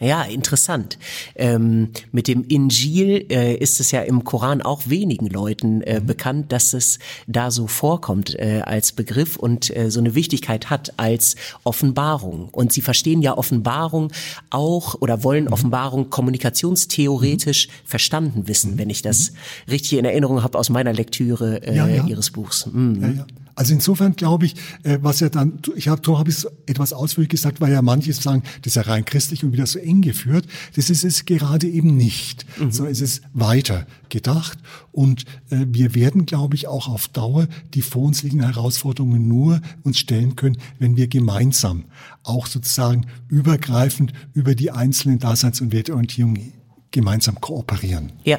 Ja, 0.00 0.22
interessant. 0.22 0.98
Ähm, 1.36 1.90
mit 2.10 2.26
dem 2.28 2.44
Injil 2.44 3.26
äh, 3.30 3.54
ist 3.54 3.80
es 3.80 3.90
ja 3.90 4.02
im 4.02 4.24
Koran 4.24 4.60
auch 4.60 4.82
wenigen 4.86 5.26
Leuten 5.28 5.82
äh, 5.82 6.00
bekannt, 6.04 6.52
dass 6.52 6.74
es 6.74 6.98
da 7.26 7.50
so 7.50 7.66
vorkommt 7.68 8.34
äh, 8.38 8.62
als 8.64 8.92
Begriff 8.92 9.36
und 9.36 9.74
äh, 9.74 9.90
so 9.90 10.00
eine 10.00 10.14
Wichtigkeit 10.14 10.68
hat 10.68 10.94
als 10.98 11.36
Offenbarung. 11.62 12.48
Und 12.50 12.72
sie 12.72 12.80
verstehen 12.80 13.22
ja 13.22 13.38
Offenbarung 13.38 14.12
auch 14.50 15.00
oder 15.00 15.22
wollen 15.22 15.48
Offenbarung 15.48 16.10
kommunikationstheoretisch 16.10 17.68
verstanden 17.84 18.48
wissen, 18.48 18.78
wenn 18.78 18.90
ich 18.90 19.02
das 19.02 19.32
richtig 19.70 19.98
in 19.98 20.04
Erinnerung 20.04 20.42
habe 20.42 20.58
aus 20.58 20.70
meiner 20.70 20.92
Lektüre 20.92 21.62
äh, 21.62 21.76
Ja, 21.76 21.86
ja. 21.86 22.04
ihres 22.06 22.30
Buchs. 22.30 22.66
Mhm. 22.66 23.16
Ja. 23.18 23.26
Also 23.54 23.74
insofern 23.74 24.16
glaube 24.16 24.46
ich, 24.46 24.54
äh, 24.82 24.98
was 25.02 25.20
ja 25.20 25.28
dann, 25.28 25.60
ich 25.76 25.88
habe, 25.88 26.00
darum 26.00 26.18
habe 26.18 26.30
ich 26.30 26.38
es 26.38 26.48
etwas 26.66 26.92
ausführlich 26.92 27.30
gesagt, 27.30 27.60
weil 27.60 27.72
ja 27.72 27.82
manche 27.82 28.12
sagen, 28.12 28.42
das 28.62 28.72
ist 28.72 28.76
ja 28.76 28.82
rein 28.82 29.04
christlich 29.04 29.44
und 29.44 29.52
wieder 29.52 29.66
so 29.66 29.78
eng 29.78 30.02
geführt. 30.02 30.46
Das 30.76 30.90
ist 30.90 31.04
es 31.04 31.24
gerade 31.24 31.66
eben 31.66 31.96
nicht, 31.96 32.46
sondern 32.70 32.92
es 32.92 33.00
ist 33.00 33.22
weiter 33.32 33.86
gedacht 34.08 34.58
und 34.92 35.24
äh, 35.50 35.66
wir 35.68 35.94
werden, 35.94 36.26
glaube 36.26 36.54
ich, 36.54 36.68
auch 36.68 36.88
auf 36.88 37.08
Dauer 37.08 37.48
die 37.74 37.82
vor 37.82 38.02
uns 38.02 38.22
liegenden 38.22 38.52
Herausforderungen 38.52 39.26
nur 39.26 39.60
uns 39.82 39.98
stellen 39.98 40.36
können, 40.36 40.56
wenn 40.78 40.96
wir 40.96 41.08
gemeinsam 41.08 41.84
auch 42.22 42.46
sozusagen 42.46 43.06
übergreifend 43.28 44.12
über 44.32 44.54
die 44.54 44.70
einzelnen 44.70 45.18
Daseins- 45.18 45.60
und 45.60 45.72
Wertorientierungen 45.72 46.52
gemeinsam 46.90 47.40
kooperieren. 47.40 48.12
Ja. 48.24 48.38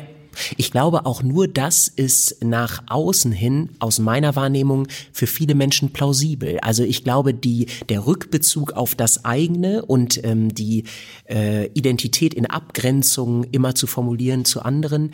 Ich 0.58 0.72
glaube, 0.72 1.06
auch 1.06 1.24
nur 1.24 1.48
das 1.48 1.88
ist 1.88 2.44
nach 2.44 2.84
außen 2.88 3.32
hin, 3.32 3.70
aus 3.80 4.00
meiner 4.00 4.36
Wahrnehmung, 4.36 4.88
für 5.12 5.28
viele 5.28 5.56
Menschen 5.56 5.92
plausibel. 5.92 6.60
Also 6.60 6.84
ich 6.84 7.04
glaube, 7.04 7.34
die, 7.34 7.68
der 7.90 8.06
Rückbezug 8.06 8.74
auf 8.74 8.96
das 8.96 9.26
eigene 9.26 9.86
und 9.86 10.24
ähm, 10.24 10.54
die 10.54 10.84
äh, 11.30 11.68
Identität 11.74 12.34
in 12.34 12.46
Abgrenzung 12.46 13.46
immer 13.52 13.76
zu 13.76 13.88
formulieren 13.88 14.46
zu 14.46 14.62
anderen, 14.62 15.12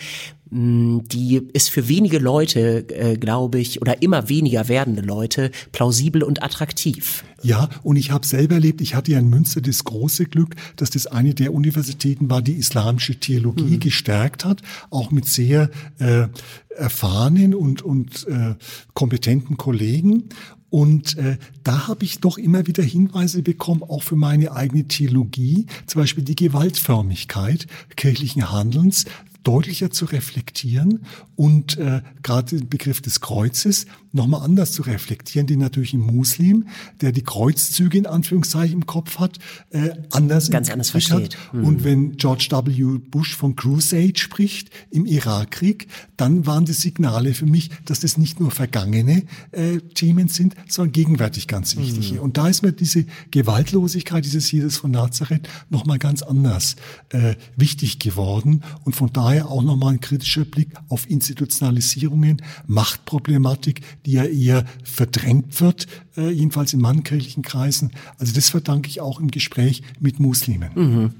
die 0.53 1.41
ist 1.53 1.69
für 1.69 1.87
wenige 1.87 2.19
Leute, 2.19 2.85
äh, 2.89 3.15
glaube 3.15 3.59
ich, 3.59 3.81
oder 3.81 4.01
immer 4.01 4.27
weniger 4.27 4.67
werdende 4.67 5.01
Leute 5.01 5.49
plausibel 5.71 6.23
und 6.23 6.43
attraktiv. 6.43 7.23
Ja, 7.41 7.69
und 7.83 7.95
ich 7.95 8.11
habe 8.11 8.27
selber 8.27 8.55
erlebt, 8.55 8.81
ich 8.81 8.93
hatte 8.93 9.13
ja 9.13 9.19
in 9.19 9.29
Münster 9.29 9.61
das 9.61 9.85
große 9.85 10.25
Glück, 10.25 10.55
dass 10.75 10.89
das 10.89 11.07
eine 11.07 11.33
der 11.33 11.53
Universitäten 11.53 12.29
war, 12.29 12.41
die 12.41 12.53
islamische 12.53 13.15
Theologie 13.15 13.79
gestärkt 13.79 14.43
hat, 14.43 14.61
auch 14.89 15.09
mit 15.09 15.25
sehr 15.25 15.69
äh, 15.99 16.27
erfahrenen 16.75 17.55
und, 17.55 17.81
und 17.81 18.27
äh, 18.27 18.55
kompetenten 18.93 19.55
Kollegen. 19.55 20.25
Und 20.69 21.17
äh, 21.17 21.37
da 21.63 21.87
habe 21.87 22.05
ich 22.05 22.19
doch 22.19 22.37
immer 22.37 22.65
wieder 22.65 22.83
Hinweise 22.83 23.41
bekommen, 23.41 23.83
auch 23.83 24.03
für 24.03 24.15
meine 24.15 24.53
eigene 24.53 24.87
Theologie, 24.87 25.65
zum 25.85 26.01
Beispiel 26.01 26.23
die 26.23 26.35
Gewaltförmigkeit 26.35 27.67
kirchlichen 27.97 28.51
Handelns, 28.51 29.05
deutlicher 29.43 29.91
zu 29.91 30.05
reflektieren 30.05 31.05
und 31.35 31.77
äh, 31.77 32.01
gerade 32.23 32.57
den 32.57 32.69
Begriff 32.69 33.01
des 33.01 33.21
Kreuzes 33.21 33.85
nochmal 34.13 34.41
anders 34.41 34.71
zu 34.71 34.81
reflektieren, 34.81 35.47
den 35.47 35.59
natürlich 35.59 35.93
ein 35.93 35.99
Muslim, 35.99 36.67
der 37.01 37.11
die 37.11 37.23
Kreuzzüge 37.23 37.97
in 37.97 38.05
Anführungszeichen 38.05 38.81
im 38.81 38.85
Kopf 38.85 39.19
hat, 39.19 39.39
äh, 39.71 39.91
anders 40.11 40.49
Ganz 40.49 40.69
anders 40.69 40.89
versteht. 40.89 41.37
Hat. 41.37 41.53
Und 41.53 41.83
wenn 41.83 42.17
George 42.17 42.47
W. 42.51 42.99
Bush 42.99 43.35
von 43.35 43.55
Crusade 43.55 44.13
spricht 44.17 44.69
im 44.89 45.05
Irakkrieg, 45.05 45.87
dann 46.17 46.45
waren 46.45 46.65
die 46.65 46.73
Signale 46.73 47.33
für 47.33 47.45
mich, 47.45 47.69
dass 47.85 47.99
das 48.01 48.17
nicht 48.17 48.39
nur 48.39 48.51
vergangene 48.51 49.23
äh, 49.51 49.77
Themen 49.93 50.27
sind, 50.27 50.55
sondern 50.67 50.91
gegenwärtig 50.91 51.47
ganz 51.47 51.77
wichtige. 51.77 52.21
Und 52.21 52.37
da 52.37 52.47
ist 52.47 52.61
mir 52.61 52.71
diese 52.71 53.05
Gewaltlosigkeit 53.31 54.25
dieses 54.25 54.51
Jesus 54.51 54.77
von 54.77 54.91
Nazareth 54.91 55.47
nochmal 55.69 55.99
ganz 55.99 56.21
anders 56.21 56.75
äh, 57.09 57.35
wichtig 57.55 57.99
geworden 57.99 58.63
und 58.83 58.95
von 58.95 59.11
daher 59.13 59.49
auch 59.49 59.63
nochmal 59.63 59.93
ein 59.93 60.01
kritischer 60.01 60.45
Blick 60.45 60.69
auf 60.89 61.09
Institutionalisierungen, 61.09 62.41
Machtproblematik, 62.67 63.81
die 64.05 64.13
ja 64.13 64.25
eher 64.25 64.65
verdrängt 64.83 65.59
wird, 65.61 65.87
äh, 66.17 66.29
jedenfalls 66.29 66.73
in 66.73 66.81
mannkirchlichen 66.81 67.43
Kreisen. 67.43 67.91
Also 68.17 68.33
das 68.33 68.49
verdanke 68.49 68.89
ich 68.89 69.01
auch 69.01 69.19
im 69.19 69.31
Gespräch 69.31 69.83
mit 69.99 70.19
Muslimen. 70.19 71.13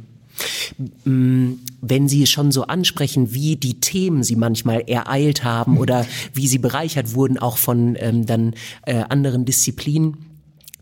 wenn 1.03 2.07
Sie 2.07 2.25
schon 2.25 2.51
so 2.51 2.63
ansprechen, 2.63 3.33
wie 3.33 3.57
die 3.57 3.79
Themen 3.79 4.23
Sie 4.23 4.35
manchmal 4.35 4.81
ereilt 4.87 5.43
haben 5.43 5.77
oder 5.77 6.05
wie 6.33 6.47
Sie 6.47 6.57
bereichert 6.57 7.13
wurden 7.13 7.37
auch 7.37 7.57
von 7.57 7.95
ähm, 7.99 8.25
dann 8.25 8.53
äh, 8.85 9.03
anderen 9.09 9.45
Disziplinen. 9.45 10.17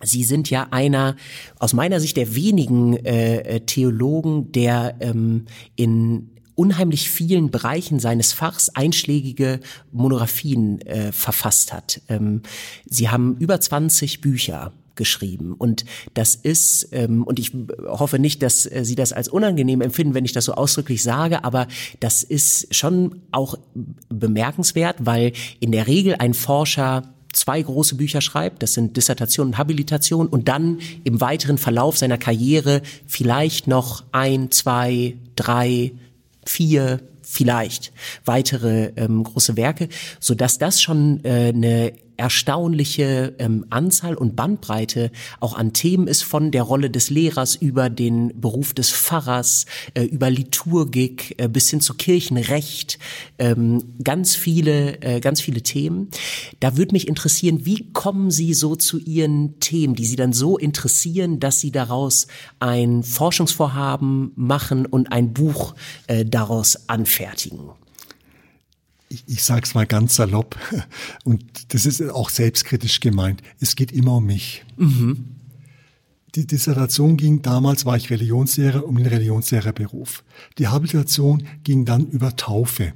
Sie 0.02 0.24
sind 0.24 0.50
ja 0.50 0.68
einer 0.72 1.16
aus 1.58 1.74
meiner 1.74 2.00
Sicht 2.00 2.16
der 2.16 2.36
wenigen 2.36 2.96
äh, 2.98 3.38
äh, 3.40 3.60
Theologen, 3.62 4.52
der 4.52 4.96
ähm, 5.02 5.46
in 5.76 6.30
unheimlich 6.60 7.10
vielen 7.10 7.52
Bereichen 7.52 8.00
seines 8.00 8.34
Fachs 8.34 8.68
einschlägige 8.68 9.62
Monographien 9.94 10.82
äh, 10.82 11.14
verfasst 11.14 11.72
hat. 11.72 12.02
Ähm, 12.10 12.42
sie 12.86 13.08
haben 13.08 13.38
über 13.38 13.62
20 13.62 14.20
Bücher 14.20 14.74
geschrieben. 14.96 15.54
Und 15.58 15.86
das 16.16 16.36
ist, 16.36 16.90
ähm, 16.92 17.24
und 17.24 17.40
ich 17.40 17.54
hoffe 17.88 18.20
nicht, 18.20 18.44
dass 18.44 18.66
äh, 18.66 18.84
Sie 18.84 18.96
das 18.96 19.14
als 19.14 19.30
unangenehm 19.30 19.80
empfinden, 19.80 20.14
wenn 20.14 20.26
ich 20.26 20.34
das 20.34 20.44
so 20.44 20.54
ausdrücklich 20.54 21.02
sage, 21.02 21.46
aber 21.46 21.68
das 22.02 22.24
ist 22.24 22.76
schon 22.76 23.22
auch 23.32 23.58
bemerkenswert, 24.10 24.98
weil 25.00 25.32
in 25.62 25.72
der 25.72 25.88
Regel 25.88 26.16
ein 26.20 26.34
Forscher 26.34 27.04
zwei 27.32 27.62
große 27.62 27.96
Bücher 27.96 28.20
schreibt, 28.20 28.62
das 28.64 28.74
sind 28.74 28.98
Dissertation 28.98 29.48
und 29.48 29.58
Habilitation, 29.58 30.28
und 30.28 30.50
dann 30.50 30.80
im 31.06 31.22
weiteren 31.22 31.58
Verlauf 31.58 31.98
seiner 31.98 32.18
Karriere 32.18 32.82
vielleicht 33.08 33.68
noch 33.68 34.04
ein, 34.12 34.52
zwei, 34.52 35.16
drei, 35.38 35.94
vier, 36.50 37.00
vielleicht 37.22 37.92
weitere 38.26 38.92
ähm, 38.96 39.24
große 39.24 39.56
Werke, 39.56 39.88
so 40.20 40.34
dass 40.34 40.58
das 40.58 40.82
schon 40.82 41.24
äh, 41.24 41.52
eine 41.54 41.94
erstaunliche 42.20 43.34
ähm, 43.40 43.66
Anzahl 43.70 44.16
und 44.16 44.36
Bandbreite 44.36 45.12
auch 45.40 45.58
an 45.58 45.74
Themen 45.74 46.08
ist 46.08 46.24
von 46.24 46.52
der 46.52 46.64
Rolle 46.64 46.90
des 46.90 47.10
Lehrers 47.10 47.56
über 47.56 47.90
den 47.90 48.40
Beruf 48.40 48.74
des 48.74 48.92
Pfarrers, 48.92 49.66
äh, 49.94 50.04
über 50.04 50.30
Liturgik 50.30 51.36
äh, 51.38 51.48
bis 51.48 51.70
hin 51.70 51.82
zu 51.82 51.94
Kirchenrecht, 51.94 53.00
ähm, 53.40 53.96
ganz 54.04 54.36
viele, 54.36 55.02
äh, 55.02 55.22
ganz 55.22 55.42
viele 55.42 55.62
Themen. 55.62 56.10
Da 56.60 56.76
würde 56.78 56.94
mich 56.94 57.08
interessieren, 57.08 57.66
wie 57.66 57.92
kommen 57.94 58.32
Sie 58.32 58.54
so 58.54 58.76
zu 58.76 59.00
Ihren 59.00 59.60
Themen, 59.60 59.96
die 59.96 60.06
Sie 60.06 60.18
dann 60.18 60.34
so 60.34 60.58
interessieren, 60.58 61.40
dass 61.40 61.62
Sie 61.62 61.72
daraus 61.72 62.28
ein 62.60 63.02
Forschungsvorhaben 63.04 64.34
machen 64.36 64.86
und 64.86 65.12
ein 65.12 65.32
Buch 65.34 65.74
äh, 66.08 66.26
daraus 66.26 66.90
anfertigen? 66.90 67.70
Ich, 69.10 69.24
ich 69.28 69.44
sage 69.44 69.64
es 69.66 69.74
mal 69.74 69.86
ganz 69.86 70.16
salopp, 70.16 70.58
und 71.24 71.74
das 71.74 71.86
ist 71.86 72.02
auch 72.02 72.30
selbstkritisch 72.30 73.00
gemeint, 73.00 73.42
es 73.60 73.76
geht 73.76 73.92
immer 73.92 74.18
um 74.18 74.26
mich. 74.26 74.64
Mhm. 74.78 75.36
Die 76.36 76.46
Dissertation 76.46 77.18
ging, 77.18 77.42
damals 77.42 77.86
war 77.86 77.98
ich 77.98 78.12
Religionslehrer, 78.12 78.86
um 78.86 78.98
den 78.98 79.08
Religionslehrerberuf. 79.08 80.24
Die 80.60 80.68
Habilitation 80.68 81.44
ging 81.64 81.86
dann 81.86 82.06
über 82.06 82.36
Taufe. 82.36 82.94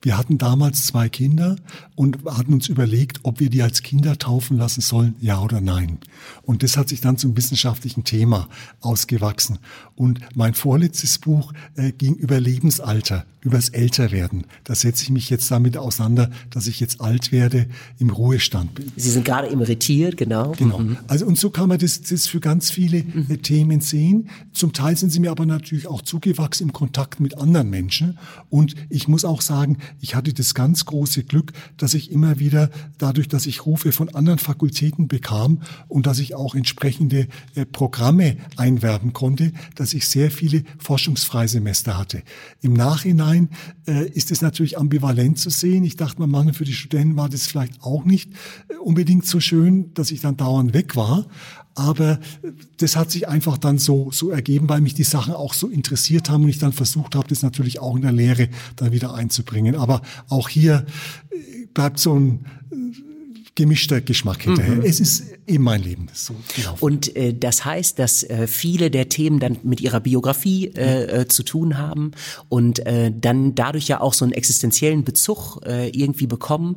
Wir 0.00 0.16
hatten 0.16 0.38
damals 0.38 0.86
zwei 0.86 1.08
Kinder 1.08 1.56
und 1.96 2.24
hatten 2.24 2.52
uns 2.52 2.68
überlegt, 2.68 3.20
ob 3.24 3.40
wir 3.40 3.50
die 3.50 3.62
als 3.62 3.82
Kinder 3.82 4.16
taufen 4.16 4.56
lassen 4.56 4.80
sollen, 4.80 5.16
ja 5.20 5.40
oder 5.40 5.60
nein. 5.60 5.98
Und 6.42 6.62
das 6.62 6.76
hat 6.76 6.88
sich 6.88 7.00
dann 7.00 7.18
zum 7.18 7.36
wissenschaftlichen 7.36 8.04
Thema 8.04 8.48
ausgewachsen. 8.80 9.58
Und 9.96 10.20
mein 10.36 10.54
vorletztes 10.54 11.18
Buch 11.18 11.52
äh, 11.74 11.90
ging 11.90 12.14
über 12.14 12.38
Lebensalter, 12.38 13.24
übers 13.40 13.70
Älterwerden. 13.70 14.46
Da 14.62 14.76
setze 14.76 15.02
ich 15.02 15.10
mich 15.10 15.30
jetzt 15.30 15.50
damit 15.50 15.76
auseinander, 15.76 16.30
dass 16.50 16.68
ich 16.68 16.78
jetzt 16.78 17.00
alt 17.00 17.32
werde, 17.32 17.66
im 17.98 18.10
Ruhestand 18.10 18.74
bin. 18.76 18.92
Sie 18.96 19.10
sind 19.10 19.24
gerade 19.24 19.48
emeritiert, 19.48 20.16
genau. 20.16 20.52
Genau. 20.52 20.78
Mhm. 20.78 20.98
Also 21.08 21.26
und 21.26 21.38
so 21.38 21.50
kann 21.50 21.68
man 21.68 21.78
das, 21.78 22.02
das 22.02 22.28
für 22.28 22.40
ganz 22.40 22.70
viele 22.70 23.02
mhm. 23.02 23.26
äh, 23.28 23.36
Themen 23.38 23.80
sehen. 23.80 24.28
Zum 24.52 24.72
Teil 24.72 24.96
sind 24.96 25.10
sie 25.10 25.18
mir 25.18 25.32
aber 25.32 25.46
natürlich 25.46 25.88
auch 25.88 26.02
zugewachsen 26.02 26.68
im 26.68 26.72
Kontakt 26.72 27.18
mit 27.18 27.36
anderen 27.38 27.70
Menschen. 27.70 28.18
Und 28.48 28.76
ich 28.90 29.08
muss 29.08 29.24
auch 29.24 29.40
sagen, 29.40 29.78
ich 30.00 30.14
hatte 30.14 30.32
das 30.32 30.54
ganz 30.54 30.84
große 30.84 31.24
Glück, 31.24 31.52
dass 31.76 31.94
ich 31.94 32.10
immer 32.10 32.38
wieder 32.38 32.70
dadurch, 32.98 33.28
dass 33.28 33.46
ich 33.46 33.66
Rufe 33.66 33.92
von 33.92 34.14
anderen 34.14 34.38
Fakultäten 34.38 35.08
bekam 35.08 35.62
und 35.88 36.06
dass 36.06 36.18
ich 36.18 36.34
auch 36.34 36.54
entsprechende 36.54 37.28
äh, 37.54 37.64
Programme 37.64 38.36
einwerben 38.56 39.12
konnte, 39.12 39.52
dass 39.74 39.94
ich 39.94 40.08
sehr 40.08 40.30
viele 40.30 40.64
Forschungsfreisemester 40.78 41.96
hatte. 41.96 42.22
Im 42.60 42.72
Nachhinein 42.72 43.50
äh, 43.86 44.08
ist 44.08 44.30
es 44.30 44.42
natürlich 44.42 44.78
ambivalent 44.78 45.38
zu 45.38 45.50
sehen. 45.50 45.84
Ich 45.84 45.96
dachte, 45.96 46.26
man 46.26 46.54
für 46.54 46.64
die 46.64 46.74
Studenten 46.74 47.16
war 47.16 47.28
das 47.28 47.46
vielleicht 47.46 47.82
auch 47.82 48.04
nicht 48.04 48.32
äh, 48.68 48.74
unbedingt 48.76 49.26
so 49.26 49.40
schön, 49.40 49.92
dass 49.94 50.10
ich 50.10 50.20
dann 50.20 50.36
dauernd 50.36 50.74
weg 50.74 50.96
war. 50.96 51.26
Aber 51.78 52.18
das 52.78 52.96
hat 52.96 53.10
sich 53.10 53.28
einfach 53.28 53.56
dann 53.56 53.78
so, 53.78 54.10
so 54.10 54.30
ergeben, 54.30 54.68
weil 54.68 54.80
mich 54.80 54.94
die 54.94 55.04
Sachen 55.04 55.32
auch 55.32 55.54
so 55.54 55.68
interessiert 55.68 56.28
haben 56.28 56.44
und 56.44 56.50
ich 56.50 56.58
dann 56.58 56.72
versucht 56.72 57.14
habe, 57.14 57.28
das 57.28 57.42
natürlich 57.42 57.78
auch 57.78 57.94
in 57.96 58.02
der 58.02 58.12
Lehre 58.12 58.48
dann 58.76 58.92
wieder 58.92 59.14
einzubringen. 59.14 59.76
Aber 59.76 60.02
auch 60.28 60.48
hier 60.48 60.86
äh, 61.30 61.66
bleibt 61.72 62.00
so 62.00 62.18
ein 62.18 62.46
äh, 62.70 62.74
gemischter 63.54 64.00
Geschmack 64.00 64.42
hinterher. 64.42 64.76
Mhm. 64.76 64.82
Es 64.82 64.98
ist 64.98 65.24
eben 65.46 65.64
mein 65.64 65.82
Leben. 65.82 66.08
So 66.12 66.34
gelaufen. 66.54 66.78
Und 66.80 67.16
äh, 67.16 67.32
das 67.32 67.64
heißt, 67.64 67.98
dass 67.98 68.22
äh, 68.24 68.46
viele 68.46 68.90
der 68.90 69.08
Themen 69.08 69.38
dann 69.40 69.58
mit 69.62 69.80
ihrer 69.80 70.00
Biografie 70.00 70.72
äh, 70.76 71.22
äh, 71.22 71.28
zu 71.28 71.42
tun 71.42 71.78
haben 71.78 72.12
und 72.48 72.82
dann 72.88 73.54
dadurch 73.54 73.88
ja 73.88 74.00
auch 74.00 74.14
so 74.14 74.24
einen 74.24 74.32
existenziellen 74.32 75.04
Bezug 75.04 75.60
irgendwie 75.66 76.26
bekommen 76.26 76.76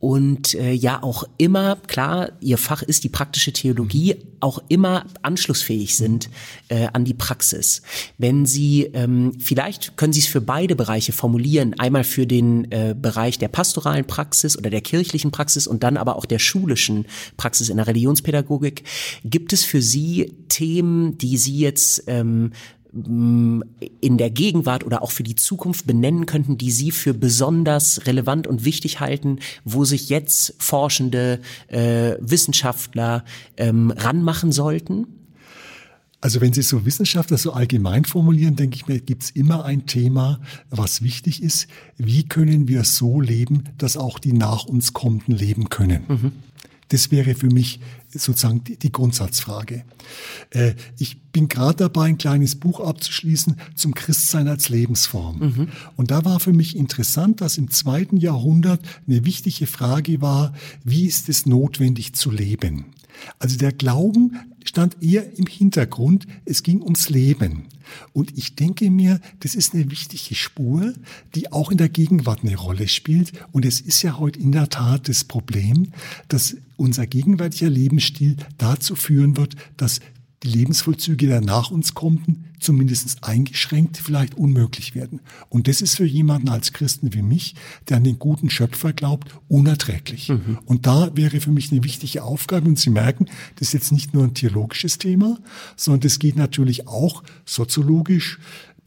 und 0.00 0.54
äh, 0.54 0.72
ja 0.72 1.02
auch 1.02 1.24
immer, 1.38 1.76
klar, 1.86 2.30
ihr 2.40 2.56
Fach 2.58 2.82
ist 2.82 3.02
die 3.02 3.08
praktische 3.08 3.52
Theologie, 3.52 4.16
auch 4.40 4.62
immer 4.68 5.04
anschlussfähig 5.22 5.96
sind 5.96 6.30
äh, 6.68 6.86
an 6.92 7.04
die 7.04 7.14
Praxis. 7.14 7.82
Wenn 8.16 8.46
Sie, 8.46 8.84
ähm, 8.92 9.32
vielleicht 9.40 9.96
können 9.96 10.12
Sie 10.12 10.20
es 10.20 10.28
für 10.28 10.40
beide 10.40 10.76
Bereiche 10.76 11.12
formulieren, 11.12 11.74
einmal 11.78 12.04
für 12.04 12.26
den 12.26 12.70
äh, 12.70 12.94
Bereich 12.96 13.38
der 13.38 13.48
pastoralen 13.48 14.06
Praxis 14.06 14.56
oder 14.56 14.70
der 14.70 14.82
kirchlichen 14.82 15.32
Praxis 15.32 15.66
und 15.66 15.82
dann 15.82 15.96
aber 15.96 16.14
auch 16.14 16.26
der 16.26 16.38
schulischen 16.38 17.06
Praxis 17.36 17.68
in 17.68 17.78
der 17.78 17.88
Religionspädagogik. 17.88 18.84
Gibt 19.24 19.52
es 19.52 19.64
für 19.64 19.82
Sie 19.82 20.32
Themen, 20.48 21.18
die 21.18 21.36
Sie 21.36 21.58
jetzt 21.58 22.04
ähm, 22.06 22.52
in 22.92 24.18
der 24.18 24.30
Gegenwart 24.30 24.84
oder 24.84 25.02
auch 25.02 25.10
für 25.10 25.22
die 25.22 25.34
Zukunft 25.34 25.86
benennen 25.86 26.26
könnten, 26.26 26.56
die 26.56 26.70
Sie 26.70 26.90
für 26.90 27.12
besonders 27.12 28.06
relevant 28.06 28.46
und 28.46 28.64
wichtig 28.64 29.00
halten, 29.00 29.40
wo 29.64 29.84
sich 29.84 30.08
jetzt 30.08 30.54
forschende 30.58 31.40
äh, 31.68 32.14
Wissenschaftler 32.20 33.24
ähm, 33.56 33.90
ranmachen 33.90 34.52
sollten? 34.52 35.06
Also 36.20 36.40
wenn 36.40 36.52
Sie 36.52 36.62
so 36.62 36.84
Wissenschaftler 36.84 37.38
so 37.38 37.52
allgemein 37.52 38.04
formulieren, 38.04 38.56
denke 38.56 38.76
ich 38.76 38.88
mir, 38.88 39.00
gibt 39.00 39.22
es 39.22 39.30
immer 39.30 39.64
ein 39.64 39.86
Thema, 39.86 40.40
was 40.68 41.02
wichtig 41.02 41.42
ist. 41.42 41.68
Wie 41.96 42.24
können 42.24 42.66
wir 42.66 42.84
so 42.84 43.20
leben, 43.20 43.64
dass 43.78 43.96
auch 43.96 44.18
die 44.18 44.32
nach 44.32 44.64
uns 44.64 44.92
kommenden 44.92 45.36
leben 45.36 45.68
können? 45.68 46.02
Mhm. 46.08 46.32
Das 46.88 47.10
wäre 47.10 47.34
für 47.34 47.48
mich 47.48 47.80
sozusagen 48.10 48.64
die, 48.64 48.78
die 48.78 48.92
Grundsatzfrage. 48.92 49.84
Äh, 50.50 50.74
ich 50.98 51.20
bin 51.32 51.48
gerade 51.48 51.76
dabei, 51.76 52.04
ein 52.04 52.18
kleines 52.18 52.56
Buch 52.56 52.80
abzuschließen 52.80 53.56
zum 53.74 53.94
Christsein 53.94 54.48
als 54.48 54.68
Lebensform. 54.68 55.38
Mhm. 55.38 55.68
Und 55.96 56.10
da 56.10 56.24
war 56.24 56.40
für 56.40 56.52
mich 56.52 56.76
interessant, 56.76 57.40
dass 57.40 57.58
im 57.58 57.70
zweiten 57.70 58.16
Jahrhundert 58.16 58.80
eine 59.06 59.24
wichtige 59.24 59.66
Frage 59.66 60.20
war, 60.20 60.54
wie 60.84 61.06
ist 61.06 61.28
es 61.28 61.46
notwendig 61.46 62.14
zu 62.14 62.30
leben? 62.30 62.86
Also 63.38 63.56
der 63.56 63.72
Glauben 63.72 64.38
stand 64.64 65.02
eher 65.02 65.36
im 65.38 65.46
Hintergrund, 65.46 66.26
es 66.44 66.62
ging 66.62 66.82
ums 66.82 67.08
Leben. 67.08 67.64
Und 68.12 68.36
ich 68.36 68.54
denke 68.54 68.90
mir, 68.90 69.20
das 69.40 69.54
ist 69.54 69.74
eine 69.74 69.90
wichtige 69.90 70.34
Spur, 70.34 70.94
die 71.34 71.52
auch 71.52 71.70
in 71.70 71.78
der 71.78 71.88
Gegenwart 71.88 72.40
eine 72.42 72.56
Rolle 72.56 72.88
spielt. 72.88 73.32
Und 73.52 73.64
es 73.64 73.80
ist 73.80 74.02
ja 74.02 74.18
heute 74.18 74.40
in 74.40 74.52
der 74.52 74.68
Tat 74.68 75.08
das 75.08 75.24
Problem, 75.24 75.92
dass 76.28 76.56
unser 76.76 77.06
gegenwärtiger 77.06 77.70
Lebensstil 77.70 78.36
dazu 78.56 78.94
führen 78.94 79.36
wird, 79.36 79.56
dass 79.76 80.00
die 80.42 80.48
Lebensvollzüge 80.48 81.26
der 81.26 81.40
nach 81.40 81.70
uns 81.70 81.94
kommenden 81.94 82.48
zumindest 82.60 83.22
eingeschränkt 83.22 83.98
vielleicht 83.98 84.36
unmöglich 84.36 84.94
werden. 84.94 85.20
Und 85.48 85.68
das 85.68 85.80
ist 85.80 85.96
für 85.96 86.04
jemanden 86.04 86.48
als 86.48 86.72
Christen 86.72 87.14
wie 87.14 87.22
mich, 87.22 87.54
der 87.88 87.98
an 87.98 88.04
den 88.04 88.18
guten 88.18 88.50
Schöpfer 88.50 88.92
glaubt, 88.92 89.34
unerträglich. 89.48 90.28
Mhm. 90.28 90.58
Und 90.64 90.86
da 90.86 91.10
wäre 91.16 91.40
für 91.40 91.50
mich 91.50 91.70
eine 91.70 91.84
wichtige 91.84 92.22
Aufgabe. 92.24 92.68
Und 92.68 92.78
Sie 92.78 92.90
merken, 92.90 93.26
das 93.56 93.68
ist 93.68 93.74
jetzt 93.74 93.92
nicht 93.92 94.14
nur 94.14 94.24
ein 94.24 94.34
theologisches 94.34 94.98
Thema, 94.98 95.38
sondern 95.76 96.00
das 96.00 96.18
geht 96.18 96.36
natürlich 96.36 96.88
auch 96.88 97.22
soziologisch, 97.44 98.38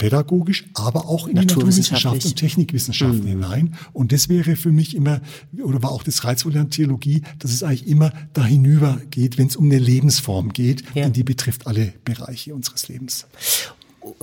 pädagogisch, 0.01 0.65
aber 0.73 1.07
auch 1.07 1.27
in 1.27 1.35
die 1.35 1.45
Naturwissenschaft 1.45 2.25
und 2.25 2.35
Technikwissenschaften 2.35 3.23
mhm. 3.23 3.27
hinein. 3.27 3.75
Und 3.93 4.11
das 4.11 4.29
wäre 4.29 4.55
für 4.55 4.71
mich 4.71 4.95
immer, 4.95 5.21
oder 5.61 5.83
war 5.83 5.91
auch 5.91 6.01
das 6.01 6.23
Reizvolle 6.23 6.59
an 6.59 6.71
Theologie, 6.71 7.21
dass 7.37 7.51
es 7.51 7.61
eigentlich 7.61 7.87
immer 7.87 8.11
da 8.33 8.43
hinüber 8.43 8.99
geht, 9.11 9.37
wenn 9.37 9.45
es 9.45 9.55
um 9.55 9.65
eine 9.65 9.77
Lebensform 9.77 10.53
geht, 10.53 10.83
ja. 10.95 11.05
und 11.05 11.15
die 11.15 11.23
betrifft 11.23 11.67
alle 11.67 11.93
Bereiche 12.03 12.55
unseres 12.55 12.87
Lebens. 12.87 13.27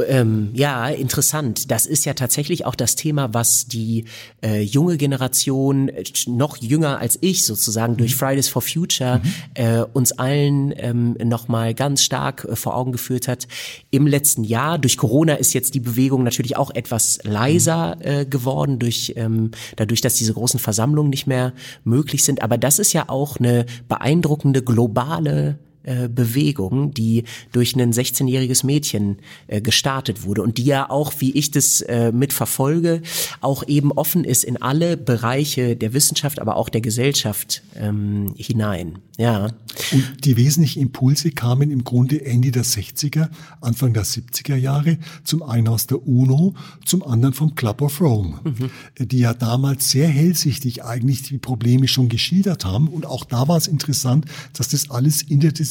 Ähm, 0.08 0.50
ja, 0.54 0.88
interessant. 0.88 1.70
Das 1.70 1.86
ist 1.86 2.04
ja 2.04 2.14
tatsächlich 2.14 2.66
auch 2.66 2.74
das 2.74 2.96
Thema, 2.96 3.32
was 3.32 3.66
die 3.66 4.06
äh, 4.42 4.60
junge 4.60 4.96
Generation, 4.96 5.88
äh, 5.88 6.04
noch 6.26 6.56
jünger 6.56 6.98
als 6.98 7.18
ich 7.20 7.44
sozusagen, 7.46 7.92
mhm. 7.92 7.98
durch 7.98 8.16
Fridays 8.16 8.48
for 8.48 8.62
Future 8.62 9.20
mhm. 9.22 9.32
äh, 9.54 9.82
uns 9.92 10.12
allen 10.12 10.74
ähm, 10.76 11.16
nochmal 11.22 11.74
ganz 11.74 12.02
stark 12.02 12.44
äh, 12.44 12.56
vor 12.56 12.76
Augen 12.76 12.90
geführt 12.90 13.28
hat. 13.28 13.46
Im 13.90 14.06
letzten 14.08 14.42
Jahr, 14.42 14.78
durch 14.78 14.96
Corona 14.96 15.34
ist 15.34 15.52
jetzt 15.52 15.74
die 15.74 15.80
Bewegung 15.80 16.24
natürlich 16.24 16.56
auch 16.56 16.74
etwas 16.74 17.20
leiser 17.22 17.96
mhm. 17.96 18.02
äh, 18.02 18.24
geworden, 18.24 18.80
durch, 18.80 19.12
ähm, 19.16 19.52
dadurch, 19.76 20.00
dass 20.00 20.14
diese 20.14 20.34
großen 20.34 20.58
Versammlungen 20.58 21.10
nicht 21.10 21.28
mehr 21.28 21.52
möglich 21.84 22.24
sind. 22.24 22.42
Aber 22.42 22.58
das 22.58 22.80
ist 22.80 22.92
ja 22.92 23.08
auch 23.08 23.36
eine 23.36 23.64
beeindruckende 23.88 24.62
globale 24.62 25.58
äh, 25.89 26.09
Bewegung, 26.09 26.93
die 26.93 27.24
durch 27.53 27.74
ein 27.74 27.93
16-jähriges 27.93 28.66
Mädchen 28.66 29.16
äh, 29.47 29.62
gestartet 29.62 30.24
wurde 30.24 30.43
und 30.43 30.59
die 30.59 30.64
ja 30.64 30.91
auch, 30.91 31.14
wie 31.18 31.32
ich 31.32 31.51
das 31.51 31.80
äh, 31.80 32.12
mitverfolge, 32.12 33.01
auch 33.41 33.66
eben 33.66 33.91
offen 33.93 34.24
ist 34.24 34.45
in 34.45 34.61
alle 34.61 34.99
Bereiche 34.99 35.76
der 35.76 35.95
Wissenschaft, 35.95 36.41
aber 36.41 36.57
auch 36.57 36.68
der 36.68 36.82
Gesellschaft 36.82 37.62
ähm, 37.74 38.34
hinein. 38.36 38.99
Ja. 39.18 39.51
Und 39.93 40.24
die 40.24 40.36
wesentlichen 40.36 40.80
Impulse 40.80 41.30
kamen 41.30 41.70
im 41.70 41.82
Grunde 41.84 42.24
Ende 42.24 42.53
der 42.53 42.64
60er, 42.64 43.28
Anfang 43.61 43.93
der 43.93 44.05
70er 44.05 44.55
Jahre, 44.55 44.99
zum 45.24 45.43
einen 45.43 45.68
aus 45.68 45.86
der 45.86 46.07
UNO, 46.07 46.55
zum 46.84 47.03
anderen 47.03 47.34
vom 47.34 47.55
Club 47.55 47.82
of 47.82 48.01
Rome, 48.01 48.39
mhm. 48.45 48.70
die 49.07 49.20
ja 49.20 49.34
damals 49.34 49.91
sehr 49.91 50.09
hellsichtig 50.09 50.84
eigentlich 50.84 51.22
die 51.22 51.39
Probleme 51.39 51.89
schon 51.89 52.09
geschildert 52.09 52.64
haben. 52.64 52.89
Und 52.89 53.07
auch 53.07 53.24
da 53.24 53.49
war 53.49 53.57
es 53.57 53.66
interessant, 53.66 54.26
dass 54.53 54.68
das 54.68 54.91
alles 54.91 55.22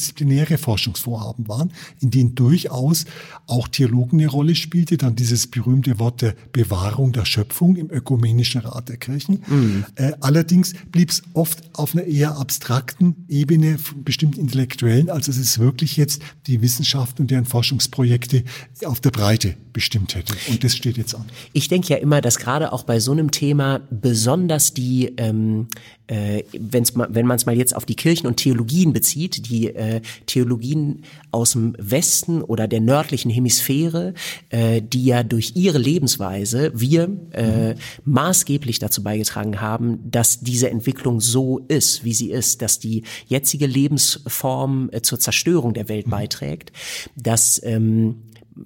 interdisziplinäre 0.08 0.58
Forschungsvorhaben 0.58 1.48
waren, 1.48 1.72
in 2.00 2.10
denen 2.10 2.34
durchaus 2.34 3.04
auch 3.46 3.68
Theologen 3.68 4.20
eine 4.20 4.28
Rolle 4.28 4.54
spielte. 4.54 4.96
Dann 4.96 5.16
dieses 5.16 5.46
berühmte 5.46 5.98
Wort 5.98 6.22
der 6.22 6.34
Bewahrung 6.52 7.12
der 7.12 7.24
Schöpfung 7.24 7.76
im 7.76 7.90
Ökumenischen 7.90 8.60
Rat 8.62 8.88
der 8.88 8.96
Kirchen. 8.96 9.42
Mhm. 9.46 9.84
Äh, 9.96 10.12
allerdings 10.20 10.74
blieb 10.90 11.10
es 11.10 11.22
oft 11.34 11.62
auf 11.74 11.94
einer 11.94 12.04
eher 12.04 12.36
abstrakten 12.36 13.24
Ebene 13.28 13.78
von 13.78 14.04
bestimmten 14.04 14.40
Intellektuellen, 14.40 15.10
als 15.10 15.28
es 15.28 15.36
ist 15.36 15.58
wirklich 15.58 15.96
jetzt 15.96 16.22
die 16.46 16.62
Wissenschaft 16.62 17.20
und 17.20 17.30
deren 17.30 17.44
Forschungsprojekte 17.44 18.44
auf 18.84 19.00
der 19.00 19.10
Breite 19.10 19.54
bestimmt 19.72 20.14
hätte. 20.14 20.34
Und 20.48 20.64
das 20.64 20.74
steht 20.74 20.96
jetzt 20.96 21.14
an. 21.14 21.24
Ich 21.52 21.68
denke 21.68 21.88
ja 21.88 21.96
immer, 21.96 22.20
dass 22.20 22.38
gerade 22.38 22.72
auch 22.72 22.82
bei 22.84 23.00
so 23.00 23.12
einem 23.12 23.30
Thema 23.30 23.80
besonders 23.90 24.74
die, 24.74 25.12
ähm, 25.16 25.68
äh, 26.08 26.42
wenn's 26.52 26.94
mal, 26.94 27.08
wenn 27.10 27.26
man 27.26 27.36
es 27.36 27.46
mal 27.46 27.56
jetzt 27.56 27.76
auf 27.76 27.86
die 27.86 27.94
Kirchen 27.94 28.26
und 28.26 28.36
Theologien 28.36 28.92
bezieht, 28.92 29.48
die 29.50 29.74
äh, 29.74 30.00
Theologien 30.26 31.04
aus 31.30 31.52
dem 31.52 31.76
Westen 31.78 32.42
oder 32.42 32.66
der 32.66 32.80
nördlichen 32.80 33.30
Hemisphäre, 33.30 34.14
äh, 34.48 34.82
die 34.82 35.04
ja 35.04 35.22
durch 35.22 35.52
ihre 35.54 35.78
Lebensweise 35.78 36.72
wir 36.74 37.10
äh, 37.32 37.74
maßgeblich 38.04 38.78
dazu 38.78 39.02
beigetragen 39.02 39.60
haben, 39.60 40.10
dass 40.10 40.40
diese 40.40 40.70
Entwicklung 40.70 41.20
so 41.20 41.58
ist, 41.68 42.04
wie 42.04 42.14
sie 42.14 42.30
ist, 42.30 42.62
dass 42.62 42.78
die 42.78 43.04
jetzige 43.26 43.66
Lebensform 43.66 44.88
äh, 44.92 45.02
zur 45.02 45.20
Zerstörung 45.20 45.74
der 45.74 45.88
Welt 45.88 46.08
beiträgt, 46.08 46.72
dass 47.16 47.60
ähm, 47.64 48.22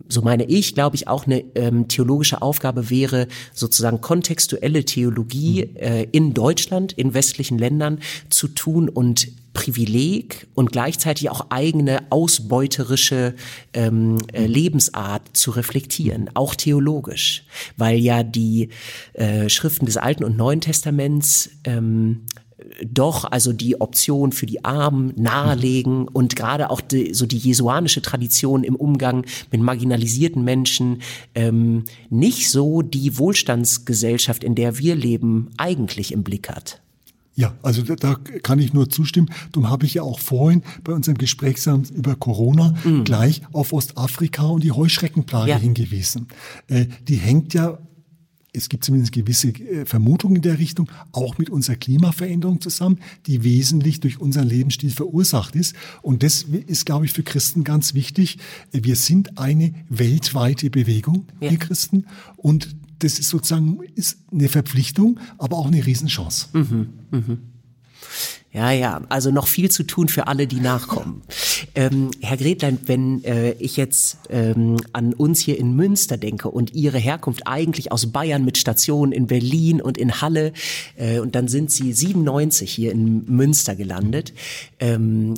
so 0.09 0.23
meine 0.23 0.45
ich, 0.45 0.75
glaube 0.75 0.97
ich, 0.97 1.09
auch 1.09 1.27
eine 1.27 1.41
ähm, 1.55 1.89
theologische 1.89 2.43
Aufgabe 2.43 2.91
wäre, 2.91 3.29
sozusagen 3.53 4.01
kontextuelle 4.01 4.85
Theologie 4.85 5.67
mhm. 5.67 5.77
äh, 5.77 6.03
in 6.13 6.35
Deutschland, 6.35 6.93
in 6.93 7.15
westlichen 7.15 7.59
Ländern 7.59 8.01
zu 8.31 8.49
tun 8.49 8.89
und 8.89 9.29
Privileg 9.55 10.47
und 10.55 10.73
gleichzeitig 10.73 11.29
auch 11.29 11.47
eigene 11.51 12.11
ausbeuterische 12.11 13.35
ähm, 13.75 14.17
äh, 14.33 14.47
Lebensart 14.47 15.37
zu 15.37 15.51
reflektieren, 15.51 16.31
auch 16.33 16.55
theologisch, 16.55 17.45
weil 17.77 17.99
ja 17.99 18.23
die 18.23 18.71
äh, 19.13 19.51
Schriften 19.51 19.85
des 19.85 19.99
Alten 19.99 20.25
und 20.25 20.39
Neuen 20.39 20.63
Testaments 20.63 21.51
ähm, 21.65 22.23
doch 22.85 23.25
also 23.25 23.53
die 23.53 23.81
Option 23.81 24.33
für 24.33 24.47
die 24.47 24.65
Armen 24.65 25.13
nahelegen 25.17 26.09
und 26.09 26.37
gerade 26.37 26.71
auch 26.71 26.81
die, 26.81 27.15
so 27.15 27.27
die 27.27 27.39
jesuanische 27.39 28.03
Tradition 28.03 28.65
im 28.65 28.77
Umgang 28.77 29.25
mit 29.51 29.61
marginalisierten 29.61 30.45
Menschen 30.45 31.03
ähm, 31.35 31.85
nicht 32.11 32.51
so 32.51 32.83
die 32.83 33.19
Wohlstandsgesellschaft, 33.19 34.45
in 34.45 34.55
der 34.55 34.79
wir 34.79 34.95
leben, 34.95 35.51
eigentlich 35.57 36.13
im 36.13 36.23
Blick 36.23 36.49
hat. 36.49 36.81
Ja, 37.35 37.55
also 37.63 37.83
da, 37.83 37.95
da 37.97 38.15
kann 38.43 38.59
ich 38.59 38.75
nur 38.75 38.91
zustimmen. 38.91 39.31
Darum 39.53 39.71
habe 39.71 39.87
ich 39.87 39.95
ja 39.95 40.03
auch 40.03 40.19
vorhin 40.19 40.63
bei 40.85 40.93
unserem 40.93 41.17
Gespräch 41.17 41.57
über 41.95 42.15
Corona 42.15 42.75
mm. 42.85 43.05
gleich 43.05 43.41
auf 43.53 43.73
Ostafrika 43.73 44.45
und 44.45 44.63
die 44.63 44.73
Heuschreckenplage 44.73 45.51
ja. 45.51 45.57
hingewiesen. 45.57 46.29
Äh, 46.69 46.87
die 47.09 47.17
hängt 47.17 47.55
ja 47.55 47.79
es 48.53 48.69
gibt 48.69 48.85
zumindest 48.85 49.13
gewisse 49.13 49.49
äh, 49.49 49.87
Vermutungen 49.87 50.37
in 50.37 50.43
der 50.43 50.59
Richtung, 50.59 50.91
auch 51.13 51.39
mit 51.39 51.51
unserer 51.51 51.77
Klimaveränderung 51.77 52.61
zusammen, 52.61 52.99
die 53.27 53.45
wesentlich 53.45 54.01
durch 54.01 54.21
unseren 54.21 54.47
Lebensstil 54.47 54.91
verursacht 54.91 55.57
ist. 55.57 55.75
Und 56.03 56.23
das 56.23 56.43
ist, 56.43 56.85
glaube 56.85 57.07
ich, 57.07 57.13
für 57.13 57.23
Christen 57.23 57.65
ganz 57.65 57.95
wichtig. 57.95 58.39
Wir 58.71 58.97
sind 58.97 59.39
eine 59.39 59.75
weltweite 59.89 60.71
Bewegung, 60.71 61.27
ja. 61.41 61.51
wir 61.51 61.59
Christen. 61.59 62.07
Und 62.37 62.77
das 62.99 63.19
ist 63.19 63.31
sozusagen 63.31 63.81
ist 63.95 64.19
eine 64.31 64.49
Verpflichtung, 64.49 65.19
aber 65.39 65.57
auch 65.57 65.67
eine 65.67 65.85
Riesenchance. 65.85 66.49
Mhm, 66.53 66.89
mhm. 67.11 67.39
Ja, 68.53 68.71
ja, 68.71 69.01
also 69.09 69.31
noch 69.31 69.47
viel 69.47 69.71
zu 69.71 69.83
tun 69.83 70.09
für 70.09 70.27
alle, 70.27 70.47
die 70.47 70.61
nachkommen. 70.61 71.23
Ähm, 71.75 72.11
Herr 72.21 72.37
Gretlein, 72.37 72.79
wenn 72.87 73.25
äh, 73.25 73.53
ich 73.53 73.79
jetzt 73.79 74.19
ähm, 74.29 74.77
an 74.93 75.15
uns 75.15 75.41
hier 75.41 75.59
in 75.59 75.75
Münster 75.75 76.19
denke 76.19 76.51
und 76.51 76.75
Ihre 76.75 76.99
Herkunft 76.99 77.47
eigentlich 77.47 77.93
aus 77.93 78.13
Bayern 78.13 78.45
mit 78.45 78.59
Stationen 78.59 79.13
in 79.13 79.27
Berlin 79.27 79.81
und 79.81 79.97
in 79.97 80.21
Halle 80.21 80.53
äh, 80.97 81.21
und 81.21 81.35
dann 81.35 81.49
sind 81.49 81.71
Sie 81.71 81.93
97 81.93 82.71
hier 82.71 82.93
in 82.93 83.25
Münster 83.27 83.75
gelandet. 83.75 84.35
Ähm, 84.81 85.35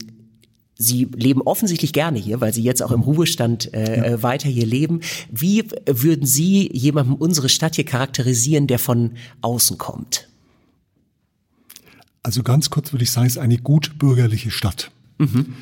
Sie 0.77 1.05
leben 1.15 1.43
offensichtlich 1.43 1.93
gerne 1.93 2.19
hier, 2.19 2.41
weil 2.41 2.53
Sie 2.53 2.62
jetzt 2.62 2.83
auch 2.83 2.91
im 2.91 3.03
Ruhestand 3.03 3.73
äh, 3.75 3.97
ja. 3.97 4.05
Äh, 4.05 4.23
weiter 4.23 4.49
hier 4.49 4.67
leben. 4.67 5.01
Wie 5.31 5.65
würden 5.87 6.27
Sie 6.27 6.69
jemandem 6.73 7.15
unsere 7.15 7.49
Stadt 7.49 7.77
hier 7.77 7.85
charakterisieren, 7.85 8.67
der 8.67 8.81
von 8.81 9.12
außen 9.41 9.79
kommt? 9.79 10.27
Also 12.25 12.43
ganz 12.43 12.70
kurz 12.70 12.93
würde 12.93 13.05
ich 13.05 13.12
sagen, 13.12 13.27
es 13.29 13.35
ist 13.35 13.43
eine 13.43 13.59
gut 13.59 13.99
bürgerliche 13.99 14.51
Stadt. 14.51 14.91
Mhm. 15.18 15.55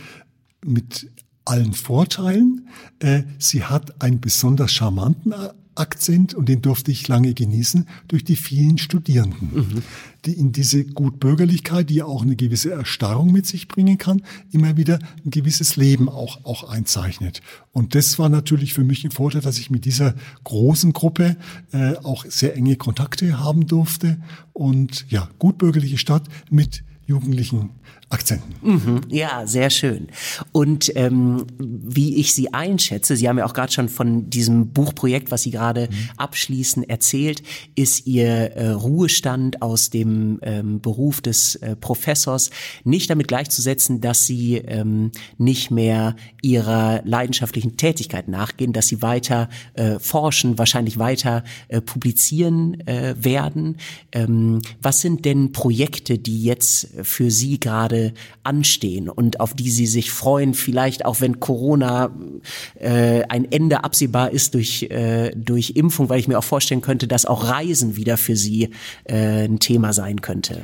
Mit 0.64 1.10
allen 1.44 1.74
Vorteilen. 1.74 2.68
Äh, 3.00 3.24
sie 3.38 3.64
hat 3.64 4.00
einen 4.00 4.20
besonders 4.20 4.72
charmanten 4.72 5.34
Akzent 5.74 6.34
und 6.34 6.48
den 6.48 6.62
durfte 6.62 6.90
ich 6.90 7.08
lange 7.08 7.34
genießen 7.34 7.86
durch 8.08 8.24
die 8.24 8.36
vielen 8.36 8.78
Studierenden, 8.78 9.50
mhm. 9.52 9.82
die 10.26 10.32
in 10.32 10.52
diese 10.52 10.84
Gutbürgerlichkeit, 10.84 11.88
die 11.90 11.96
ja 11.96 12.04
auch 12.04 12.22
eine 12.22 12.36
gewisse 12.36 12.72
Erstarrung 12.72 13.32
mit 13.32 13.46
sich 13.46 13.68
bringen 13.68 13.98
kann, 13.98 14.22
immer 14.50 14.76
wieder 14.76 14.98
ein 15.24 15.30
gewisses 15.30 15.76
Leben 15.76 16.08
auch, 16.08 16.44
auch 16.44 16.68
einzeichnet. 16.68 17.40
Und 17.72 17.94
das 17.94 18.18
war 18.18 18.28
natürlich 18.28 18.74
für 18.74 18.84
mich 18.84 19.04
ein 19.04 19.10
Vorteil, 19.10 19.40
dass 19.40 19.58
ich 19.58 19.70
mit 19.70 19.84
dieser 19.84 20.14
großen 20.44 20.92
Gruppe 20.92 21.36
äh, 21.72 21.94
auch 22.02 22.24
sehr 22.28 22.54
enge 22.54 22.76
Kontakte 22.76 23.38
haben 23.38 23.66
durfte 23.66 24.20
und 24.52 25.06
ja, 25.08 25.28
gutbürgerliche 25.38 25.98
Stadt 25.98 26.28
mit 26.50 26.84
jugendlichen 27.06 27.70
Akzenten. 28.12 28.54
Mhm, 28.60 29.00
ja, 29.08 29.46
sehr 29.46 29.70
schön. 29.70 30.08
Und 30.52 30.92
ähm, 30.96 31.46
wie 31.58 32.16
ich 32.16 32.34
Sie 32.34 32.52
einschätze, 32.52 33.16
Sie 33.16 33.26
haben 33.26 33.38
ja 33.38 33.46
auch 33.46 33.54
gerade 33.54 33.72
schon 33.72 33.88
von 33.88 34.28
diesem 34.28 34.68
Buchprojekt, 34.68 35.30
was 35.30 35.42
Sie 35.42 35.50
gerade 35.50 35.88
mhm. 35.90 36.10
abschließen, 36.18 36.88
erzählt, 36.88 37.42
ist 37.74 38.06
Ihr 38.06 38.26
äh, 38.26 38.70
Ruhestand 38.70 39.62
aus 39.62 39.88
dem 39.88 40.40
ähm, 40.42 40.80
Beruf 40.80 41.22
des 41.22 41.54
äh, 41.56 41.74
Professors 41.74 42.50
nicht 42.84 43.08
damit 43.08 43.28
gleichzusetzen, 43.28 44.02
dass 44.02 44.26
Sie 44.26 44.56
ähm, 44.56 45.10
nicht 45.38 45.70
mehr 45.70 46.14
Ihrer 46.42 47.00
leidenschaftlichen 47.04 47.78
Tätigkeit 47.78 48.28
nachgehen, 48.28 48.74
dass 48.74 48.88
Sie 48.88 49.00
weiter 49.00 49.48
äh, 49.72 49.98
forschen, 49.98 50.58
wahrscheinlich 50.58 50.98
weiter 50.98 51.44
äh, 51.68 51.80
publizieren 51.80 52.78
äh, 52.86 53.14
werden. 53.18 53.78
Ähm, 54.12 54.60
was 54.82 55.00
sind 55.00 55.24
denn 55.24 55.52
Projekte, 55.52 56.18
die 56.18 56.42
jetzt 56.42 56.88
für 57.02 57.30
Sie 57.30 57.58
gerade 57.58 58.01
anstehen 58.42 59.08
und 59.08 59.40
auf 59.40 59.54
die 59.54 59.70
sie 59.70 59.86
sich 59.86 60.10
freuen, 60.10 60.54
vielleicht 60.54 61.04
auch 61.04 61.20
wenn 61.20 61.40
Corona 61.40 62.10
äh, 62.78 63.22
ein 63.28 63.50
Ende 63.50 63.84
absehbar 63.84 64.30
ist 64.30 64.54
durch, 64.54 64.84
äh, 64.84 65.30
durch 65.36 65.70
Impfung, 65.76 66.08
weil 66.08 66.20
ich 66.20 66.28
mir 66.28 66.38
auch 66.38 66.44
vorstellen 66.44 66.80
könnte, 66.80 67.06
dass 67.06 67.26
auch 67.26 67.48
Reisen 67.48 67.96
wieder 67.96 68.16
für 68.16 68.36
sie 68.36 68.70
äh, 69.04 69.44
ein 69.44 69.58
Thema 69.58 69.92
sein 69.92 70.20
könnte. 70.20 70.62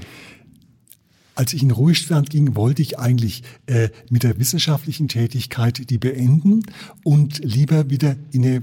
Als 1.35 1.53
ich 1.53 1.63
in 1.63 1.71
Ruhestand 1.71 2.31
ging, 2.31 2.57
wollte 2.57 2.83
ich 2.83 2.99
eigentlich 2.99 3.45
äh, 3.67 3.91
mit 4.11 4.25
der 4.25 4.41
wissenschaftlichen 4.41 5.07
Tätigkeit 5.07 5.89
die 5.89 5.99
beenden 5.99 6.65
und 7.05 7.39
lieber 7.45 7.91
wieder 7.91 8.17
in 8.33 8.45
eine 8.45 8.61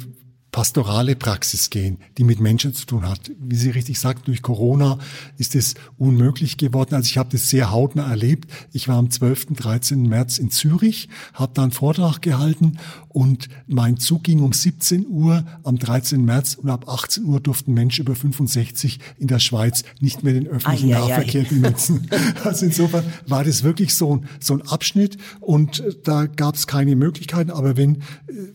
pastorale 0.55 1.17
Praxis 1.17 1.69
gehen, 1.69 1.97
die 2.17 2.23
mit 2.23 2.39
Menschen 2.39 2.73
zu 2.73 2.85
tun 2.85 3.09
hat. 3.09 3.29
Wie 3.37 3.57
Sie 3.57 3.71
richtig 3.71 3.99
sagten, 3.99 4.23
durch 4.27 4.41
Corona 4.41 4.99
ist 5.37 5.53
es 5.53 5.75
unmöglich 5.97 6.55
geworden. 6.55 6.95
Also 6.95 7.09
ich 7.09 7.17
habe 7.17 7.27
das 7.29 7.49
sehr 7.49 7.71
hautnah 7.71 8.09
erlebt. 8.09 8.49
Ich 8.71 8.87
war 8.87 8.95
am 8.95 9.11
12. 9.11 9.47
13. 9.47 10.03
März 10.03 10.37
in 10.37 10.51
Zürich, 10.51 11.09
habe 11.33 11.51
da 11.53 11.63
einen 11.63 11.73
Vortrag 11.73 12.21
gehalten 12.21 12.77
und 13.09 13.49
mein 13.67 13.97
Zug 13.97 14.23
ging 14.23 14.39
um 14.39 14.53
17 14.53 15.05
Uhr 15.07 15.43
am 15.63 15.77
13. 15.77 16.23
März 16.23 16.55
und 16.55 16.69
ab 16.69 16.87
18 16.87 17.25
Uhr 17.25 17.41
durften 17.41 17.73
Menschen 17.73 18.05
über 18.05 18.15
65 18.15 19.01
in 19.19 19.27
der 19.27 19.39
Schweiz 19.39 19.83
nicht 19.99 20.23
mehr 20.23 20.35
den 20.35 20.47
öffentlichen 20.47 20.93
ai, 20.93 20.99
Nahverkehr 20.99 21.41
ai, 21.41 21.47
ai. 21.47 21.49
benutzen. 21.49 22.09
Also 22.45 22.65
insofern 22.65 23.03
war 23.27 23.43
das 23.43 23.63
wirklich 23.63 23.93
so 23.93 24.15
ein, 24.15 24.29
so 24.39 24.53
ein 24.53 24.61
Abschnitt 24.61 25.17
und 25.41 25.83
da 26.05 26.27
gab 26.27 26.55
es 26.55 26.65
keine 26.65 26.95
Möglichkeiten. 26.95 27.51
Aber 27.51 27.75
wenn 27.75 27.95
äh, 27.95 28.53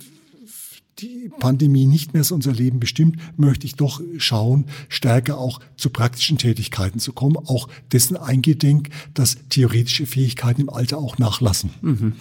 die 1.01 1.31
Pandemie 1.39 1.87
nicht 1.87 2.15
mehr 2.15 2.25
so 2.25 2.35
unser 2.35 2.53
Leben 2.53 2.81
bestimmt, 2.81 3.17
möchte 3.37 3.67
ich 3.67 3.75
doch 3.75 4.01
schauen, 4.19 4.67
stärker 4.89 5.39
auch 5.39 5.61
zu 5.77 5.91
praktischen 5.91 6.39
Tätigkeiten 6.39 6.99
zu 6.99 7.13
kommen, 7.13 7.37
auch 7.37 7.69
dessen 7.93 8.17
eingedenk, 8.17 8.91
dass 9.15 9.39
theoretische 9.49 10.07
Fähigkeiten 10.07 10.63
im 10.63 10.71
Alter 10.71 10.99
auch 10.99 11.19
nachlassen. 11.19 11.71
Mhm. 11.83 12.13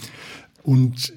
Und 0.64 1.14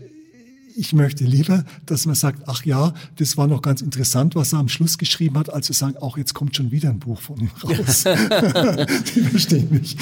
ich 0.74 0.92
möchte 0.92 1.24
lieber, 1.24 1.64
dass 1.86 2.06
man 2.06 2.14
sagt, 2.14 2.44
ach 2.46 2.64
ja, 2.64 2.94
das 3.16 3.36
war 3.36 3.46
noch 3.46 3.62
ganz 3.62 3.82
interessant, 3.82 4.34
was 4.34 4.52
er 4.52 4.58
am 4.58 4.68
Schluss 4.68 4.98
geschrieben 4.98 5.38
hat, 5.38 5.52
als 5.52 5.66
zu 5.66 5.72
sagen, 5.72 5.96
auch 5.98 6.16
jetzt 6.16 6.34
kommt 6.34 6.56
schon 6.56 6.70
wieder 6.70 6.88
ein 6.88 6.98
Buch 6.98 7.20
von 7.20 7.40
ihm 7.40 7.50
raus. 7.62 8.04
Die 9.14 9.20
verstehen 9.20 9.68
mich. 9.70 9.96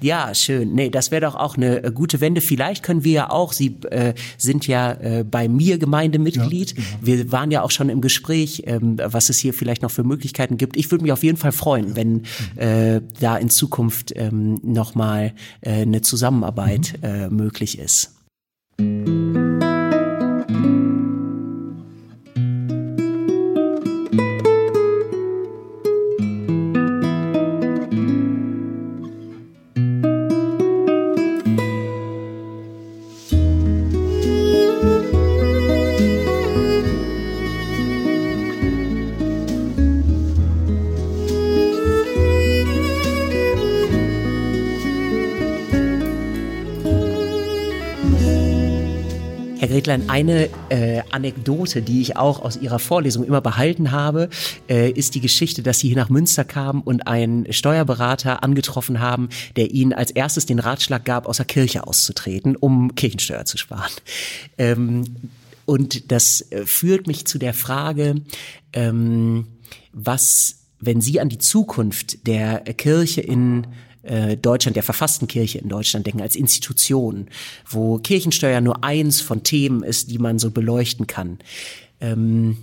Ja, 0.00 0.32
schön. 0.34 0.74
Nee, 0.74 0.90
das 0.90 1.10
wäre 1.10 1.22
doch 1.22 1.34
auch 1.34 1.56
eine 1.56 1.82
äh, 1.82 1.92
gute 1.92 2.20
Wende. 2.20 2.40
Vielleicht 2.40 2.82
können 2.82 3.04
wir 3.04 3.12
ja 3.12 3.30
auch, 3.30 3.52
Sie 3.52 3.76
äh, 3.90 4.14
sind 4.36 4.66
ja 4.66 4.92
äh, 4.92 5.24
bei 5.24 5.48
mir 5.48 5.78
Gemeindemitglied. 5.78 6.70
Ja, 6.70 6.76
genau. 6.76 6.98
Wir 7.02 7.32
waren 7.32 7.50
ja 7.50 7.62
auch 7.62 7.70
schon 7.70 7.88
im 7.88 8.00
Gespräch, 8.00 8.62
ähm, 8.66 8.98
was 9.02 9.28
es 9.28 9.38
hier 9.38 9.52
vielleicht 9.54 9.82
noch 9.82 9.90
für 9.90 10.04
Möglichkeiten 10.04 10.56
gibt. 10.56 10.76
Ich 10.76 10.90
würde 10.90 11.02
mich 11.02 11.12
auf 11.12 11.24
jeden 11.24 11.38
Fall 11.38 11.52
freuen, 11.52 11.96
wenn 11.96 12.22
äh, 12.56 13.00
da 13.20 13.36
in 13.36 13.50
Zukunft 13.50 14.12
ähm, 14.14 14.60
nochmal 14.62 15.32
äh, 15.60 15.82
eine 15.82 16.02
Zusammenarbeit 16.02 16.94
mhm. 17.02 17.08
äh, 17.08 17.28
möglich 17.28 17.78
ist. 17.78 18.14
Gretlein, 49.68 50.08
eine 50.08 50.48
äh, 50.70 51.02
Anekdote, 51.10 51.82
die 51.82 52.00
ich 52.00 52.16
auch 52.16 52.40
aus 52.40 52.56
Ihrer 52.56 52.78
Vorlesung 52.78 53.24
immer 53.24 53.42
behalten 53.42 53.92
habe, 53.92 54.30
äh, 54.68 54.90
ist 54.90 55.14
die 55.14 55.20
Geschichte, 55.20 55.62
dass 55.62 55.78
Sie 55.78 55.88
hier 55.88 55.96
nach 55.96 56.08
Münster 56.08 56.44
kamen 56.44 56.80
und 56.80 57.06
einen 57.06 57.52
Steuerberater 57.52 58.42
angetroffen 58.42 58.98
haben, 58.98 59.28
der 59.56 59.70
Ihnen 59.70 59.92
als 59.92 60.10
erstes 60.10 60.46
den 60.46 60.58
Ratschlag 60.58 61.04
gab, 61.04 61.26
aus 61.26 61.36
der 61.36 61.46
Kirche 61.46 61.86
auszutreten, 61.86 62.56
um 62.56 62.94
Kirchensteuer 62.94 63.44
zu 63.44 63.58
sparen. 63.58 63.92
Ähm, 64.56 65.04
und 65.66 66.10
das 66.10 66.50
äh, 66.50 66.64
führt 66.64 67.06
mich 67.06 67.26
zu 67.26 67.38
der 67.38 67.52
Frage, 67.52 68.22
ähm, 68.72 69.48
was, 69.92 70.60
wenn 70.80 71.02
Sie 71.02 71.20
an 71.20 71.28
die 71.28 71.38
Zukunft 71.38 72.26
der 72.26 72.60
Kirche 72.60 73.20
in 73.20 73.66
äh, 74.08 74.36
Deutschland, 74.36 74.76
der 74.76 74.82
verfassten 74.82 75.28
Kirche 75.28 75.58
in 75.58 75.68
Deutschland 75.68 76.06
denken, 76.06 76.22
als 76.22 76.36
Institution, 76.36 77.28
wo 77.68 77.98
Kirchensteuer 77.98 78.60
nur 78.60 78.82
eins 78.82 79.20
von 79.20 79.42
Themen 79.42 79.82
ist, 79.82 80.10
die 80.10 80.18
man 80.18 80.38
so 80.38 80.50
beleuchten 80.50 81.06
kann. 81.06 81.38
Ähm, 82.00 82.56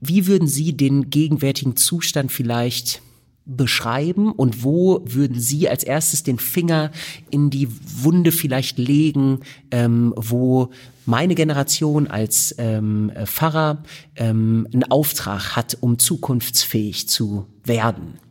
wie 0.00 0.26
würden 0.26 0.48
Sie 0.48 0.76
den 0.76 1.10
gegenwärtigen 1.10 1.76
Zustand 1.76 2.30
vielleicht 2.30 3.00
beschreiben 3.46 4.32
und 4.32 4.62
wo 4.64 5.02
würden 5.04 5.38
Sie 5.38 5.68
als 5.68 5.84
erstes 5.84 6.22
den 6.22 6.38
Finger 6.38 6.90
in 7.30 7.50
die 7.50 7.68
Wunde 8.02 8.32
vielleicht 8.32 8.78
legen, 8.78 9.40
ähm, 9.70 10.14
wo 10.16 10.70
meine 11.04 11.34
Generation 11.34 12.06
als 12.06 12.54
ähm, 12.58 13.12
Pfarrer 13.24 13.82
ähm, 14.16 14.66
einen 14.72 14.84
Auftrag 14.84 15.56
hat, 15.56 15.76
um 15.80 15.98
zukunftsfähig 15.98 17.08
zu 17.08 17.46
werden? 17.64 18.23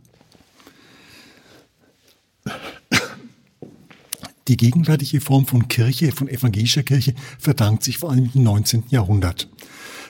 Die 4.50 4.58
gegenwärtige 4.58 5.22
Form 5.22 5.46
von 5.48 5.70
Kirche, 5.70 6.12
von 6.12 6.28
evangelischer 6.28 6.84
Kirche, 6.84 7.14
verdankt 7.40 7.84
sich 7.84 7.98
vor 7.98 8.12
allem 8.12 8.30
im 8.34 8.44
19. 8.44 8.86
Jahrhundert. 8.90 9.48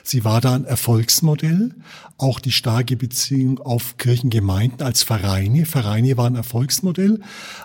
Sie 0.06 0.22
war 0.22 0.42
da 0.42 0.54
ein 0.54 0.66
Erfolgsmodell, 0.66 1.74
auch 2.18 2.38
die 2.38 2.52
starke 2.52 2.94
Beziehung 2.94 3.58
auf 3.58 3.96
Kirchengemeinden 3.96 4.82
als 4.82 5.02
Vereine. 5.02 5.64
Vereine 5.64 6.18
waren 6.18 6.36
Erfolgsmodell, 6.36 7.20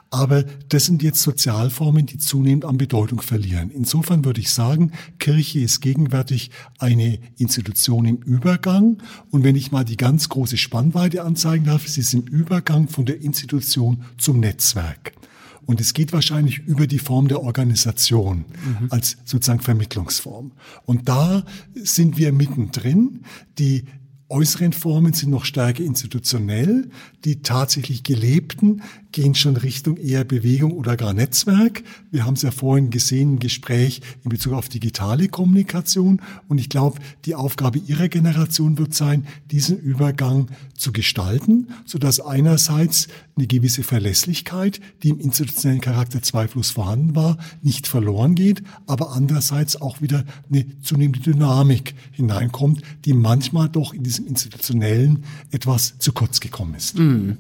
aber 0.09 0.45
das 0.69 0.85
sind 0.85 1.03
jetzt 1.03 1.21
Sozialformen, 1.21 2.05
die 2.05 2.17
zunehmend 2.17 2.63
an 2.63 2.77
Bedeutung 2.77 3.21
verlieren. 3.21 3.71
Insofern 3.71 4.23
würde 4.23 4.39
ich 4.39 4.51
sagen, 4.51 4.93
Kirche 5.19 5.59
ist 5.59 5.81
gegenwärtig 5.81 6.49
eine 6.79 7.19
Institution 7.37 8.05
im 8.05 8.17
Übergang 8.19 9.03
und 9.31 9.43
wenn 9.43 9.57
ich 9.57 9.73
mal 9.73 9.83
die 9.83 9.97
ganz 9.97 10.29
große 10.29 10.55
Spannweite 10.55 11.23
anzeigen 11.23 11.65
darf, 11.65 11.89
sie 11.89 11.99
ist 11.99 12.13
im 12.13 12.21
Übergang 12.21 12.87
von 12.87 13.05
der 13.05 13.21
Institution 13.21 14.05
zum 14.17 14.39
Netzwerk. 14.39 15.18
Und 15.65 15.81
es 15.81 15.93
geht 15.93 16.13
wahrscheinlich 16.13 16.59
über 16.59 16.87
die 16.87 16.99
Form 16.99 17.27
der 17.27 17.41
Organisation 17.41 18.45
mhm. 18.79 18.87
als 18.89 19.17
sozusagen 19.25 19.61
Vermittlungsform. 19.61 20.51
Und 20.85 21.07
da 21.07 21.45
sind 21.75 22.17
wir 22.17 22.33
mittendrin. 22.33 23.21
Die 23.57 23.85
äußeren 24.29 24.73
Formen 24.73 25.13
sind 25.13 25.31
noch 25.31 25.45
stärker 25.45 25.83
institutionell. 25.83 26.89
Die 27.25 27.41
tatsächlich 27.41 28.03
gelebten 28.03 28.81
gehen 29.11 29.35
schon 29.35 29.57
Richtung 29.57 29.97
eher 29.97 30.23
Bewegung 30.23 30.73
oder 30.73 30.95
gar 30.95 31.13
Netzwerk. 31.13 31.83
Wir 32.11 32.25
haben 32.25 32.35
es 32.35 32.43
ja 32.43 32.51
vorhin 32.51 32.89
gesehen 32.89 33.33
im 33.33 33.39
Gespräch 33.39 34.01
in 34.23 34.29
Bezug 34.29 34.53
auf 34.53 34.69
digitale 34.69 35.27
Kommunikation. 35.27 36.21
Und 36.47 36.59
ich 36.59 36.69
glaube, 36.69 36.99
die 37.25 37.35
Aufgabe 37.35 37.79
Ihrer 37.79 38.07
Generation 38.07 38.77
wird 38.77 38.93
sein, 38.93 39.25
diesen 39.51 39.79
Übergang 39.79 40.47
zu 40.75 40.91
gestalten, 40.91 41.69
sodass 41.85 42.19
einerseits 42.19 43.07
eine 43.35 43.47
gewisse 43.47 43.83
Verlässlichkeit, 43.83 44.79
die 45.01 45.09
im 45.09 45.19
institutionellen 45.19 45.81
Charakter 45.81 46.21
zweifellos 46.21 46.71
vorhanden 46.71 47.15
war, 47.15 47.37
nicht 47.61 47.87
verloren 47.87 48.35
geht, 48.35 48.61
aber 48.85 49.11
andererseits 49.11 49.81
auch 49.81 50.01
wieder 50.01 50.23
eine 50.49 50.65
zunehmende 50.81 51.19
Dynamik 51.19 51.95
hineinkommt, 52.11 52.81
die 53.05 53.13
manchmal 53.13 53.69
doch 53.69 53.93
in 53.93 54.03
diesem 54.03 54.27
institutionellen 54.27 55.23
etwas 55.51 55.97
zu 55.99 56.11
kurz 56.11 56.39
gekommen 56.39 56.75
ist. 56.75 56.99
Mm. 56.99 57.31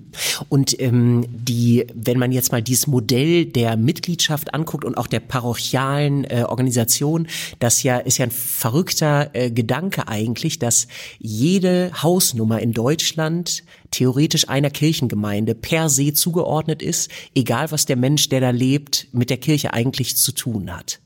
Und 0.47 0.79
ähm, 0.79 1.25
die 1.31 1.58
die, 1.59 1.85
wenn 1.93 2.17
man 2.17 2.31
jetzt 2.31 2.53
mal 2.53 2.61
dieses 2.61 2.87
Modell 2.87 3.45
der 3.45 3.75
Mitgliedschaft 3.75 4.53
anguckt 4.53 4.85
und 4.85 4.97
auch 4.97 5.07
der 5.07 5.19
parochialen 5.19 6.23
äh, 6.23 6.45
Organisation, 6.47 7.27
das 7.59 7.83
ja 7.83 7.97
ist 7.97 8.17
ja 8.17 8.23
ein 8.25 8.31
verrückter 8.31 9.31
äh, 9.33 9.51
Gedanke 9.51 10.07
eigentlich, 10.07 10.59
dass 10.59 10.87
jede 11.17 11.91
Hausnummer 12.01 12.61
in 12.61 12.71
Deutschland 12.71 13.65
theoretisch 13.91 14.47
einer 14.47 14.69
Kirchengemeinde 14.69 15.53
per 15.53 15.89
se 15.89 16.13
zugeordnet 16.13 16.81
ist, 16.81 17.11
egal 17.35 17.71
was 17.71 17.85
der 17.85 17.97
Mensch, 17.97 18.29
der 18.29 18.39
da 18.39 18.51
lebt, 18.51 19.09
mit 19.11 19.29
der 19.29 19.35
Kirche 19.37 19.73
eigentlich 19.73 20.15
zu 20.15 20.31
tun 20.31 20.73
hat. 20.73 21.01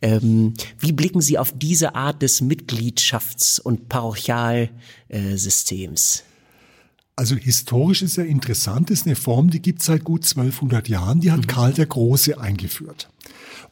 Ähm, 0.00 0.54
wie 0.78 0.92
blicken 0.92 1.20
Sie 1.20 1.36
auf 1.36 1.52
diese 1.54 1.94
Art 1.94 2.22
des 2.22 2.42
Mitgliedschafts- 2.42 3.60
und 3.60 3.90
Parochialsystems? 3.90 6.24
Also 7.16 7.36
historisch 7.36 8.02
ist 8.02 8.16
ja 8.16 8.24
interessant, 8.24 8.90
ist 8.90 9.06
eine 9.06 9.16
Form, 9.16 9.50
die 9.50 9.60
gibt 9.60 9.80
es 9.80 9.86
seit 9.86 10.04
gut 10.04 10.24
1200 10.24 10.88
Jahren, 10.88 11.20
die 11.20 11.30
hat 11.30 11.40
mhm. 11.40 11.46
Karl 11.46 11.72
der 11.72 11.86
Große 11.86 12.40
eingeführt. 12.40 13.10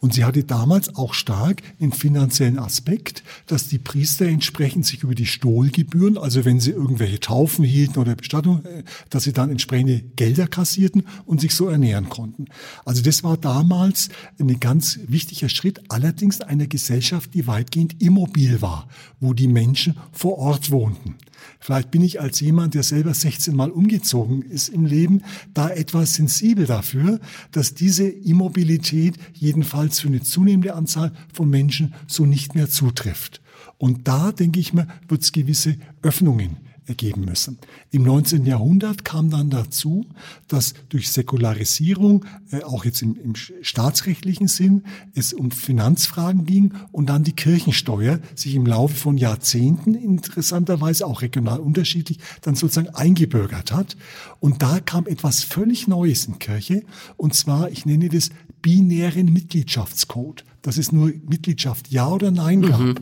Und 0.00 0.14
sie 0.14 0.24
hatte 0.24 0.44
damals 0.44 0.94
auch 0.94 1.14
stark 1.14 1.62
den 1.80 1.92
finanziellen 1.92 2.58
Aspekt, 2.58 3.24
dass 3.46 3.68
die 3.68 3.78
Priester 3.78 4.26
entsprechend 4.26 4.86
sich 4.86 5.02
über 5.02 5.14
die 5.14 5.26
Stohlgebühren, 5.26 6.18
also 6.18 6.44
wenn 6.44 6.60
sie 6.60 6.70
irgendwelche 6.70 7.20
Taufen 7.20 7.64
hielten 7.64 7.98
oder 7.98 8.14
Bestattung, 8.14 8.64
äh, 8.64 8.84
dass 9.10 9.24
sie 9.24 9.32
dann 9.32 9.50
entsprechende 9.50 10.00
Gelder 10.16 10.46
kassierten 10.46 11.04
und 11.24 11.40
sich 11.40 11.54
so 11.54 11.68
ernähren 11.68 12.08
konnten. 12.08 12.46
Also 12.84 13.02
das 13.02 13.24
war 13.24 13.36
damals 13.36 14.08
ein 14.38 14.60
ganz 14.60 15.00
wichtiger 15.08 15.48
Schritt, 15.48 15.80
allerdings 15.88 16.40
einer 16.40 16.66
Gesellschaft, 16.66 17.34
die 17.34 17.46
weitgehend 17.46 18.00
immobil 18.00 18.62
war, 18.62 18.88
wo 19.20 19.32
die 19.32 19.48
Menschen 19.48 19.96
vor 20.12 20.38
Ort 20.38 20.70
wohnten. 20.70 21.16
Vielleicht 21.60 21.90
bin 21.90 22.02
ich 22.02 22.20
als 22.20 22.40
jemand, 22.40 22.74
der 22.74 22.82
selber 22.82 23.14
16 23.14 23.54
Mal 23.54 23.70
umgezogen 23.70 24.42
ist 24.42 24.68
im 24.68 24.84
Leben, 24.84 25.22
da 25.54 25.68
etwas 25.70 26.14
sensibel 26.14 26.66
dafür, 26.66 27.20
dass 27.52 27.74
diese 27.74 28.08
Immobilität 28.08 29.16
jedenfalls 29.34 30.00
für 30.00 30.08
eine 30.08 30.22
zunehmende 30.22 30.74
Anzahl 30.74 31.12
von 31.32 31.48
Menschen 31.48 31.94
so 32.06 32.26
nicht 32.26 32.54
mehr 32.54 32.68
zutrifft. 32.68 33.40
Und 33.78 34.08
da, 34.08 34.32
denke 34.32 34.60
ich 34.60 34.72
mir, 34.72 34.86
wird 35.08 35.22
es 35.22 35.32
gewisse 35.32 35.76
Öffnungen 36.02 36.67
ergeben 36.88 37.24
müssen. 37.24 37.58
Im 37.90 38.02
19. 38.02 38.44
Jahrhundert 38.44 39.04
kam 39.04 39.30
dann 39.30 39.50
dazu, 39.50 40.06
dass 40.48 40.74
durch 40.88 41.10
Säkularisierung, 41.10 42.24
äh, 42.50 42.62
auch 42.62 42.84
jetzt 42.84 43.02
im, 43.02 43.16
im, 43.22 43.34
staatsrechtlichen 43.34 44.48
Sinn, 44.48 44.84
es 45.14 45.32
um 45.32 45.50
Finanzfragen 45.50 46.46
ging 46.46 46.74
und 46.92 47.08
dann 47.08 47.24
die 47.24 47.32
Kirchensteuer 47.32 48.20
sich 48.34 48.54
im 48.54 48.66
Laufe 48.66 48.94
von 48.94 49.18
Jahrzehnten 49.18 49.94
interessanterweise 49.94 51.06
auch 51.06 51.22
regional 51.22 51.60
unterschiedlich 51.60 52.18
dann 52.42 52.54
sozusagen 52.54 52.94
eingebürgert 52.94 53.72
hat. 53.72 53.96
Und 54.40 54.62
da 54.62 54.80
kam 54.80 55.06
etwas 55.06 55.42
völlig 55.42 55.88
Neues 55.88 56.26
in 56.26 56.38
Kirche, 56.38 56.82
und 57.16 57.34
zwar, 57.34 57.70
ich 57.70 57.86
nenne 57.86 58.08
das 58.08 58.30
binären 58.62 59.32
Mitgliedschaftscode, 59.32 60.44
dass 60.62 60.78
es 60.78 60.92
nur 60.92 61.12
Mitgliedschaft 61.28 61.88
Ja 61.90 62.08
oder 62.08 62.30
Nein 62.30 62.62
gab. 62.62 62.80
Mhm. 62.80 62.94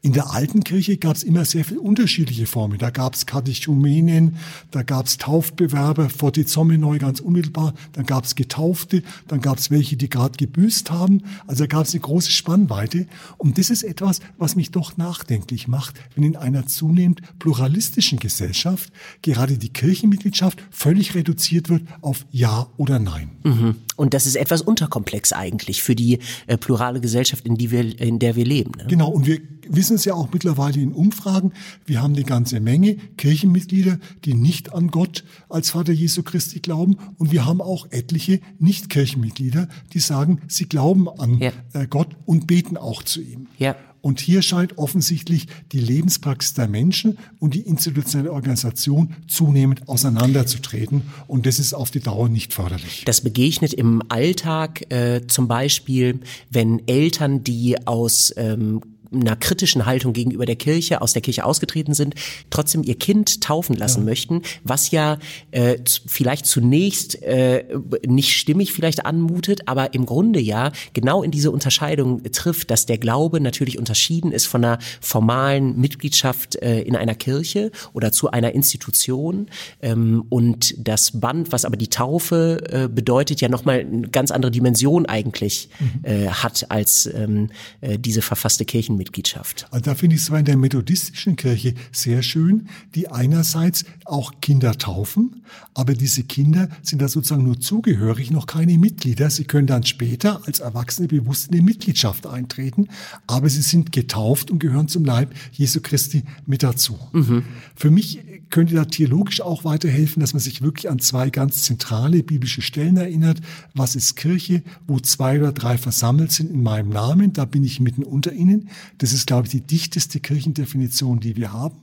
In 0.00 0.12
der 0.12 0.30
alten 0.32 0.62
Kirche 0.62 0.96
gab 0.96 1.16
es 1.16 1.24
immer 1.24 1.44
sehr 1.44 1.64
viele 1.64 1.80
unterschiedliche 1.80 2.46
Formen. 2.46 2.78
Da 2.78 2.90
gab 2.90 3.14
es 3.14 3.26
Katechumenen, 3.26 4.36
da 4.70 4.82
gab 4.82 5.06
es 5.06 5.18
Taufbewerber, 5.18 6.08
Fortizomenoi 6.08 6.98
ganz 6.98 7.20
unmittelbar, 7.20 7.74
dann 7.92 8.06
gab 8.06 8.24
es 8.24 8.36
Getaufte, 8.36 9.02
dann 9.26 9.40
gab 9.40 9.58
es 9.58 9.70
welche, 9.70 9.96
die 9.96 10.08
gerade 10.08 10.36
gebüßt 10.36 10.90
haben. 10.90 11.22
Also 11.46 11.64
da 11.64 11.66
gab 11.66 11.86
es 11.86 11.94
eine 11.94 12.00
große 12.00 12.30
Spannweite. 12.30 13.06
Und 13.38 13.58
das 13.58 13.70
ist 13.70 13.82
etwas, 13.82 14.20
was 14.36 14.54
mich 14.54 14.70
doch 14.70 14.96
nachdenklich 14.96 15.66
macht, 15.66 15.96
wenn 16.14 16.24
in 16.24 16.36
einer 16.36 16.66
zunehmend 16.66 17.20
pluralistischen 17.38 18.18
Gesellschaft 18.20 18.92
gerade 19.22 19.58
die 19.58 19.70
Kirchenmitgliedschaft 19.70 20.62
völlig 20.70 21.14
reduziert 21.14 21.68
wird 21.68 21.82
auf 22.00 22.24
Ja 22.30 22.68
oder 22.76 22.98
Nein. 22.98 23.30
Mhm. 23.42 23.74
Und 23.96 24.14
das 24.14 24.26
ist 24.26 24.36
etwas 24.36 24.62
unterkomplex 24.62 25.32
eigentlich 25.32 25.82
für 25.82 25.96
die 25.96 26.20
äh, 26.46 26.56
plurale 26.56 27.00
Gesellschaft, 27.00 27.44
in, 27.44 27.56
die 27.56 27.72
wir, 27.72 28.00
in 28.00 28.20
der 28.20 28.36
wir 28.36 28.44
leben. 28.44 28.72
Ne? 28.78 28.86
Genau, 28.86 29.10
und 29.10 29.26
wir 29.26 29.40
wissen 29.70 29.96
es 29.96 30.04
ja 30.04 30.14
auch 30.14 30.28
mittlerweile 30.32 30.80
in 30.80 30.92
Umfragen. 30.92 31.52
Wir 31.86 32.02
haben 32.02 32.14
eine 32.14 32.24
ganze 32.24 32.60
Menge 32.60 32.96
Kirchenmitglieder, 33.16 33.98
die 34.24 34.34
nicht 34.34 34.72
an 34.72 34.88
Gott 34.88 35.24
als 35.48 35.70
Vater 35.70 35.92
Jesu 35.92 36.22
Christi 36.22 36.60
glauben. 36.60 36.96
Und 37.18 37.32
wir 37.32 37.44
haben 37.44 37.60
auch 37.60 37.86
etliche 37.90 38.40
Nicht-Kirchenmitglieder, 38.58 39.68
die 39.92 40.00
sagen, 40.00 40.40
sie 40.48 40.66
glauben 40.66 41.08
an 41.08 41.38
ja. 41.38 41.52
Äh, 41.72 41.86
Gott 41.86 42.08
und 42.26 42.46
beten 42.46 42.76
auch 42.76 43.02
zu 43.02 43.20
ihm. 43.20 43.46
Ja. 43.58 43.76
Und 44.00 44.20
hier 44.20 44.42
scheint 44.42 44.78
offensichtlich 44.78 45.48
die 45.72 45.80
Lebenspraxis 45.80 46.54
der 46.54 46.68
Menschen 46.68 47.18
und 47.40 47.54
die 47.54 47.62
institutionelle 47.62 48.32
Organisation 48.32 49.14
zunehmend 49.26 49.88
auseinanderzutreten. 49.88 51.02
Und 51.26 51.46
das 51.46 51.58
ist 51.58 51.74
auf 51.74 51.90
die 51.90 52.00
Dauer 52.00 52.28
nicht 52.28 52.54
förderlich. 52.54 53.02
Das 53.04 53.20
begegnet 53.20 53.72
im 53.72 54.02
Alltag 54.08 54.90
äh, 54.92 55.26
zum 55.26 55.48
Beispiel, 55.48 56.20
wenn 56.50 56.86
Eltern, 56.86 57.42
die 57.42 57.86
aus 57.86 58.32
ähm, 58.36 58.80
einer 59.12 59.36
kritischen 59.36 59.86
Haltung 59.86 60.12
gegenüber 60.12 60.46
der 60.46 60.56
Kirche, 60.56 61.00
aus 61.00 61.12
der 61.12 61.22
Kirche 61.22 61.44
ausgetreten 61.44 61.94
sind, 61.94 62.14
trotzdem 62.50 62.82
ihr 62.82 62.96
Kind 62.96 63.40
taufen 63.40 63.76
lassen 63.76 64.00
ja. 64.00 64.04
möchten, 64.04 64.42
was 64.64 64.90
ja 64.90 65.18
äh, 65.50 65.78
vielleicht 66.06 66.46
zunächst 66.46 67.22
äh, 67.22 67.64
nicht 68.06 68.34
stimmig 68.34 68.72
vielleicht 68.72 69.06
anmutet, 69.06 69.62
aber 69.66 69.94
im 69.94 70.06
Grunde 70.06 70.40
ja 70.40 70.72
genau 70.92 71.22
in 71.22 71.30
diese 71.30 71.50
Unterscheidung 71.50 72.22
trifft, 72.32 72.70
dass 72.70 72.86
der 72.86 72.98
Glaube 72.98 73.40
natürlich 73.40 73.78
unterschieden 73.78 74.32
ist 74.32 74.46
von 74.46 74.64
einer 74.64 74.78
formalen 75.00 75.78
Mitgliedschaft 75.78 76.56
äh, 76.56 76.80
in 76.80 76.96
einer 76.96 77.14
Kirche 77.14 77.70
oder 77.92 78.12
zu 78.12 78.30
einer 78.30 78.52
Institution 78.52 79.48
ähm, 79.82 80.24
und 80.28 80.74
das 80.78 81.20
Band, 81.20 81.52
was 81.52 81.64
aber 81.64 81.76
die 81.76 81.88
Taufe 81.88 82.62
äh, 82.70 82.88
bedeutet, 82.88 83.40
ja 83.40 83.48
nochmal 83.48 83.80
eine 83.80 84.08
ganz 84.08 84.30
andere 84.30 84.50
Dimension 84.50 85.06
eigentlich 85.06 85.68
mhm. 85.78 86.04
äh, 86.04 86.28
hat 86.28 86.70
als 86.70 87.06
ähm, 87.06 87.50
äh, 87.80 87.98
diese 87.98 88.22
verfasste 88.22 88.64
Kirchen 88.64 88.97
Mitgliedschaft. 88.98 89.66
Also 89.70 89.84
da 89.84 89.94
finde 89.94 90.16
ich 90.16 90.22
es 90.22 90.26
zwar 90.26 90.40
in 90.40 90.44
der 90.44 90.58
methodistischen 90.58 91.36
Kirche 91.36 91.74
sehr 91.92 92.22
schön, 92.22 92.68
die 92.94 93.08
einerseits 93.08 93.84
auch 94.04 94.32
Kinder 94.42 94.76
taufen, 94.76 95.42
aber 95.72 95.94
diese 95.94 96.24
Kinder 96.24 96.68
sind 96.82 97.00
da 97.00 97.08
sozusagen 97.08 97.44
nur 97.44 97.60
zugehörig, 97.60 98.30
noch 98.30 98.46
keine 98.46 98.76
Mitglieder. 98.76 99.30
Sie 99.30 99.44
können 99.44 99.66
dann 99.66 99.84
später 99.84 100.42
als 100.46 100.60
Erwachsene 100.60 101.08
bewusst 101.08 101.46
in 101.46 101.52
die 101.52 101.62
Mitgliedschaft 101.62 102.26
eintreten, 102.26 102.88
aber 103.26 103.48
sie 103.48 103.62
sind 103.62 103.92
getauft 103.92 104.50
und 104.50 104.58
gehören 104.58 104.88
zum 104.88 105.04
Leib 105.04 105.34
Jesu 105.52 105.80
Christi 105.80 106.24
mit 106.44 106.62
dazu. 106.62 106.98
Mhm. 107.12 107.44
Für 107.74 107.90
mich 107.90 108.20
könnte 108.50 108.74
da 108.74 108.84
theologisch 108.84 109.40
auch 109.40 109.64
weiterhelfen, 109.64 110.20
dass 110.20 110.32
man 110.32 110.40
sich 110.40 110.62
wirklich 110.62 110.90
an 110.90 110.98
zwei 110.98 111.30
ganz 111.30 111.62
zentrale 111.62 112.22
biblische 112.22 112.62
Stellen 112.62 112.96
erinnert. 112.96 113.40
Was 113.74 113.96
ist 113.96 114.16
Kirche? 114.16 114.62
Wo 114.86 114.98
zwei 115.00 115.38
oder 115.38 115.52
drei 115.52 115.78
versammelt 115.78 116.32
sind 116.32 116.50
in 116.50 116.62
meinem 116.62 116.88
Namen, 116.88 117.32
da 117.32 117.44
bin 117.44 117.64
ich 117.64 117.80
mitten 117.80 118.02
unter 118.02 118.32
ihnen. 118.32 118.68
Das 118.98 119.12
ist, 119.12 119.26
glaube 119.26 119.46
ich, 119.46 119.50
die 119.52 119.60
dichteste 119.60 120.20
Kirchendefinition, 120.20 121.20
die 121.20 121.36
wir 121.36 121.52
haben. 121.52 121.76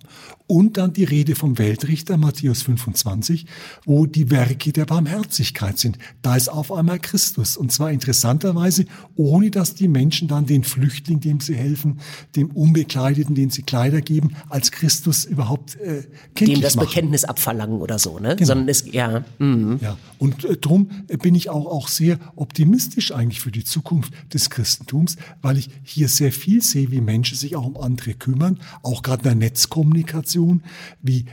Und 0.48 0.78
dann 0.78 0.94
die 0.94 1.04
Rede 1.04 1.36
vom 1.36 1.58
Weltrichter, 1.58 2.18
Matthäus 2.18 2.62
25, 2.62 3.48
wo 3.86 4.06
die 4.06 4.30
Werke 4.30 4.72
der 4.72 4.86
Barmherzigkeit 4.86 5.80
sind. 5.80 5.98
Da 6.22 6.36
ist 6.36 6.50
auf 6.50 6.72
einmal 6.72 7.00
Christus. 7.00 7.58
Und 7.58 7.72
zwar 7.72 7.92
interessanterweise, 7.92 8.86
ohne 9.16 9.50
dass 9.50 9.74
die 9.74 9.88
Menschen 9.88 10.28
dann 10.28 10.46
den 10.46 10.64
Flüchtling, 10.64 11.20
dem 11.20 11.40
sie 11.40 11.56
helfen, 11.56 12.00
dem 12.36 12.52
Unbekleideten, 12.52 13.34
den 13.34 13.50
sie 13.50 13.64
Kleider 13.64 14.02
geben, 14.02 14.36
als 14.50 14.72
Christus 14.72 15.26
überhaupt 15.26 15.76
äh, 15.78 16.04
Dem 16.56 16.64
das 16.64 16.76
machen. 16.76 16.88
Bekenntnis 16.88 17.24
abverlangen 17.24 17.82
oder 17.82 18.00
so, 18.00 18.20
ne? 18.20 18.36
Genau. 18.36 18.48
Sondern 18.48 18.70
es, 18.70 18.86
ja. 18.92 19.24
Mhm. 19.40 19.80
ja. 19.82 19.98
Und 20.18 20.46
äh, 20.46 20.58
drum 20.58 20.90
bin 21.22 21.36
ich 21.36 21.50
auch, 21.50 21.66
auch 21.66 21.88
sehr 21.88 22.20
optimistisch 22.36 23.12
eigentlich 23.12 23.42
für 23.42 23.52
die 23.52 23.64
Zukunft 23.64 24.14
des 24.34 24.50
Christentums, 24.50 25.18
weil 25.42 25.58
ich 25.58 25.70
hier 25.84 26.10
sehr 26.10 26.32
viel 26.32 26.62
sehe, 26.62 26.92
wie 26.92 27.02
Menschen 27.02 27.38
sich 27.38 27.56
auch 27.56 27.66
um 27.66 27.78
andere 27.78 28.14
kümmern, 28.14 28.60
auch 28.84 29.02
gerade 29.02 29.24
in 29.24 29.40
der 29.40 29.50
Netzkommunikation, 29.50 30.64
wie 31.02 31.26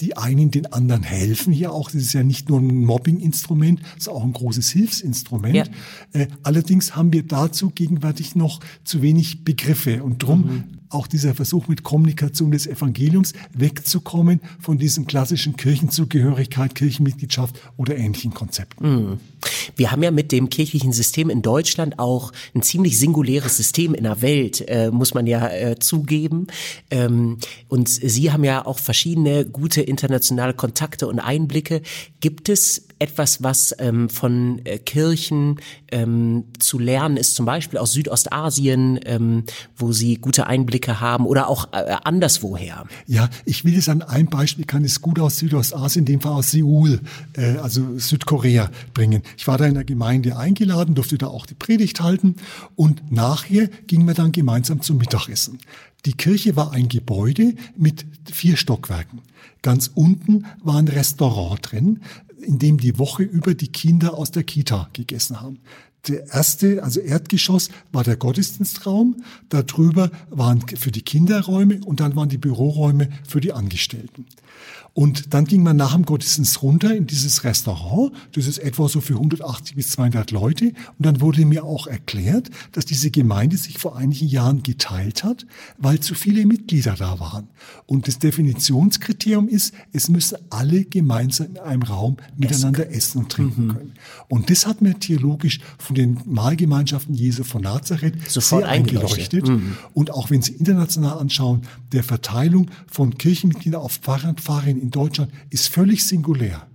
die 0.00 0.16
einen 0.16 0.50
den 0.50 0.72
anderen 0.72 1.02
helfen 1.02 1.52
hier 1.52 1.72
auch. 1.72 1.90
Das 1.90 2.02
ist 2.02 2.12
ja 2.12 2.22
nicht 2.22 2.48
nur 2.48 2.60
ein 2.60 2.84
Mobbing-Instrument, 2.84 3.80
es 3.96 4.04
ist 4.04 4.08
auch 4.08 4.22
ein 4.22 4.32
großes 4.32 4.70
Hilfsinstrument. 4.70 5.54
Ja. 5.54 5.64
Äh, 6.12 6.28
allerdings 6.42 6.94
haben 6.94 7.12
wir 7.12 7.24
dazu 7.24 7.70
gegenwärtig 7.70 8.36
noch 8.36 8.60
zu 8.84 9.02
wenig 9.02 9.44
Begriffe 9.44 10.02
und 10.04 10.22
drum 10.22 10.40
mhm 10.40 10.78
auch 10.90 11.06
dieser 11.06 11.34
Versuch 11.34 11.68
mit 11.68 11.82
Kommunikation 11.82 12.50
des 12.50 12.66
Evangeliums 12.66 13.32
wegzukommen 13.54 14.40
von 14.60 14.78
diesem 14.78 15.06
klassischen 15.06 15.56
Kirchenzugehörigkeit, 15.56 16.74
Kirchenmitgliedschaft 16.74 17.56
oder 17.76 17.96
ähnlichen 17.96 18.34
Konzepten. 18.34 18.88
Mhm. 18.88 19.20
Wir 19.76 19.92
haben 19.92 20.02
ja 20.02 20.10
mit 20.10 20.32
dem 20.32 20.50
kirchlichen 20.50 20.92
System 20.92 21.30
in 21.30 21.42
Deutschland 21.42 21.98
auch 21.98 22.32
ein 22.54 22.62
ziemlich 22.62 22.98
singuläres 22.98 23.56
System 23.56 23.94
in 23.94 24.04
der 24.04 24.22
Welt, 24.22 24.64
äh, 24.68 24.90
muss 24.90 25.14
man 25.14 25.26
ja 25.26 25.48
äh, 25.48 25.78
zugeben. 25.78 26.48
Ähm, 26.90 27.38
und 27.68 27.88
Sie 27.88 28.32
haben 28.32 28.44
ja 28.44 28.66
auch 28.66 28.78
verschiedene 28.78 29.44
gute 29.44 29.82
internationale 29.82 30.54
Kontakte 30.54 31.06
und 31.06 31.20
Einblicke. 31.20 31.82
Gibt 32.20 32.48
es 32.48 32.87
etwas, 32.98 33.42
was 33.42 33.74
ähm, 33.78 34.08
von 34.08 34.60
äh, 34.64 34.78
Kirchen 34.78 35.60
ähm, 35.90 36.44
zu 36.58 36.78
lernen 36.78 37.16
ist, 37.16 37.34
zum 37.34 37.46
Beispiel 37.46 37.78
aus 37.78 37.92
Südostasien, 37.92 39.00
ähm, 39.04 39.44
wo 39.76 39.92
sie 39.92 40.16
gute 40.16 40.46
Einblicke 40.46 41.00
haben 41.00 41.26
oder 41.26 41.48
auch 41.48 41.72
äh, 41.72 41.96
anderswoher? 42.04 42.84
Ja, 43.06 43.28
ich 43.44 43.64
will 43.64 43.76
es 43.76 43.88
an 43.88 44.02
einem 44.02 44.28
Beispiel, 44.28 44.64
kann 44.64 44.84
es 44.84 45.00
gut 45.00 45.18
aus 45.18 45.38
Südostasien, 45.38 46.02
in 46.02 46.12
dem 46.12 46.20
Fall 46.20 46.32
aus 46.32 46.50
Seoul, 46.50 47.00
äh, 47.36 47.56
also 47.56 47.98
Südkorea, 47.98 48.70
bringen. 48.94 49.22
Ich 49.36 49.46
war 49.46 49.58
da 49.58 49.66
in 49.66 49.74
der 49.74 49.84
Gemeinde 49.84 50.36
eingeladen, 50.36 50.94
durfte 50.94 51.18
da 51.18 51.28
auch 51.28 51.46
die 51.46 51.54
Predigt 51.54 52.00
halten 52.00 52.36
und 52.76 53.12
nachher 53.12 53.68
gingen 53.86 54.06
wir 54.06 54.14
dann 54.14 54.32
gemeinsam 54.32 54.80
zum 54.80 54.98
Mittagessen. 54.98 55.58
Die 56.04 56.12
Kirche 56.12 56.56
war 56.56 56.72
ein 56.72 56.88
Gebäude 56.88 57.54
mit 57.76 58.06
vier 58.24 58.56
Stockwerken. 58.56 59.20
Ganz 59.62 59.90
unten 59.94 60.46
war 60.62 60.76
ein 60.76 60.88
Restaurant 60.88 61.58
drin 61.62 62.00
in 62.40 62.58
dem 62.58 62.78
die 62.78 62.98
Woche 62.98 63.22
über 63.22 63.54
die 63.54 63.68
Kinder 63.68 64.14
aus 64.14 64.30
der 64.30 64.44
Kita 64.44 64.88
gegessen 64.92 65.40
haben. 65.40 65.58
Der 66.06 66.26
erste, 66.28 66.82
also 66.82 67.00
Erdgeschoss, 67.00 67.70
war 67.92 68.04
der 68.04 68.16
Gottesdienstraum. 68.16 69.22
Darüber 69.48 70.10
waren 70.30 70.60
für 70.60 70.90
die 70.90 71.02
Kinderräume 71.02 71.80
und 71.84 72.00
dann 72.00 72.16
waren 72.16 72.28
die 72.28 72.38
Büroräume 72.38 73.10
für 73.26 73.40
die 73.40 73.52
Angestellten. 73.52 74.26
Und 74.98 75.32
dann 75.32 75.44
ging 75.44 75.62
man 75.62 75.76
nach 75.76 75.94
dem 75.94 76.04
Gottesdienst 76.04 76.60
runter 76.60 76.92
in 76.92 77.06
dieses 77.06 77.44
Restaurant. 77.44 78.10
Das 78.32 78.48
ist 78.48 78.58
etwa 78.58 78.88
so 78.88 79.00
für 79.00 79.14
180 79.14 79.76
bis 79.76 79.90
200 79.90 80.32
Leute. 80.32 80.64
Und 80.64 81.06
dann 81.06 81.20
wurde 81.20 81.46
mir 81.46 81.62
auch 81.62 81.86
erklärt, 81.86 82.50
dass 82.72 82.84
diese 82.84 83.12
Gemeinde 83.12 83.56
sich 83.56 83.78
vor 83.78 83.96
einigen 83.96 84.26
Jahren 84.26 84.64
geteilt 84.64 85.22
hat, 85.22 85.46
weil 85.76 86.00
zu 86.00 86.16
viele 86.16 86.46
Mitglieder 86.46 86.96
da 86.98 87.20
waren. 87.20 87.46
Und 87.86 88.08
das 88.08 88.18
Definitionskriterium 88.18 89.46
ist, 89.48 89.72
es 89.92 90.08
müssen 90.08 90.38
alle 90.50 90.84
gemeinsam 90.84 91.46
in 91.50 91.58
einem 91.58 91.82
Raum 91.82 92.16
miteinander 92.36 92.90
essen 92.90 93.18
und 93.18 93.30
trinken 93.30 93.66
mhm. 93.66 93.72
können. 93.74 93.92
Und 94.26 94.50
das 94.50 94.66
hat 94.66 94.82
mir 94.82 94.98
theologisch 94.98 95.60
von 95.78 95.94
den 95.94 96.18
Mahlgemeinschaften 96.24 97.14
Jesu 97.14 97.44
von 97.44 97.62
Nazareth 97.62 98.28
Sofort 98.28 98.64
sehr 98.64 98.68
eingeleuchtet. 98.72 99.46
Mhm. 99.46 99.76
Und 99.94 100.10
auch 100.10 100.30
wenn 100.30 100.42
Sie 100.42 100.54
international 100.54 101.18
anschauen, 101.20 101.62
der 101.92 102.02
Verteilung 102.02 102.68
von 102.88 103.16
Kirchenmitgliedern 103.16 103.80
auf 103.80 103.98
Pfarrer 103.98 104.30
und 104.30 104.40
Pfarrerinnen 104.40 104.87
in 104.88 104.90
Deutschland 104.90 105.30
ist 105.50 105.68
völlig 105.68 106.06
singulär. 106.06 106.66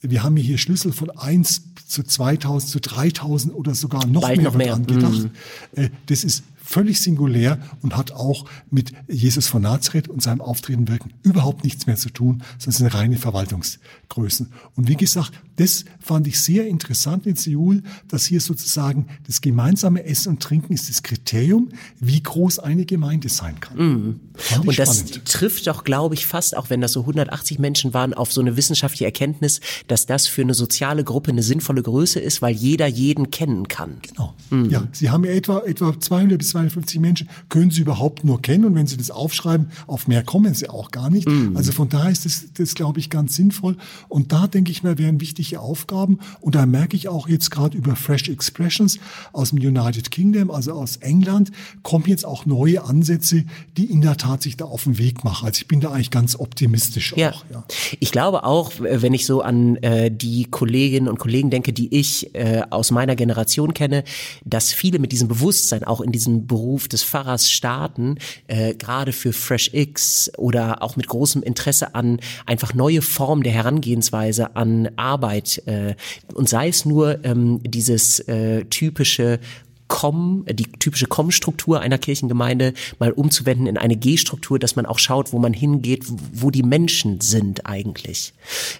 Wir 0.00 0.22
haben 0.22 0.36
hier 0.36 0.58
Schlüssel 0.58 0.92
von 0.92 1.10
1 1.10 1.62
zu 1.88 2.04
2000 2.04 2.70
zu 2.70 2.80
3000 2.80 3.52
oder 3.54 3.74
sogar 3.74 4.06
noch 4.06 4.22
Bald 4.22 4.36
mehr, 4.36 4.44
noch 4.46 4.54
mehr. 4.54 4.74
angedacht. 4.74 5.28
Mhm. 5.74 5.90
Das 6.06 6.22
ist 6.22 6.44
völlig 6.72 7.00
singulär 7.00 7.58
und 7.82 7.96
hat 7.96 8.12
auch 8.12 8.46
mit 8.70 8.92
Jesus 9.06 9.46
von 9.46 9.62
Nazareth 9.62 10.08
und 10.08 10.22
seinem 10.22 10.40
Auftreten 10.40 10.88
wirken 10.88 11.12
überhaupt 11.22 11.64
nichts 11.64 11.86
mehr 11.86 11.96
zu 11.96 12.08
tun, 12.08 12.42
sondern 12.58 12.78
sind 12.78 12.94
reine 12.94 13.16
Verwaltungsgrößen. 13.18 14.50
Und 14.74 14.88
wie 14.88 14.96
gesagt, 14.96 15.32
das 15.56 15.84
fand 16.00 16.26
ich 16.26 16.40
sehr 16.40 16.66
interessant 16.66 17.26
in 17.26 17.36
Seoul, 17.36 17.82
dass 18.08 18.24
hier 18.24 18.40
sozusagen 18.40 19.06
das 19.26 19.42
gemeinsame 19.42 20.04
Essen 20.04 20.30
und 20.30 20.42
Trinken 20.42 20.72
ist 20.72 20.88
das 20.88 21.02
Kriterium, 21.02 21.68
wie 22.00 22.22
groß 22.22 22.58
eine 22.58 22.86
Gemeinde 22.86 23.28
sein 23.28 23.60
kann. 23.60 23.76
Mhm. 23.76 24.20
Und 24.64 24.78
das 24.78 25.00
spannend. 25.00 25.24
trifft 25.26 25.66
doch, 25.66 25.84
glaube 25.84 26.14
ich, 26.14 26.26
fast, 26.26 26.56
auch 26.56 26.70
wenn 26.70 26.80
das 26.80 26.92
so 26.92 27.00
180 27.00 27.58
Menschen 27.58 27.92
waren, 27.92 28.14
auf 28.14 28.32
so 28.32 28.40
eine 28.40 28.56
wissenschaftliche 28.56 29.04
Erkenntnis, 29.04 29.60
dass 29.88 30.06
das 30.06 30.26
für 30.26 30.40
eine 30.40 30.54
soziale 30.54 31.04
Gruppe 31.04 31.32
eine 31.32 31.42
sinnvolle 31.42 31.82
Größe 31.82 32.18
ist, 32.18 32.40
weil 32.40 32.54
jeder 32.54 32.86
jeden 32.86 33.30
kennen 33.30 33.68
kann. 33.68 33.98
Genau. 34.08 34.34
Mhm. 34.50 34.70
Ja, 34.70 34.88
Sie 34.92 35.10
haben 35.10 35.24
ja 35.24 35.32
etwa, 35.32 35.60
etwa 35.60 35.98
200 35.98 36.38
bis 36.38 36.48
200 36.50 36.61
250 36.62 37.00
Menschen 37.00 37.28
können 37.48 37.70
sie 37.70 37.80
überhaupt 37.80 38.24
nur 38.24 38.40
kennen 38.40 38.64
und 38.64 38.74
wenn 38.74 38.86
sie 38.86 38.96
das 38.96 39.10
aufschreiben, 39.10 39.70
auf 39.86 40.06
mehr 40.08 40.22
kommen 40.22 40.54
sie 40.54 40.68
auch 40.68 40.90
gar 40.90 41.10
nicht. 41.10 41.28
Mhm. 41.28 41.56
Also 41.56 41.72
von 41.72 41.88
daher 41.88 42.10
ist 42.10 42.24
das, 42.24 42.44
das 42.54 42.74
glaube 42.74 43.00
ich, 43.00 43.10
ganz 43.10 43.34
sinnvoll. 43.36 43.76
Und 44.08 44.32
da 44.32 44.46
denke 44.46 44.70
ich 44.70 44.82
mir, 44.82 44.98
wären 44.98 45.20
wichtige 45.20 45.60
Aufgaben. 45.60 46.18
Und 46.40 46.54
da 46.54 46.66
merke 46.66 46.96
ich 46.96 47.08
auch 47.08 47.28
jetzt 47.28 47.50
gerade 47.50 47.76
über 47.76 47.96
Fresh 47.96 48.28
Expressions 48.28 48.98
aus 49.32 49.50
dem 49.50 49.58
United 49.58 50.10
Kingdom, 50.10 50.50
also 50.50 50.72
aus 50.72 50.96
England, 50.96 51.50
kommen 51.82 52.04
jetzt 52.06 52.24
auch 52.24 52.46
neue 52.46 52.84
Ansätze, 52.84 53.44
die 53.76 53.86
in 53.86 54.00
der 54.00 54.16
Tat 54.16 54.42
sich 54.42 54.56
da 54.56 54.66
auf 54.66 54.84
den 54.84 54.98
Weg 54.98 55.24
machen. 55.24 55.46
Also 55.46 55.60
ich 55.60 55.68
bin 55.68 55.80
da 55.80 55.90
eigentlich 55.90 56.10
ganz 56.10 56.36
optimistisch 56.36 57.14
ja. 57.16 57.30
auch. 57.30 57.44
Ja. 57.50 57.64
Ich 58.00 58.12
glaube 58.12 58.44
auch, 58.44 58.72
wenn 58.78 59.14
ich 59.14 59.26
so 59.26 59.42
an 59.42 59.76
äh, 59.76 60.10
die 60.10 60.44
Kolleginnen 60.44 61.08
und 61.08 61.18
Kollegen 61.18 61.50
denke, 61.50 61.72
die 61.72 61.94
ich 61.94 62.34
äh, 62.34 62.62
aus 62.70 62.90
meiner 62.90 63.16
Generation 63.16 63.74
kenne, 63.74 64.04
dass 64.44 64.72
viele 64.72 64.98
mit 64.98 65.12
diesem 65.12 65.28
Bewusstsein 65.28 65.84
auch 65.84 66.00
in 66.00 66.12
diesen 66.12 66.41
Beruf 66.46 66.88
des 66.88 67.02
Pfarrers 67.02 67.50
starten, 67.50 68.16
äh, 68.46 68.74
gerade 68.74 69.12
für 69.12 69.32
Fresh 69.32 69.70
X 69.72 70.30
oder 70.36 70.82
auch 70.82 70.96
mit 70.96 71.06
großem 71.06 71.42
Interesse 71.42 71.94
an 71.94 72.20
einfach 72.46 72.74
neue 72.74 73.02
Formen 73.02 73.42
der 73.42 73.52
Herangehensweise 73.52 74.56
an 74.56 74.90
Arbeit 74.96 75.62
äh, 75.66 75.94
und 76.34 76.48
sei 76.48 76.68
es 76.68 76.84
nur 76.84 77.24
ähm, 77.24 77.60
dieses 77.62 78.20
äh, 78.20 78.64
typische 78.66 79.40
Com, 79.88 80.46
die 80.48 80.64
typische 80.64 81.06
Com-Struktur 81.06 81.80
einer 81.80 81.98
Kirchengemeinde 81.98 82.72
mal 82.98 83.12
umzuwenden 83.12 83.66
in 83.66 83.76
eine 83.76 83.94
G-Struktur, 83.94 84.58
dass 84.58 84.74
man 84.74 84.86
auch 84.86 84.98
schaut, 84.98 85.34
wo 85.34 85.38
man 85.38 85.52
hingeht, 85.52 86.04
wo 86.32 86.50
die 86.50 86.62
Menschen 86.62 87.20
sind 87.20 87.66
eigentlich. 87.66 88.32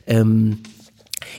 Ähm, 0.07 0.61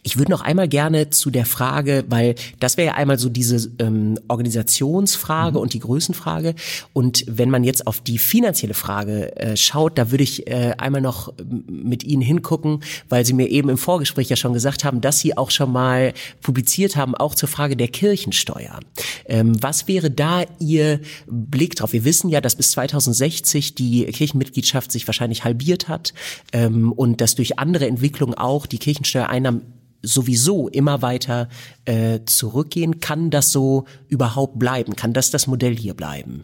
ich 0.03 0.17
würde 0.17 0.31
noch 0.31 0.41
einmal 0.41 0.67
gerne 0.67 1.09
zu 1.09 1.29
der 1.29 1.45
Frage, 1.45 2.03
weil 2.09 2.35
das 2.59 2.77
wäre 2.77 2.87
ja 2.87 2.93
einmal 2.95 3.19
so 3.19 3.29
diese 3.29 3.71
ähm, 3.79 4.19
Organisationsfrage 4.27 5.57
mhm. 5.57 5.61
und 5.61 5.73
die 5.73 5.79
Größenfrage. 5.79 6.55
Und 6.93 7.25
wenn 7.27 7.49
man 7.49 7.63
jetzt 7.63 7.87
auf 7.87 7.99
die 7.99 8.17
finanzielle 8.17 8.73
Frage 8.73 9.35
äh, 9.37 9.57
schaut, 9.57 9.97
da 9.97 10.11
würde 10.11 10.23
ich 10.23 10.47
äh, 10.47 10.73
einmal 10.77 11.01
noch 11.01 11.33
mit 11.67 12.03
Ihnen 12.03 12.21
hingucken, 12.21 12.83
weil 13.09 13.25
Sie 13.25 13.33
mir 13.33 13.49
eben 13.49 13.69
im 13.69 13.77
Vorgespräch 13.77 14.29
ja 14.29 14.35
schon 14.35 14.53
gesagt 14.53 14.83
haben, 14.83 15.01
dass 15.01 15.19
Sie 15.19 15.37
auch 15.37 15.51
schon 15.51 15.71
mal 15.71 16.13
publiziert 16.41 16.95
haben, 16.95 17.15
auch 17.15 17.35
zur 17.35 17.49
Frage 17.49 17.75
der 17.75 17.87
Kirchensteuer. 17.87 18.79
Ähm, 19.25 19.61
was 19.61 19.87
wäre 19.87 20.11
da 20.11 20.43
Ihr 20.59 20.99
Blick 21.27 21.75
drauf? 21.75 21.93
Wir 21.93 22.05
wissen 22.05 22.29
ja, 22.29 22.41
dass 22.41 22.55
bis 22.55 22.71
2060 22.71 23.75
die 23.75 24.05
Kirchenmitgliedschaft 24.05 24.91
sich 24.91 25.07
wahrscheinlich 25.07 25.43
halbiert 25.43 25.87
hat 25.87 26.13
ähm, 26.51 26.91
und 26.91 27.21
dass 27.21 27.35
durch 27.35 27.59
andere 27.59 27.87
Entwicklungen 27.87 28.33
auch 28.33 28.65
die 28.65 28.77
Kirchensteuereinnahmen 28.77 29.61
sowieso 30.03 30.67
immer 30.67 31.01
weiter 31.01 31.49
äh, 31.85 32.19
zurückgehen. 32.25 32.99
Kann 32.99 33.31
das 33.31 33.51
so 33.51 33.85
überhaupt 34.07 34.59
bleiben? 34.59 34.95
Kann 34.95 35.13
das 35.13 35.31
das 35.31 35.47
Modell 35.47 35.75
hier 35.75 35.95
bleiben? 35.95 36.43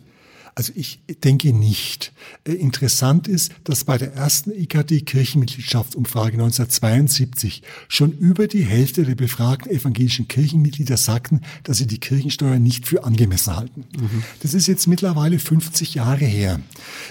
Also 0.59 0.73
ich 0.75 0.99
denke 1.23 1.53
nicht. 1.53 2.11
Äh, 2.43 2.51
interessant 2.51 3.29
ist, 3.29 3.53
dass 3.63 3.85
bei 3.85 3.97
der 3.97 4.13
ersten 4.13 4.51
IKD-Kirchenmitgliedschaftsumfrage 4.51 6.33
1972 6.33 7.63
schon 7.87 8.11
über 8.11 8.47
die 8.47 8.65
Hälfte 8.65 9.03
der 9.03 9.15
befragten 9.15 9.71
evangelischen 9.71 10.27
Kirchenmitglieder 10.27 10.97
sagten, 10.97 11.41
dass 11.63 11.77
sie 11.77 11.87
die 11.87 11.99
Kirchensteuer 11.99 12.59
nicht 12.59 12.87
für 12.87 13.05
angemessen 13.05 13.55
halten. 13.55 13.85
Mhm. 13.97 14.23
Das 14.41 14.53
ist 14.53 14.67
jetzt 14.67 14.87
mittlerweile 14.87 15.39
50 15.39 15.93
Jahre 15.93 16.25
her. 16.25 16.59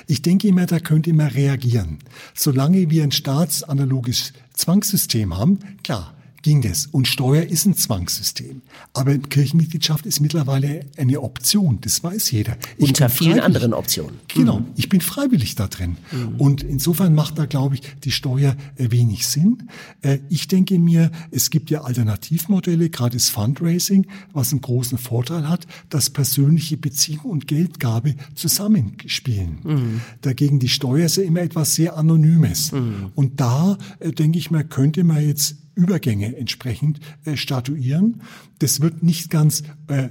Ich 0.06 0.20
denke 0.20 0.48
immer, 0.48 0.66
da 0.66 0.78
könnte 0.78 1.14
man 1.14 1.28
reagieren. 1.28 2.00
Solange 2.34 2.90
wir 2.90 3.02
ein 3.02 3.12
staatsanaloges 3.12 4.34
Zwangssystem 4.52 5.38
haben, 5.38 5.60
klar, 5.82 6.12
ging 6.42 6.62
das. 6.62 6.86
Und 6.86 7.08
Steuer 7.08 7.42
ist 7.42 7.66
ein 7.66 7.74
Zwangssystem. 7.74 8.62
Aber 8.94 9.16
Kirchenmitgliedschaft 9.18 10.06
ist 10.06 10.20
mittlerweile 10.20 10.80
eine 10.96 11.20
Option. 11.20 11.78
Das 11.80 12.02
weiß 12.02 12.30
jeder. 12.30 12.56
Ich 12.76 12.88
Unter 12.88 13.08
vielen 13.08 13.40
anderen 13.40 13.74
Optionen. 13.74 14.16
Genau. 14.28 14.60
Mhm. 14.60 14.66
Ich 14.76 14.88
bin 14.88 15.00
freiwillig 15.00 15.54
da 15.56 15.66
drin. 15.66 15.96
Mhm. 16.12 16.36
Und 16.36 16.62
insofern 16.62 17.14
macht 17.14 17.38
da, 17.38 17.46
glaube 17.46 17.76
ich, 17.76 17.82
die 18.04 18.10
Steuer 18.10 18.56
äh, 18.76 18.90
wenig 18.90 19.26
Sinn. 19.26 19.68
Äh, 20.02 20.18
ich 20.28 20.48
denke 20.48 20.78
mir, 20.78 21.10
es 21.30 21.50
gibt 21.50 21.70
ja 21.70 21.82
Alternativmodelle, 21.82 22.90
gerade 22.90 23.16
das 23.16 23.28
Fundraising, 23.28 24.06
was 24.32 24.52
einen 24.52 24.60
großen 24.60 24.98
Vorteil 24.98 25.48
hat, 25.48 25.66
dass 25.88 26.10
persönliche 26.10 26.76
Beziehung 26.76 27.26
und 27.26 27.46
Geldgabe 27.46 28.14
zusammenspielen. 28.34 29.58
Mhm. 29.64 30.00
Dagegen 30.22 30.58
die 30.58 30.68
Steuer 30.68 31.06
ist 31.06 31.16
ja 31.16 31.24
immer 31.24 31.40
etwas 31.40 31.74
sehr 31.74 31.96
Anonymes. 31.96 32.72
Mhm. 32.72 33.12
Und 33.14 33.40
da, 33.40 33.78
äh, 33.98 34.12
denke 34.12 34.38
ich 34.38 34.50
mir, 34.50 34.64
könnte 34.64 35.04
man 35.04 35.26
jetzt 35.26 35.56
Übergänge 35.78 36.36
entsprechend 36.36 36.98
äh, 37.24 37.36
statuieren. 37.36 38.22
Das 38.58 38.80
wird 38.80 39.04
nicht 39.04 39.30
ganz 39.30 39.62
äh, 39.86 40.08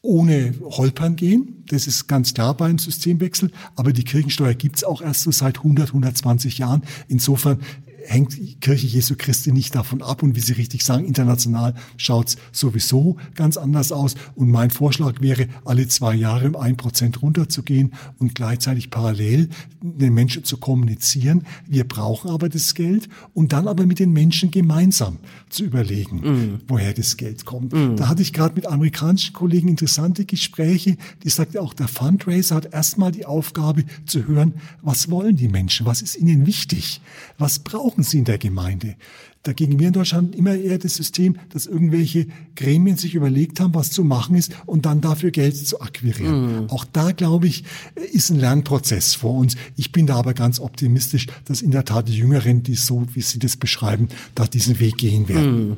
ohne 0.00 0.54
Holpern 0.62 1.16
gehen. 1.16 1.64
Das 1.68 1.88
ist 1.88 2.06
ganz 2.06 2.32
klar 2.32 2.56
beim 2.56 2.78
Systemwechsel. 2.78 3.50
Aber 3.74 3.92
die 3.92 4.04
Kirchensteuer 4.04 4.54
gibt's 4.54 4.84
auch 4.84 5.02
erst 5.02 5.22
so 5.22 5.32
seit 5.32 5.58
100, 5.58 5.88
120 5.88 6.58
Jahren. 6.58 6.82
Insofern 7.08 7.58
hängt 8.06 8.60
Kirche 8.60 8.86
Jesu 8.86 9.14
Christi 9.16 9.52
nicht 9.52 9.74
davon 9.74 10.02
ab. 10.02 10.22
Und 10.22 10.36
wie 10.36 10.40
Sie 10.40 10.54
richtig 10.54 10.84
sagen, 10.84 11.04
international 11.04 11.74
schaut's 11.96 12.36
sowieso 12.52 13.16
ganz 13.34 13.56
anders 13.56 13.92
aus. 13.92 14.14
Und 14.34 14.50
mein 14.50 14.70
Vorschlag 14.70 15.20
wäre, 15.20 15.48
alle 15.64 15.88
zwei 15.88 16.14
Jahre 16.14 16.48
um 16.48 16.56
ein 16.56 16.76
Prozent 16.76 17.22
runterzugehen 17.22 17.92
und 18.18 18.34
gleichzeitig 18.34 18.90
parallel 18.90 19.48
den 19.82 20.14
Menschen 20.14 20.44
zu 20.44 20.56
kommunizieren. 20.56 21.44
Wir 21.68 21.84
brauchen 21.84 22.30
aber 22.30 22.48
das 22.48 22.74
Geld 22.74 23.08
und 23.34 23.52
dann 23.52 23.68
aber 23.68 23.86
mit 23.86 23.98
den 23.98 24.12
Menschen 24.12 24.50
gemeinsam 24.50 25.18
zu 25.48 25.64
überlegen, 25.64 26.16
mm. 26.16 26.60
woher 26.68 26.92
das 26.92 27.16
Geld 27.16 27.44
kommt. 27.44 27.72
Mm. 27.72 27.96
Da 27.96 28.08
hatte 28.08 28.22
ich 28.22 28.32
gerade 28.32 28.54
mit 28.54 28.66
amerikanischen 28.66 29.32
Kollegen 29.32 29.68
interessante 29.68 30.24
Gespräche. 30.24 30.96
Die 31.22 31.30
sagte 31.30 31.60
auch, 31.60 31.74
der 31.74 31.88
Fundraiser 31.88 32.56
hat 32.56 32.72
erstmal 32.72 33.12
die 33.12 33.26
Aufgabe 33.26 33.84
zu 34.06 34.26
hören, 34.26 34.54
was 34.82 35.10
wollen 35.10 35.36
die 35.36 35.48
Menschen? 35.48 35.86
Was 35.86 36.02
ist 36.02 36.16
ihnen 36.16 36.46
wichtig? 36.46 37.00
Was 37.38 37.60
brauchen 37.60 38.02
sie 38.02 38.18
in 38.18 38.24
der 38.24 38.38
Gemeinde. 38.38 38.96
Dagegen 39.46 39.78
wir 39.78 39.86
in 39.86 39.92
Deutschland 39.92 40.34
immer 40.34 40.56
eher 40.56 40.78
das 40.78 40.96
System, 40.96 41.36
dass 41.50 41.66
irgendwelche 41.66 42.26
Gremien 42.56 42.96
sich 42.96 43.14
überlegt 43.14 43.60
haben, 43.60 43.74
was 43.74 43.90
zu 43.90 44.02
machen 44.02 44.34
ist 44.34 44.52
und 44.66 44.86
dann 44.86 45.00
dafür 45.00 45.30
Geld 45.30 45.56
zu 45.56 45.80
akquirieren. 45.80 46.64
Mhm. 46.64 46.70
Auch 46.70 46.84
da, 46.84 47.12
glaube 47.12 47.46
ich, 47.46 47.62
ist 48.12 48.30
ein 48.30 48.40
Lernprozess 48.40 49.14
vor 49.14 49.34
uns. 49.34 49.54
Ich 49.76 49.92
bin 49.92 50.08
da 50.08 50.16
aber 50.16 50.34
ganz 50.34 50.58
optimistisch, 50.58 51.28
dass 51.44 51.62
in 51.62 51.70
der 51.70 51.84
Tat 51.84 52.08
die 52.08 52.16
Jüngeren, 52.16 52.64
die 52.64 52.74
so, 52.74 53.04
wie 53.14 53.20
Sie 53.20 53.38
das 53.38 53.56
beschreiben, 53.56 54.08
da 54.34 54.46
diesen 54.46 54.80
Weg 54.80 54.96
gehen 54.96 55.28
werden. 55.28 55.68
Mhm. 55.68 55.76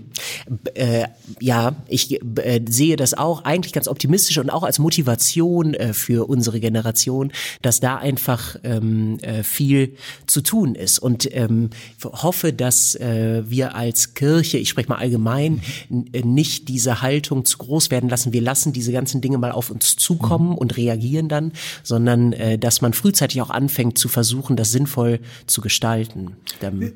Äh, 0.72 1.08
ja, 1.40 1.76
ich 1.88 2.22
äh, 2.38 2.60
sehe 2.70 2.96
das 2.96 3.12
auch 3.12 3.44
eigentlich 3.44 3.74
ganz 3.74 3.86
optimistisch 3.86 4.38
und 4.38 4.48
auch 4.48 4.62
als 4.62 4.78
Motivation 4.78 5.74
äh, 5.74 5.92
für 5.92 6.26
unsere 6.26 6.58
Generation, 6.58 7.32
dass 7.60 7.80
da 7.80 7.96
einfach 7.96 8.56
ähm, 8.64 9.18
äh, 9.20 9.42
viel 9.42 9.94
zu 10.26 10.40
tun 10.40 10.74
ist 10.74 11.00
und 11.00 11.28
ähm, 11.36 11.68
hoffe, 12.02 12.54
dass 12.54 12.94
äh, 12.94 13.42
wir 13.46 13.57
wir 13.58 13.74
als 13.74 14.14
Kirche, 14.14 14.58
ich 14.58 14.68
spreche 14.68 14.88
mal 14.88 14.98
allgemein, 14.98 15.60
nicht 15.88 16.68
diese 16.68 17.02
Haltung 17.02 17.44
zu 17.44 17.58
groß 17.58 17.90
werden 17.90 18.08
lassen. 18.08 18.32
Wir 18.32 18.40
lassen 18.40 18.72
diese 18.72 18.92
ganzen 18.92 19.20
Dinge 19.20 19.36
mal 19.36 19.50
auf 19.50 19.70
uns 19.70 19.96
zukommen 19.96 20.56
und 20.56 20.76
reagieren 20.76 21.28
dann, 21.28 21.52
sondern 21.82 22.32
äh, 22.32 22.56
dass 22.56 22.80
man 22.80 22.92
frühzeitig 22.92 23.42
auch 23.42 23.50
anfängt 23.50 23.98
zu 23.98 24.08
versuchen, 24.08 24.56
das 24.56 24.70
sinnvoll 24.70 25.18
zu 25.46 25.60
gestalten. 25.60 26.36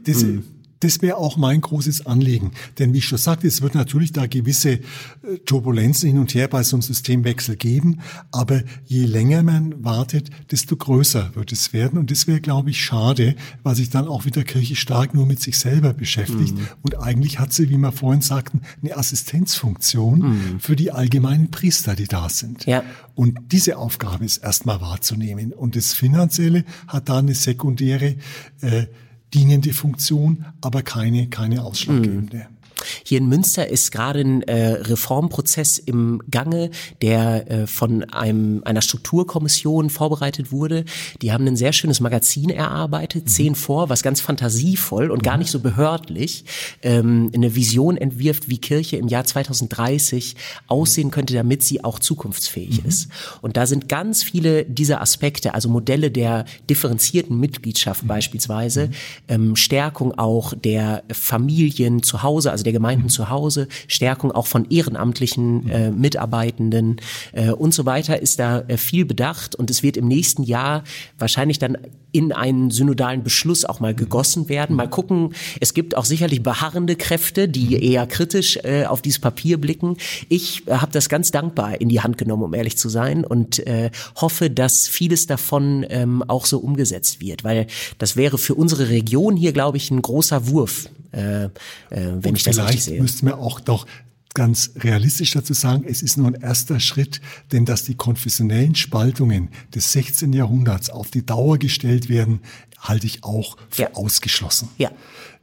Das, 0.04 0.22
hm. 0.22 0.44
Das 0.82 1.00
wäre 1.00 1.16
auch 1.16 1.36
mein 1.36 1.60
großes 1.60 2.06
Anliegen. 2.06 2.50
Denn 2.80 2.92
wie 2.92 2.98
ich 2.98 3.06
schon 3.06 3.18
sagte, 3.18 3.46
es 3.46 3.62
wird 3.62 3.76
natürlich 3.76 4.10
da 4.10 4.26
gewisse 4.26 4.72
äh, 4.72 4.80
Turbulenzen 5.46 6.08
hin 6.08 6.18
und 6.18 6.34
her 6.34 6.48
bei 6.48 6.64
so 6.64 6.74
einem 6.74 6.82
Systemwechsel 6.82 7.54
geben. 7.54 8.00
Aber 8.32 8.62
je 8.86 9.04
länger 9.04 9.44
man 9.44 9.84
wartet, 9.84 10.30
desto 10.50 10.76
größer 10.76 11.30
wird 11.34 11.52
es 11.52 11.72
werden. 11.72 12.00
Und 12.00 12.10
das 12.10 12.26
wäre, 12.26 12.40
glaube 12.40 12.70
ich, 12.70 12.84
schade, 12.84 13.36
weil 13.62 13.76
sich 13.76 13.90
dann 13.90 14.08
auch 14.08 14.24
wieder 14.24 14.42
Kirche 14.42 14.74
stark 14.74 15.14
nur 15.14 15.24
mit 15.24 15.40
sich 15.40 15.56
selber 15.56 15.94
beschäftigt. 15.94 16.56
Mhm. 16.56 16.66
Und 16.82 16.98
eigentlich 16.98 17.38
hat 17.38 17.52
sie, 17.52 17.70
wie 17.70 17.78
wir 17.78 17.92
vorhin 17.92 18.22
sagten, 18.22 18.62
eine 18.82 18.96
Assistenzfunktion 18.96 20.18
mhm. 20.18 20.60
für 20.60 20.74
die 20.74 20.90
allgemeinen 20.90 21.52
Priester, 21.52 21.94
die 21.94 22.08
da 22.08 22.28
sind. 22.28 22.66
Ja. 22.66 22.82
Und 23.14 23.38
diese 23.52 23.78
Aufgabe 23.78 24.24
ist 24.24 24.38
erstmal 24.38 24.80
wahrzunehmen. 24.80 25.52
Und 25.52 25.76
das 25.76 25.92
Finanzielle 25.92 26.64
hat 26.88 27.08
da 27.08 27.18
eine 27.18 27.34
sekundäre 27.34 28.16
äh, 28.62 28.86
dienende 29.34 29.72
Funktion, 29.72 30.44
aber 30.60 30.82
keine, 30.82 31.28
keine 31.28 31.62
ausschlaggebende. 31.64 32.36
Mhm. 32.36 32.61
Hier 33.04 33.18
in 33.18 33.28
Münster 33.28 33.68
ist 33.68 33.92
gerade 33.92 34.20
ein 34.20 34.42
äh, 34.42 34.72
Reformprozess 34.72 35.78
im 35.78 36.22
Gange, 36.30 36.70
der 37.00 37.50
äh, 37.50 37.66
von 37.66 38.04
einem, 38.04 38.62
einer 38.64 38.82
Strukturkommission 38.82 39.90
vorbereitet 39.90 40.52
wurde. 40.52 40.84
Die 41.20 41.32
haben 41.32 41.46
ein 41.46 41.56
sehr 41.56 41.72
schönes 41.72 42.00
Magazin 42.00 42.50
erarbeitet, 42.50 43.24
mhm. 43.24 43.28
zehn 43.28 43.54
vor, 43.54 43.88
was 43.88 44.02
ganz 44.02 44.20
fantasievoll 44.20 45.10
und 45.10 45.18
mhm. 45.18 45.22
gar 45.22 45.36
nicht 45.36 45.50
so 45.50 45.60
behördlich 45.60 46.44
ähm, 46.82 47.30
eine 47.34 47.54
Vision 47.54 47.96
entwirft, 47.96 48.48
wie 48.48 48.58
Kirche 48.58 48.96
im 48.96 49.08
Jahr 49.08 49.24
2030 49.24 50.36
aussehen 50.68 51.10
könnte, 51.10 51.34
damit 51.34 51.62
sie 51.62 51.84
auch 51.84 51.98
zukunftsfähig 51.98 52.82
mhm. 52.82 52.88
ist. 52.88 53.08
Und 53.40 53.56
da 53.56 53.66
sind 53.66 53.88
ganz 53.88 54.22
viele 54.22 54.64
dieser 54.64 55.00
Aspekte, 55.00 55.54
also 55.54 55.68
Modelle 55.68 56.10
der 56.10 56.44
differenzierten 56.68 57.38
Mitgliedschaft 57.38 58.02
mhm. 58.04 58.08
beispielsweise, 58.08 58.88
mhm. 58.88 58.92
ähm, 59.28 59.56
Stärkung 59.56 60.18
auch 60.18 60.54
der 60.54 61.04
Familien 61.12 62.02
zu 62.02 62.22
Hause, 62.22 62.50
also 62.50 62.64
der 62.64 62.71
der 62.72 62.78
Gemeinden 62.78 63.08
zu 63.08 63.28
Hause, 63.28 63.68
Stärkung 63.86 64.32
auch 64.32 64.46
von 64.46 64.66
ehrenamtlichen 64.70 65.68
äh, 65.68 65.90
Mitarbeitenden 65.90 67.00
äh, 67.32 67.50
und 67.50 67.74
so 67.74 67.86
weiter 67.86 68.20
ist 68.20 68.38
da 68.38 68.60
äh, 68.60 68.76
viel 68.76 69.04
bedacht 69.04 69.54
und 69.54 69.70
es 69.70 69.82
wird 69.82 69.96
im 69.96 70.08
nächsten 70.08 70.42
Jahr 70.42 70.84
wahrscheinlich 71.18 71.58
dann 71.58 71.76
in 72.12 72.32
einen 72.32 72.70
synodalen 72.70 73.24
Beschluss 73.24 73.64
auch 73.64 73.80
mal 73.80 73.94
gegossen 73.94 74.48
werden. 74.48 74.76
Mal 74.76 74.88
gucken, 74.88 75.34
es 75.60 75.74
gibt 75.74 75.96
auch 75.96 76.04
sicherlich 76.04 76.42
beharrende 76.42 76.94
Kräfte, 76.94 77.48
die 77.48 77.82
eher 77.82 78.06
kritisch 78.06 78.58
äh, 78.62 78.84
auf 78.84 79.02
dieses 79.02 79.18
Papier 79.18 79.58
blicken. 79.58 79.96
Ich 80.28 80.66
äh, 80.68 80.74
habe 80.74 80.92
das 80.92 81.08
ganz 81.08 81.30
dankbar 81.30 81.80
in 81.80 81.88
die 81.88 82.00
Hand 82.00 82.18
genommen, 82.18 82.42
um 82.42 82.54
ehrlich 82.54 82.76
zu 82.76 82.88
sein 82.88 83.24
und 83.24 83.66
äh, 83.66 83.90
hoffe, 84.16 84.50
dass 84.50 84.88
vieles 84.88 85.26
davon 85.26 85.86
ähm, 85.88 86.22
auch 86.28 86.46
so 86.46 86.58
umgesetzt 86.58 87.20
wird, 87.20 87.44
weil 87.44 87.66
das 87.98 88.16
wäre 88.16 88.38
für 88.38 88.54
unsere 88.54 88.90
Region 88.90 89.36
hier, 89.36 89.52
glaube 89.52 89.78
ich, 89.78 89.90
ein 89.90 90.02
großer 90.02 90.48
Wurf, 90.48 90.88
äh, 91.12 91.44
äh, 91.44 91.50
wenn 91.90 92.16
Und 92.30 92.36
ich 92.36 92.42
das 92.42 92.58
richtig 92.58 92.84
sehe. 92.84 92.94
Vielleicht 92.94 93.02
müssten 93.02 93.26
wir 93.26 93.38
auch 93.38 93.60
doch 93.60 93.86
ganz 94.34 94.70
realistisch 94.78 95.32
dazu 95.32 95.52
sagen, 95.52 95.84
es 95.86 96.02
ist 96.02 96.16
nur 96.16 96.28
ein 96.28 96.34
erster 96.34 96.80
Schritt, 96.80 97.20
denn 97.52 97.66
dass 97.66 97.84
die 97.84 97.94
konfessionellen 97.94 98.74
Spaltungen 98.74 99.50
des 99.74 99.92
16. 99.92 100.32
Jahrhunderts 100.32 100.88
auf 100.90 101.10
die 101.10 101.24
Dauer 101.24 101.58
gestellt 101.58 102.08
werden, 102.08 102.40
halte 102.78 103.06
ich 103.06 103.24
auch 103.24 103.56
für 103.68 103.82
Ja. 103.82 103.94
ausgeschlossen. 103.94 104.68
Ja. 104.78 104.90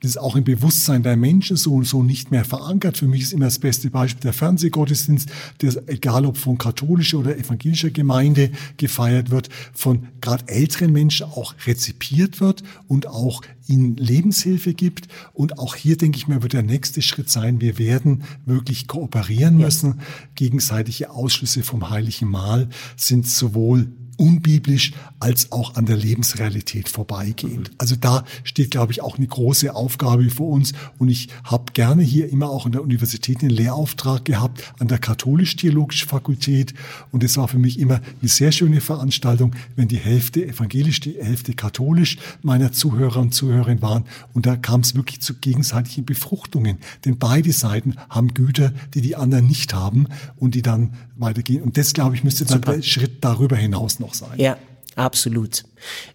Das 0.02 0.12
ist 0.12 0.18
auch 0.18 0.36
im 0.36 0.44
Bewusstsein 0.44 1.04
der 1.04 1.18
Menschen 1.18 1.58
so 1.58 1.74
und 1.74 1.86
so 1.86 2.04
nicht 2.04 2.32
mehr 2.32 2.46
verankert. 2.46 2.98
Für 2.98 3.08
mich 3.08 3.22
ist 3.22 3.34
immer 3.34 3.46
das 3.46 3.60
beste 3.60 3.90
Beispiel 3.90 4.22
der 4.22 4.34
Fernsehgottesdienst, 4.34 5.30
der, 5.62 5.84
egal 5.88 6.26
ob 6.26 6.38
von 6.38 6.58
katholischer 6.58 7.20
oder 7.20 7.38
evangelischer 7.38 7.90
Gemeinde 7.90 8.52
gefeiert 8.78 9.30
wird, 9.30 9.50
von 9.74 10.08
gerade 10.22 10.48
älteren 10.48 10.94
Menschen 10.94 11.26
auch 11.26 11.54
rezipiert 11.66 12.40
wird 12.40 12.64
und 12.88 13.08
auch 13.08 13.42
ihnen 13.68 13.96
Lebenshilfe 13.98 14.74
gibt. 14.74 15.08
Und 15.34 15.60
auch 15.60 15.76
hier, 15.76 15.98
denke 15.98 16.18
ich 16.18 16.28
mir, 16.28 16.42
wird 16.42 16.54
der 16.54 16.64
nächste 16.64 17.02
Schritt 17.02 17.30
sein, 17.30 17.62
wir 17.62 17.78
werden 17.78 18.24
wirklich 18.46 18.88
kooperieren 18.88 19.58
müssen. 19.58 20.00
Gegenseitige 20.36 21.12
Ausschlüsse 21.12 21.64
vom 21.64 21.90
Heiligen 21.90 22.30
Mahl 22.30 22.70
sind 22.96 23.28
sowohl 23.28 23.92
unbiblisch 24.20 24.92
als 25.20 25.52
auch 25.52 25.76
an 25.76 25.86
der 25.86 25.96
Lebensrealität 25.96 26.90
vorbeigehend. 26.90 27.72
Also 27.78 27.96
da 27.96 28.26
steht, 28.44 28.72
glaube 28.72 28.92
ich, 28.92 29.02
auch 29.02 29.18
eine 29.18 29.28
große 29.28 29.74
Aufgabe 29.74 30.30
vor 30.30 30.50
uns. 30.50 30.74
Und 30.98 31.10
ich 31.10 31.30
habe 31.44 31.72
gerne 31.74 32.04
hier 32.04 32.30
immer 32.30 32.50
auch 32.50 32.66
an 32.66 32.74
der 32.74 32.84
Universität 32.84 33.42
einen 33.42 33.50
Lehrauftrag 33.50 34.26
gehabt, 34.26 34.74
an 34.80 34.88
der 34.88 34.98
katholisch-theologischen 34.98 36.10
Fakultät. 36.10 36.74
Und 37.12 37.24
es 37.24 37.38
war 37.38 37.48
für 37.48 37.60
mich 37.60 37.80
immer 37.80 38.02
eine 38.20 38.30
sehr 38.30 38.52
schöne 38.52 38.82
Veranstaltung, 38.82 39.56
wenn 39.76 39.88
die 39.88 39.98
Hälfte 39.98 40.46
evangelisch, 40.46 41.00
die 41.00 41.16
Hälfte 41.20 41.54
katholisch 41.54 42.18
meiner 42.42 42.72
Zuhörer 42.72 43.22
und 43.22 43.34
Zuhörerinnen 43.34 43.82
waren. 43.82 44.04
Und 44.34 44.46
da 44.46 44.56
kam 44.56 44.82
es 44.82 44.96
wirklich 44.96 45.22
zu 45.22 45.36
gegenseitigen 45.36 46.06
Befruchtungen. 46.06 46.78
Denn 47.06 47.18
beide 47.18 47.54
Seiten 47.54 47.96
haben 48.10 48.34
Güter, 48.34 48.74
die 48.94 49.02
die 49.02 49.16
anderen 49.16 49.48
nicht 49.48 49.74
haben 49.74 50.08
und 50.36 50.56
die 50.56 50.62
dann 50.62 50.94
weitergehen. 51.18 51.62
Und 51.62 51.78
das, 51.78 51.94
glaube 51.94 52.16
ich, 52.16 52.24
müsste 52.24 52.46
dann 52.46 52.60
Super. 52.60 52.76
der 52.76 52.82
Schritt 52.82 53.18
darüber 53.22 53.56
hinaus 53.56 54.00
noch 54.00 54.09
sein. 54.14 54.38
Ja, 54.38 54.58
absolut. 54.96 55.64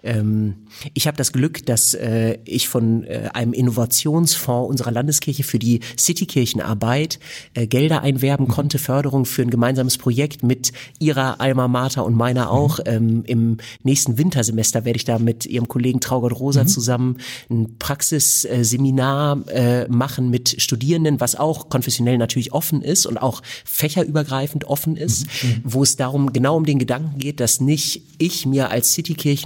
Ähm, 0.02 0.54
ich 0.92 1.06
habe 1.06 1.16
das 1.16 1.32
Glück, 1.32 1.64
dass 1.66 1.94
äh, 1.94 2.38
ich 2.44 2.68
von 2.68 3.04
äh, 3.04 3.30
einem 3.32 3.52
Innovationsfonds 3.52 4.68
unserer 4.68 4.90
Landeskirche 4.90 5.44
für 5.44 5.58
die 5.58 5.80
Citykirchenarbeit 5.98 7.18
äh, 7.54 7.66
Gelder 7.66 8.02
einwerben 8.02 8.48
konnte, 8.48 8.78
Förderung 8.78 9.24
für 9.24 9.42
ein 9.42 9.50
gemeinsames 9.50 9.98
Projekt 9.98 10.42
mit 10.42 10.72
ihrer 10.98 11.40
Alma 11.40 11.68
Mater 11.68 12.04
und 12.04 12.14
meiner 12.14 12.50
auch. 12.50 12.80
Ähm, 12.84 13.24
Im 13.26 13.58
nächsten 13.82 14.18
Wintersemester 14.18 14.84
werde 14.84 14.96
ich 14.96 15.04
da 15.04 15.18
mit 15.18 15.46
ihrem 15.46 15.68
Kollegen 15.68 16.00
Traugott 16.00 16.38
Rosa 16.38 16.66
zusammen 16.66 17.18
ein 17.50 17.78
Praxisseminar 17.78 19.46
äh, 19.48 19.88
machen 19.88 20.30
mit 20.30 20.60
Studierenden, 20.60 21.20
was 21.20 21.36
auch 21.36 21.68
konfessionell 21.68 22.18
natürlich 22.18 22.52
offen 22.52 22.82
ist 22.82 23.06
und 23.06 23.18
auch 23.18 23.42
fächerübergreifend 23.64 24.64
offen 24.64 24.96
ist, 24.96 25.26
wo 25.62 25.82
es 25.82 25.96
darum 25.96 26.32
genau 26.32 26.56
um 26.56 26.66
den 26.66 26.78
Gedanken 26.78 27.18
geht, 27.18 27.40
dass 27.40 27.60
nicht 27.60 28.02
ich 28.18 28.46
mir 28.46 28.70
als 28.70 28.94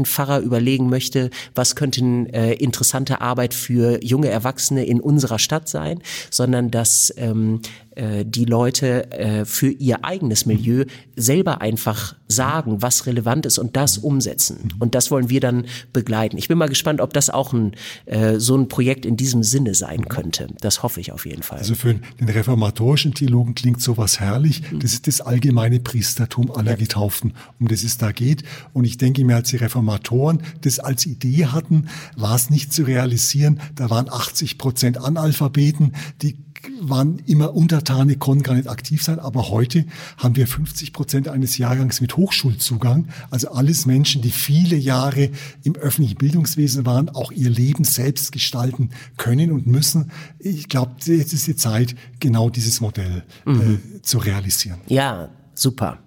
Citykirchenpfarrer 0.08 0.40
überlegen 0.40 0.88
möchte, 0.88 1.30
was 1.54 1.76
könnten 1.76 2.26
äh, 2.26 2.54
interessante 2.54 3.20
Arbeit 3.20 3.54
für 3.54 4.02
junge 4.02 4.28
Erwachsene 4.28 4.84
in 4.84 5.00
unserer 5.00 5.38
Stadt 5.38 5.68
sein, 5.68 6.02
sondern 6.30 6.70
dass 6.70 7.12
ähm, 7.16 7.60
äh, 7.98 8.24
die 8.24 8.44
Leute 8.44 9.10
äh, 9.10 9.44
für 9.44 9.70
ihr 9.70 10.04
eigenes 10.04 10.46
Milieu 10.46 10.84
selber 11.16 11.60
einfach 11.60 12.14
sagen, 12.28 12.80
was 12.80 13.06
relevant 13.06 13.44
ist 13.44 13.58
und 13.58 13.76
das 13.76 13.98
umsetzen. 13.98 14.72
Und 14.78 14.94
das 14.94 15.10
wollen 15.10 15.30
wir 15.30 15.40
dann 15.40 15.66
begleiten. 15.92 16.38
Ich 16.38 16.46
bin 16.46 16.58
mal 16.58 16.68
gespannt, 16.68 17.00
ob 17.00 17.12
das 17.12 17.28
auch 17.28 17.52
ein, 17.52 17.72
äh, 18.06 18.38
so 18.38 18.56
ein 18.56 18.68
Projekt 18.68 19.04
in 19.04 19.16
diesem 19.16 19.42
Sinne 19.42 19.74
sein 19.74 20.08
könnte. 20.08 20.46
Das 20.60 20.82
hoffe 20.82 21.00
ich 21.00 21.10
auf 21.10 21.26
jeden 21.26 21.42
Fall. 21.42 21.58
Also 21.58 21.74
für 21.74 21.94
den 21.94 22.28
reformatorischen 22.28 23.14
Theologen 23.14 23.54
klingt 23.54 23.80
sowas 23.80 24.20
herrlich. 24.20 24.62
Das 24.80 24.92
ist 24.92 25.08
das 25.08 25.20
allgemeine 25.20 25.80
Priestertum 25.80 26.52
aller 26.52 26.76
Getauften, 26.76 27.34
um 27.58 27.66
das 27.66 27.82
es 27.82 27.98
da 27.98 28.12
geht. 28.12 28.44
Und 28.72 28.84
ich 28.84 28.98
denke 28.98 29.24
mir, 29.24 29.36
als 29.36 29.50
die 29.50 29.56
Reformatoren 29.56 30.42
das 30.60 30.78
als 30.78 31.04
Idee 31.04 31.46
hatten, 31.46 31.88
war 32.16 32.36
es 32.36 32.48
nicht 32.48 32.72
zu 32.72 32.84
realisieren. 32.84 33.60
Da 33.74 33.90
waren 33.90 34.08
80 34.08 34.56
Prozent 34.58 34.98
Analphabeten, 34.98 35.94
die 36.22 36.36
waren 36.80 37.20
immer 37.26 37.54
Untertane, 37.54 38.16
konnten 38.16 38.42
gar 38.42 38.54
nicht 38.54 38.68
aktiv 38.68 39.02
sein. 39.02 39.18
Aber 39.18 39.50
heute 39.50 39.84
haben 40.16 40.36
wir 40.36 40.46
50 40.46 40.92
Prozent 40.92 41.28
eines 41.28 41.58
Jahrgangs 41.58 42.00
mit 42.00 42.16
Hochschulzugang. 42.16 43.08
Also 43.30 43.50
alles 43.50 43.86
Menschen, 43.86 44.22
die 44.22 44.30
viele 44.30 44.76
Jahre 44.76 45.30
im 45.62 45.76
öffentlichen 45.76 46.18
Bildungswesen 46.18 46.86
waren, 46.86 47.08
auch 47.08 47.32
ihr 47.32 47.50
Leben 47.50 47.84
selbst 47.84 48.32
gestalten 48.32 48.90
können 49.16 49.52
und 49.52 49.66
müssen. 49.66 50.10
Ich 50.38 50.68
glaube, 50.68 50.92
jetzt 51.04 51.32
ist 51.32 51.46
die 51.46 51.56
Zeit, 51.56 51.94
genau 52.20 52.50
dieses 52.50 52.80
Modell 52.80 53.24
äh, 53.46 54.00
zu 54.02 54.18
realisieren. 54.18 54.80
Ja, 54.88 55.28
super. 55.54 55.98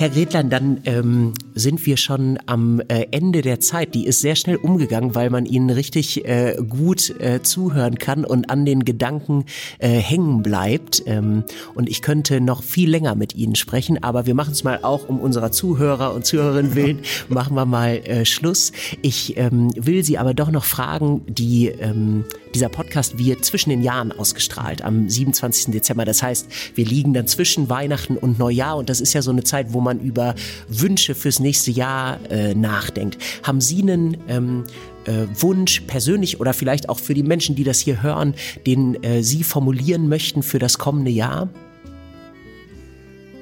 Herr 0.00 0.08
Gretlein, 0.08 0.48
dann 0.48 0.80
ähm, 0.86 1.34
sind 1.54 1.84
wir 1.84 1.98
schon 1.98 2.38
am 2.46 2.80
äh, 2.88 3.08
Ende 3.10 3.42
der 3.42 3.60
Zeit. 3.60 3.94
Die 3.94 4.06
ist 4.06 4.22
sehr 4.22 4.34
schnell 4.34 4.56
umgegangen, 4.56 5.14
weil 5.14 5.28
man 5.28 5.44
Ihnen 5.44 5.68
richtig 5.68 6.24
äh, 6.24 6.56
gut 6.66 7.10
äh, 7.20 7.42
zuhören 7.42 7.98
kann 7.98 8.24
und 8.24 8.48
an 8.48 8.64
den 8.64 8.86
Gedanken 8.86 9.44
äh, 9.78 9.88
hängen 9.88 10.42
bleibt. 10.42 11.02
Ähm, 11.04 11.44
und 11.74 11.86
ich 11.86 12.00
könnte 12.00 12.40
noch 12.40 12.62
viel 12.62 12.88
länger 12.88 13.14
mit 13.14 13.34
Ihnen 13.34 13.56
sprechen, 13.56 14.02
aber 14.02 14.24
wir 14.24 14.34
machen 14.34 14.52
es 14.52 14.64
mal 14.64 14.78
auch 14.80 15.06
um 15.06 15.20
unserer 15.20 15.52
Zuhörer 15.52 16.14
und 16.14 16.24
Zuhörerinnen 16.24 16.74
willen, 16.74 17.00
machen 17.28 17.54
wir 17.54 17.66
mal 17.66 17.96
äh, 17.96 18.24
Schluss. 18.24 18.72
Ich 19.02 19.36
ähm, 19.36 19.70
will 19.76 20.02
Sie 20.02 20.16
aber 20.16 20.32
doch 20.32 20.50
noch 20.50 20.64
fragen, 20.64 21.20
die, 21.28 21.66
ähm, 21.66 22.24
dieser 22.54 22.70
Podcast 22.70 23.18
wird 23.18 23.44
zwischen 23.44 23.68
den 23.68 23.82
Jahren 23.82 24.12
ausgestrahlt, 24.12 24.80
am 24.80 25.10
27. 25.10 25.74
Dezember. 25.74 26.06
Das 26.06 26.22
heißt, 26.22 26.48
wir 26.74 26.86
liegen 26.86 27.12
dann 27.12 27.26
zwischen 27.26 27.68
Weihnachten 27.68 28.16
und 28.16 28.38
Neujahr 28.38 28.78
und 28.78 28.88
das 28.88 29.02
ist 29.02 29.12
ja 29.12 29.20
so 29.20 29.30
eine 29.30 29.44
Zeit, 29.44 29.74
wo 29.74 29.82
man 29.82 29.89
über 29.98 30.34
Wünsche 30.68 31.14
fürs 31.14 31.40
nächste 31.40 31.70
Jahr 31.70 32.20
äh, 32.30 32.54
nachdenkt. 32.54 33.18
Haben 33.42 33.60
Sie 33.60 33.82
einen 33.82 34.16
ähm, 34.28 34.64
äh, 35.04 35.26
Wunsch 35.40 35.80
persönlich 35.80 36.40
oder 36.40 36.52
vielleicht 36.52 36.88
auch 36.88 36.98
für 36.98 37.14
die 37.14 37.22
Menschen, 37.22 37.56
die 37.56 37.64
das 37.64 37.80
hier 37.80 38.02
hören, 38.02 38.34
den 38.66 39.02
äh, 39.02 39.22
Sie 39.22 39.42
formulieren 39.42 40.08
möchten 40.08 40.42
für 40.42 40.58
das 40.58 40.78
kommende 40.78 41.10
Jahr? 41.10 41.48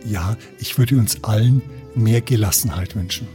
Ja, 0.07 0.37
ich 0.59 0.79
würde 0.79 0.97
uns 0.97 1.23
allen 1.25 1.61
mehr 1.95 2.21
Gelassenheit 2.21 2.95
wünschen. 2.95 3.27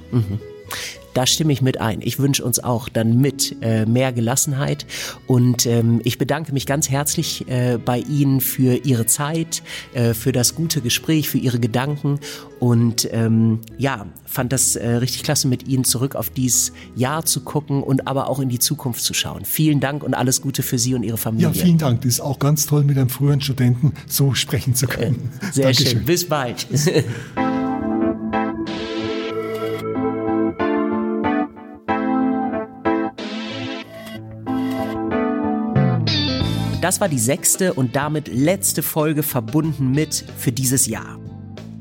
Da 1.13 1.25
stimme 1.25 1.53
ich 1.53 1.61
mit 1.61 1.79
ein. 1.79 2.01
Ich 2.01 2.19
wünsche 2.19 2.43
uns 2.43 2.63
auch 2.63 2.89
dann 2.89 3.19
mit 3.19 3.55
äh, 3.61 3.85
mehr 3.85 4.11
Gelassenheit 4.11 4.85
und 5.27 5.65
ähm, 5.65 6.01
ich 6.03 6.17
bedanke 6.17 6.53
mich 6.53 6.65
ganz 6.65 6.89
herzlich 6.89 7.47
äh, 7.47 7.77
bei 7.83 7.99
Ihnen 7.99 8.41
für 8.41 8.85
Ihre 8.85 9.05
Zeit, 9.05 9.63
äh, 9.93 10.13
für 10.13 10.31
das 10.31 10.55
gute 10.55 10.81
Gespräch, 10.81 11.29
für 11.29 11.37
Ihre 11.37 11.59
Gedanken 11.59 12.19
und 12.59 13.09
ähm, 13.11 13.59
ja, 13.77 14.05
fand 14.25 14.53
das 14.53 14.75
äh, 14.75 14.87
richtig 14.87 15.23
klasse 15.23 15.47
mit 15.47 15.67
Ihnen 15.67 15.83
zurück 15.83 16.15
auf 16.15 16.29
dieses 16.29 16.71
Jahr 16.95 17.25
zu 17.25 17.41
gucken 17.41 17.83
und 17.83 18.07
aber 18.07 18.29
auch 18.29 18.39
in 18.39 18.49
die 18.49 18.59
Zukunft 18.59 19.03
zu 19.03 19.13
schauen. 19.13 19.45
Vielen 19.45 19.79
Dank 19.79 20.03
und 20.03 20.13
alles 20.13 20.41
Gute 20.41 20.63
für 20.63 20.79
Sie 20.79 20.95
und 20.95 21.03
Ihre 21.03 21.17
Familie. 21.17 21.47
Ja, 21.47 21.53
vielen 21.53 21.77
Dank. 21.77 22.01
Das 22.01 22.13
ist 22.13 22.21
auch 22.21 22.39
ganz 22.39 22.65
toll, 22.65 22.83
mit 22.83 22.97
einem 22.97 23.09
früheren 23.09 23.41
Studenten 23.41 23.93
so 24.07 24.33
sprechen 24.33 24.75
zu 24.75 24.87
können. 24.87 25.29
Sehr 25.51 25.63
Dankeschön. 25.65 25.97
schön. 25.97 26.05
Bis 26.05 26.27
bald. 26.27 26.67
Das 36.83 36.99
war 36.99 37.07
die 37.07 37.17
sechste 37.17 37.73
und 37.73 37.95
damit 37.95 38.27
letzte 38.27 38.83
Folge 38.83 39.23
verbunden 39.23 39.91
mit 39.91 40.25
für 40.37 40.51
dieses 40.51 40.85
Jahr. 40.85 41.17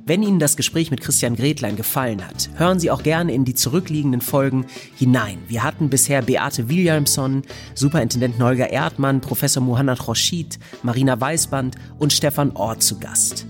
Wenn 0.07 0.22
Ihnen 0.22 0.38
das 0.38 0.57
Gespräch 0.57 0.92
mit 0.92 1.00
Christian 1.00 1.34
Gretlein 1.34 1.74
gefallen 1.74 2.24
hat, 2.24 2.50
hören 2.55 2.78
Sie 2.78 2.88
auch 2.88 3.03
gerne 3.03 3.34
in 3.34 3.44
die 3.44 3.57
zurückliegenden 3.57 4.20
Folgen 4.20 4.64
hinein. 4.96 5.38
Wir 5.48 5.64
hatten 5.64 5.90
bisher 5.90 6.22
Beate 6.22 6.68
Williamson, 6.68 7.42
Superintendent 7.74 8.40
Holger 8.40 8.70
Erdmann, 8.70 9.20
Professor 9.20 9.61
Muhannad 9.61 10.07
Roschid, 10.07 10.61
Marina 10.84 11.20
Weißband 11.20 11.74
und 11.98 12.12
Stefan 12.12 12.53
Ort 12.53 12.84
zu 12.84 13.00
Gast. 13.00 13.44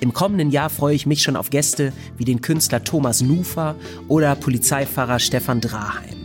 Im 0.00 0.14
kommenden 0.14 0.50
Jahr 0.50 0.70
freue 0.70 0.94
ich 0.94 1.04
mich 1.04 1.22
schon 1.22 1.36
auf 1.36 1.50
Gäste 1.50 1.92
wie 2.16 2.24
den 2.24 2.40
Künstler 2.40 2.82
Thomas 2.82 3.20
Nufer 3.20 3.76
oder 4.08 4.34
Polizeifahrer 4.36 5.18
Stefan 5.18 5.60
Draheim. 5.60 6.16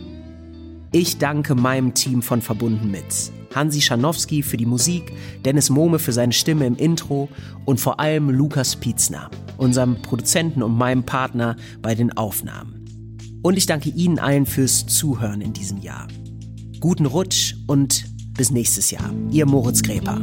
Ich 0.94 1.18
danke 1.18 1.54
meinem 1.54 1.94
Team 1.96 2.22
von 2.22 2.42
Verbunden 2.42 2.90
mit. 2.90 3.34
Hansi 3.54 3.82
Schanowski 3.82 4.44
für 4.44 4.58
die 4.58 4.66
Musik, 4.66 5.12
Dennis 5.46 5.70
Mohme 5.70 6.00
für 6.00 6.14
seine 6.14 6.34
Stimme 6.34 6.66
im 6.66 6.76
Intro 6.76 7.30
und 7.66 7.80
vor 7.80 8.00
allem 8.00 8.30
Lukas 8.30 8.76
Pietzner, 8.76 9.30
unserem 9.58 10.02
Produzenten 10.02 10.64
und 10.64 10.78
meinem 10.78 11.04
Partner 11.04 11.56
bei 11.82 11.96
den 11.96 12.16
Aufnahmen. 12.16 12.80
Und 13.42 13.58
ich 13.58 13.66
danke 13.66 13.90
Ihnen 13.90 14.20
allen 14.20 14.46
fürs 14.46 14.86
Zuhören 14.86 15.42
in 15.42 15.54
diesem 15.54 15.78
Jahr. 15.78 16.08
Guten 16.80 17.06
Rutsch 17.06 17.56
und 17.68 18.06
bis 18.38 18.52
nächstes 18.52 18.92
Jahr. 18.92 19.14
Ihr 19.32 19.46
Moritz 19.46 19.82
Gräper. 19.82 20.20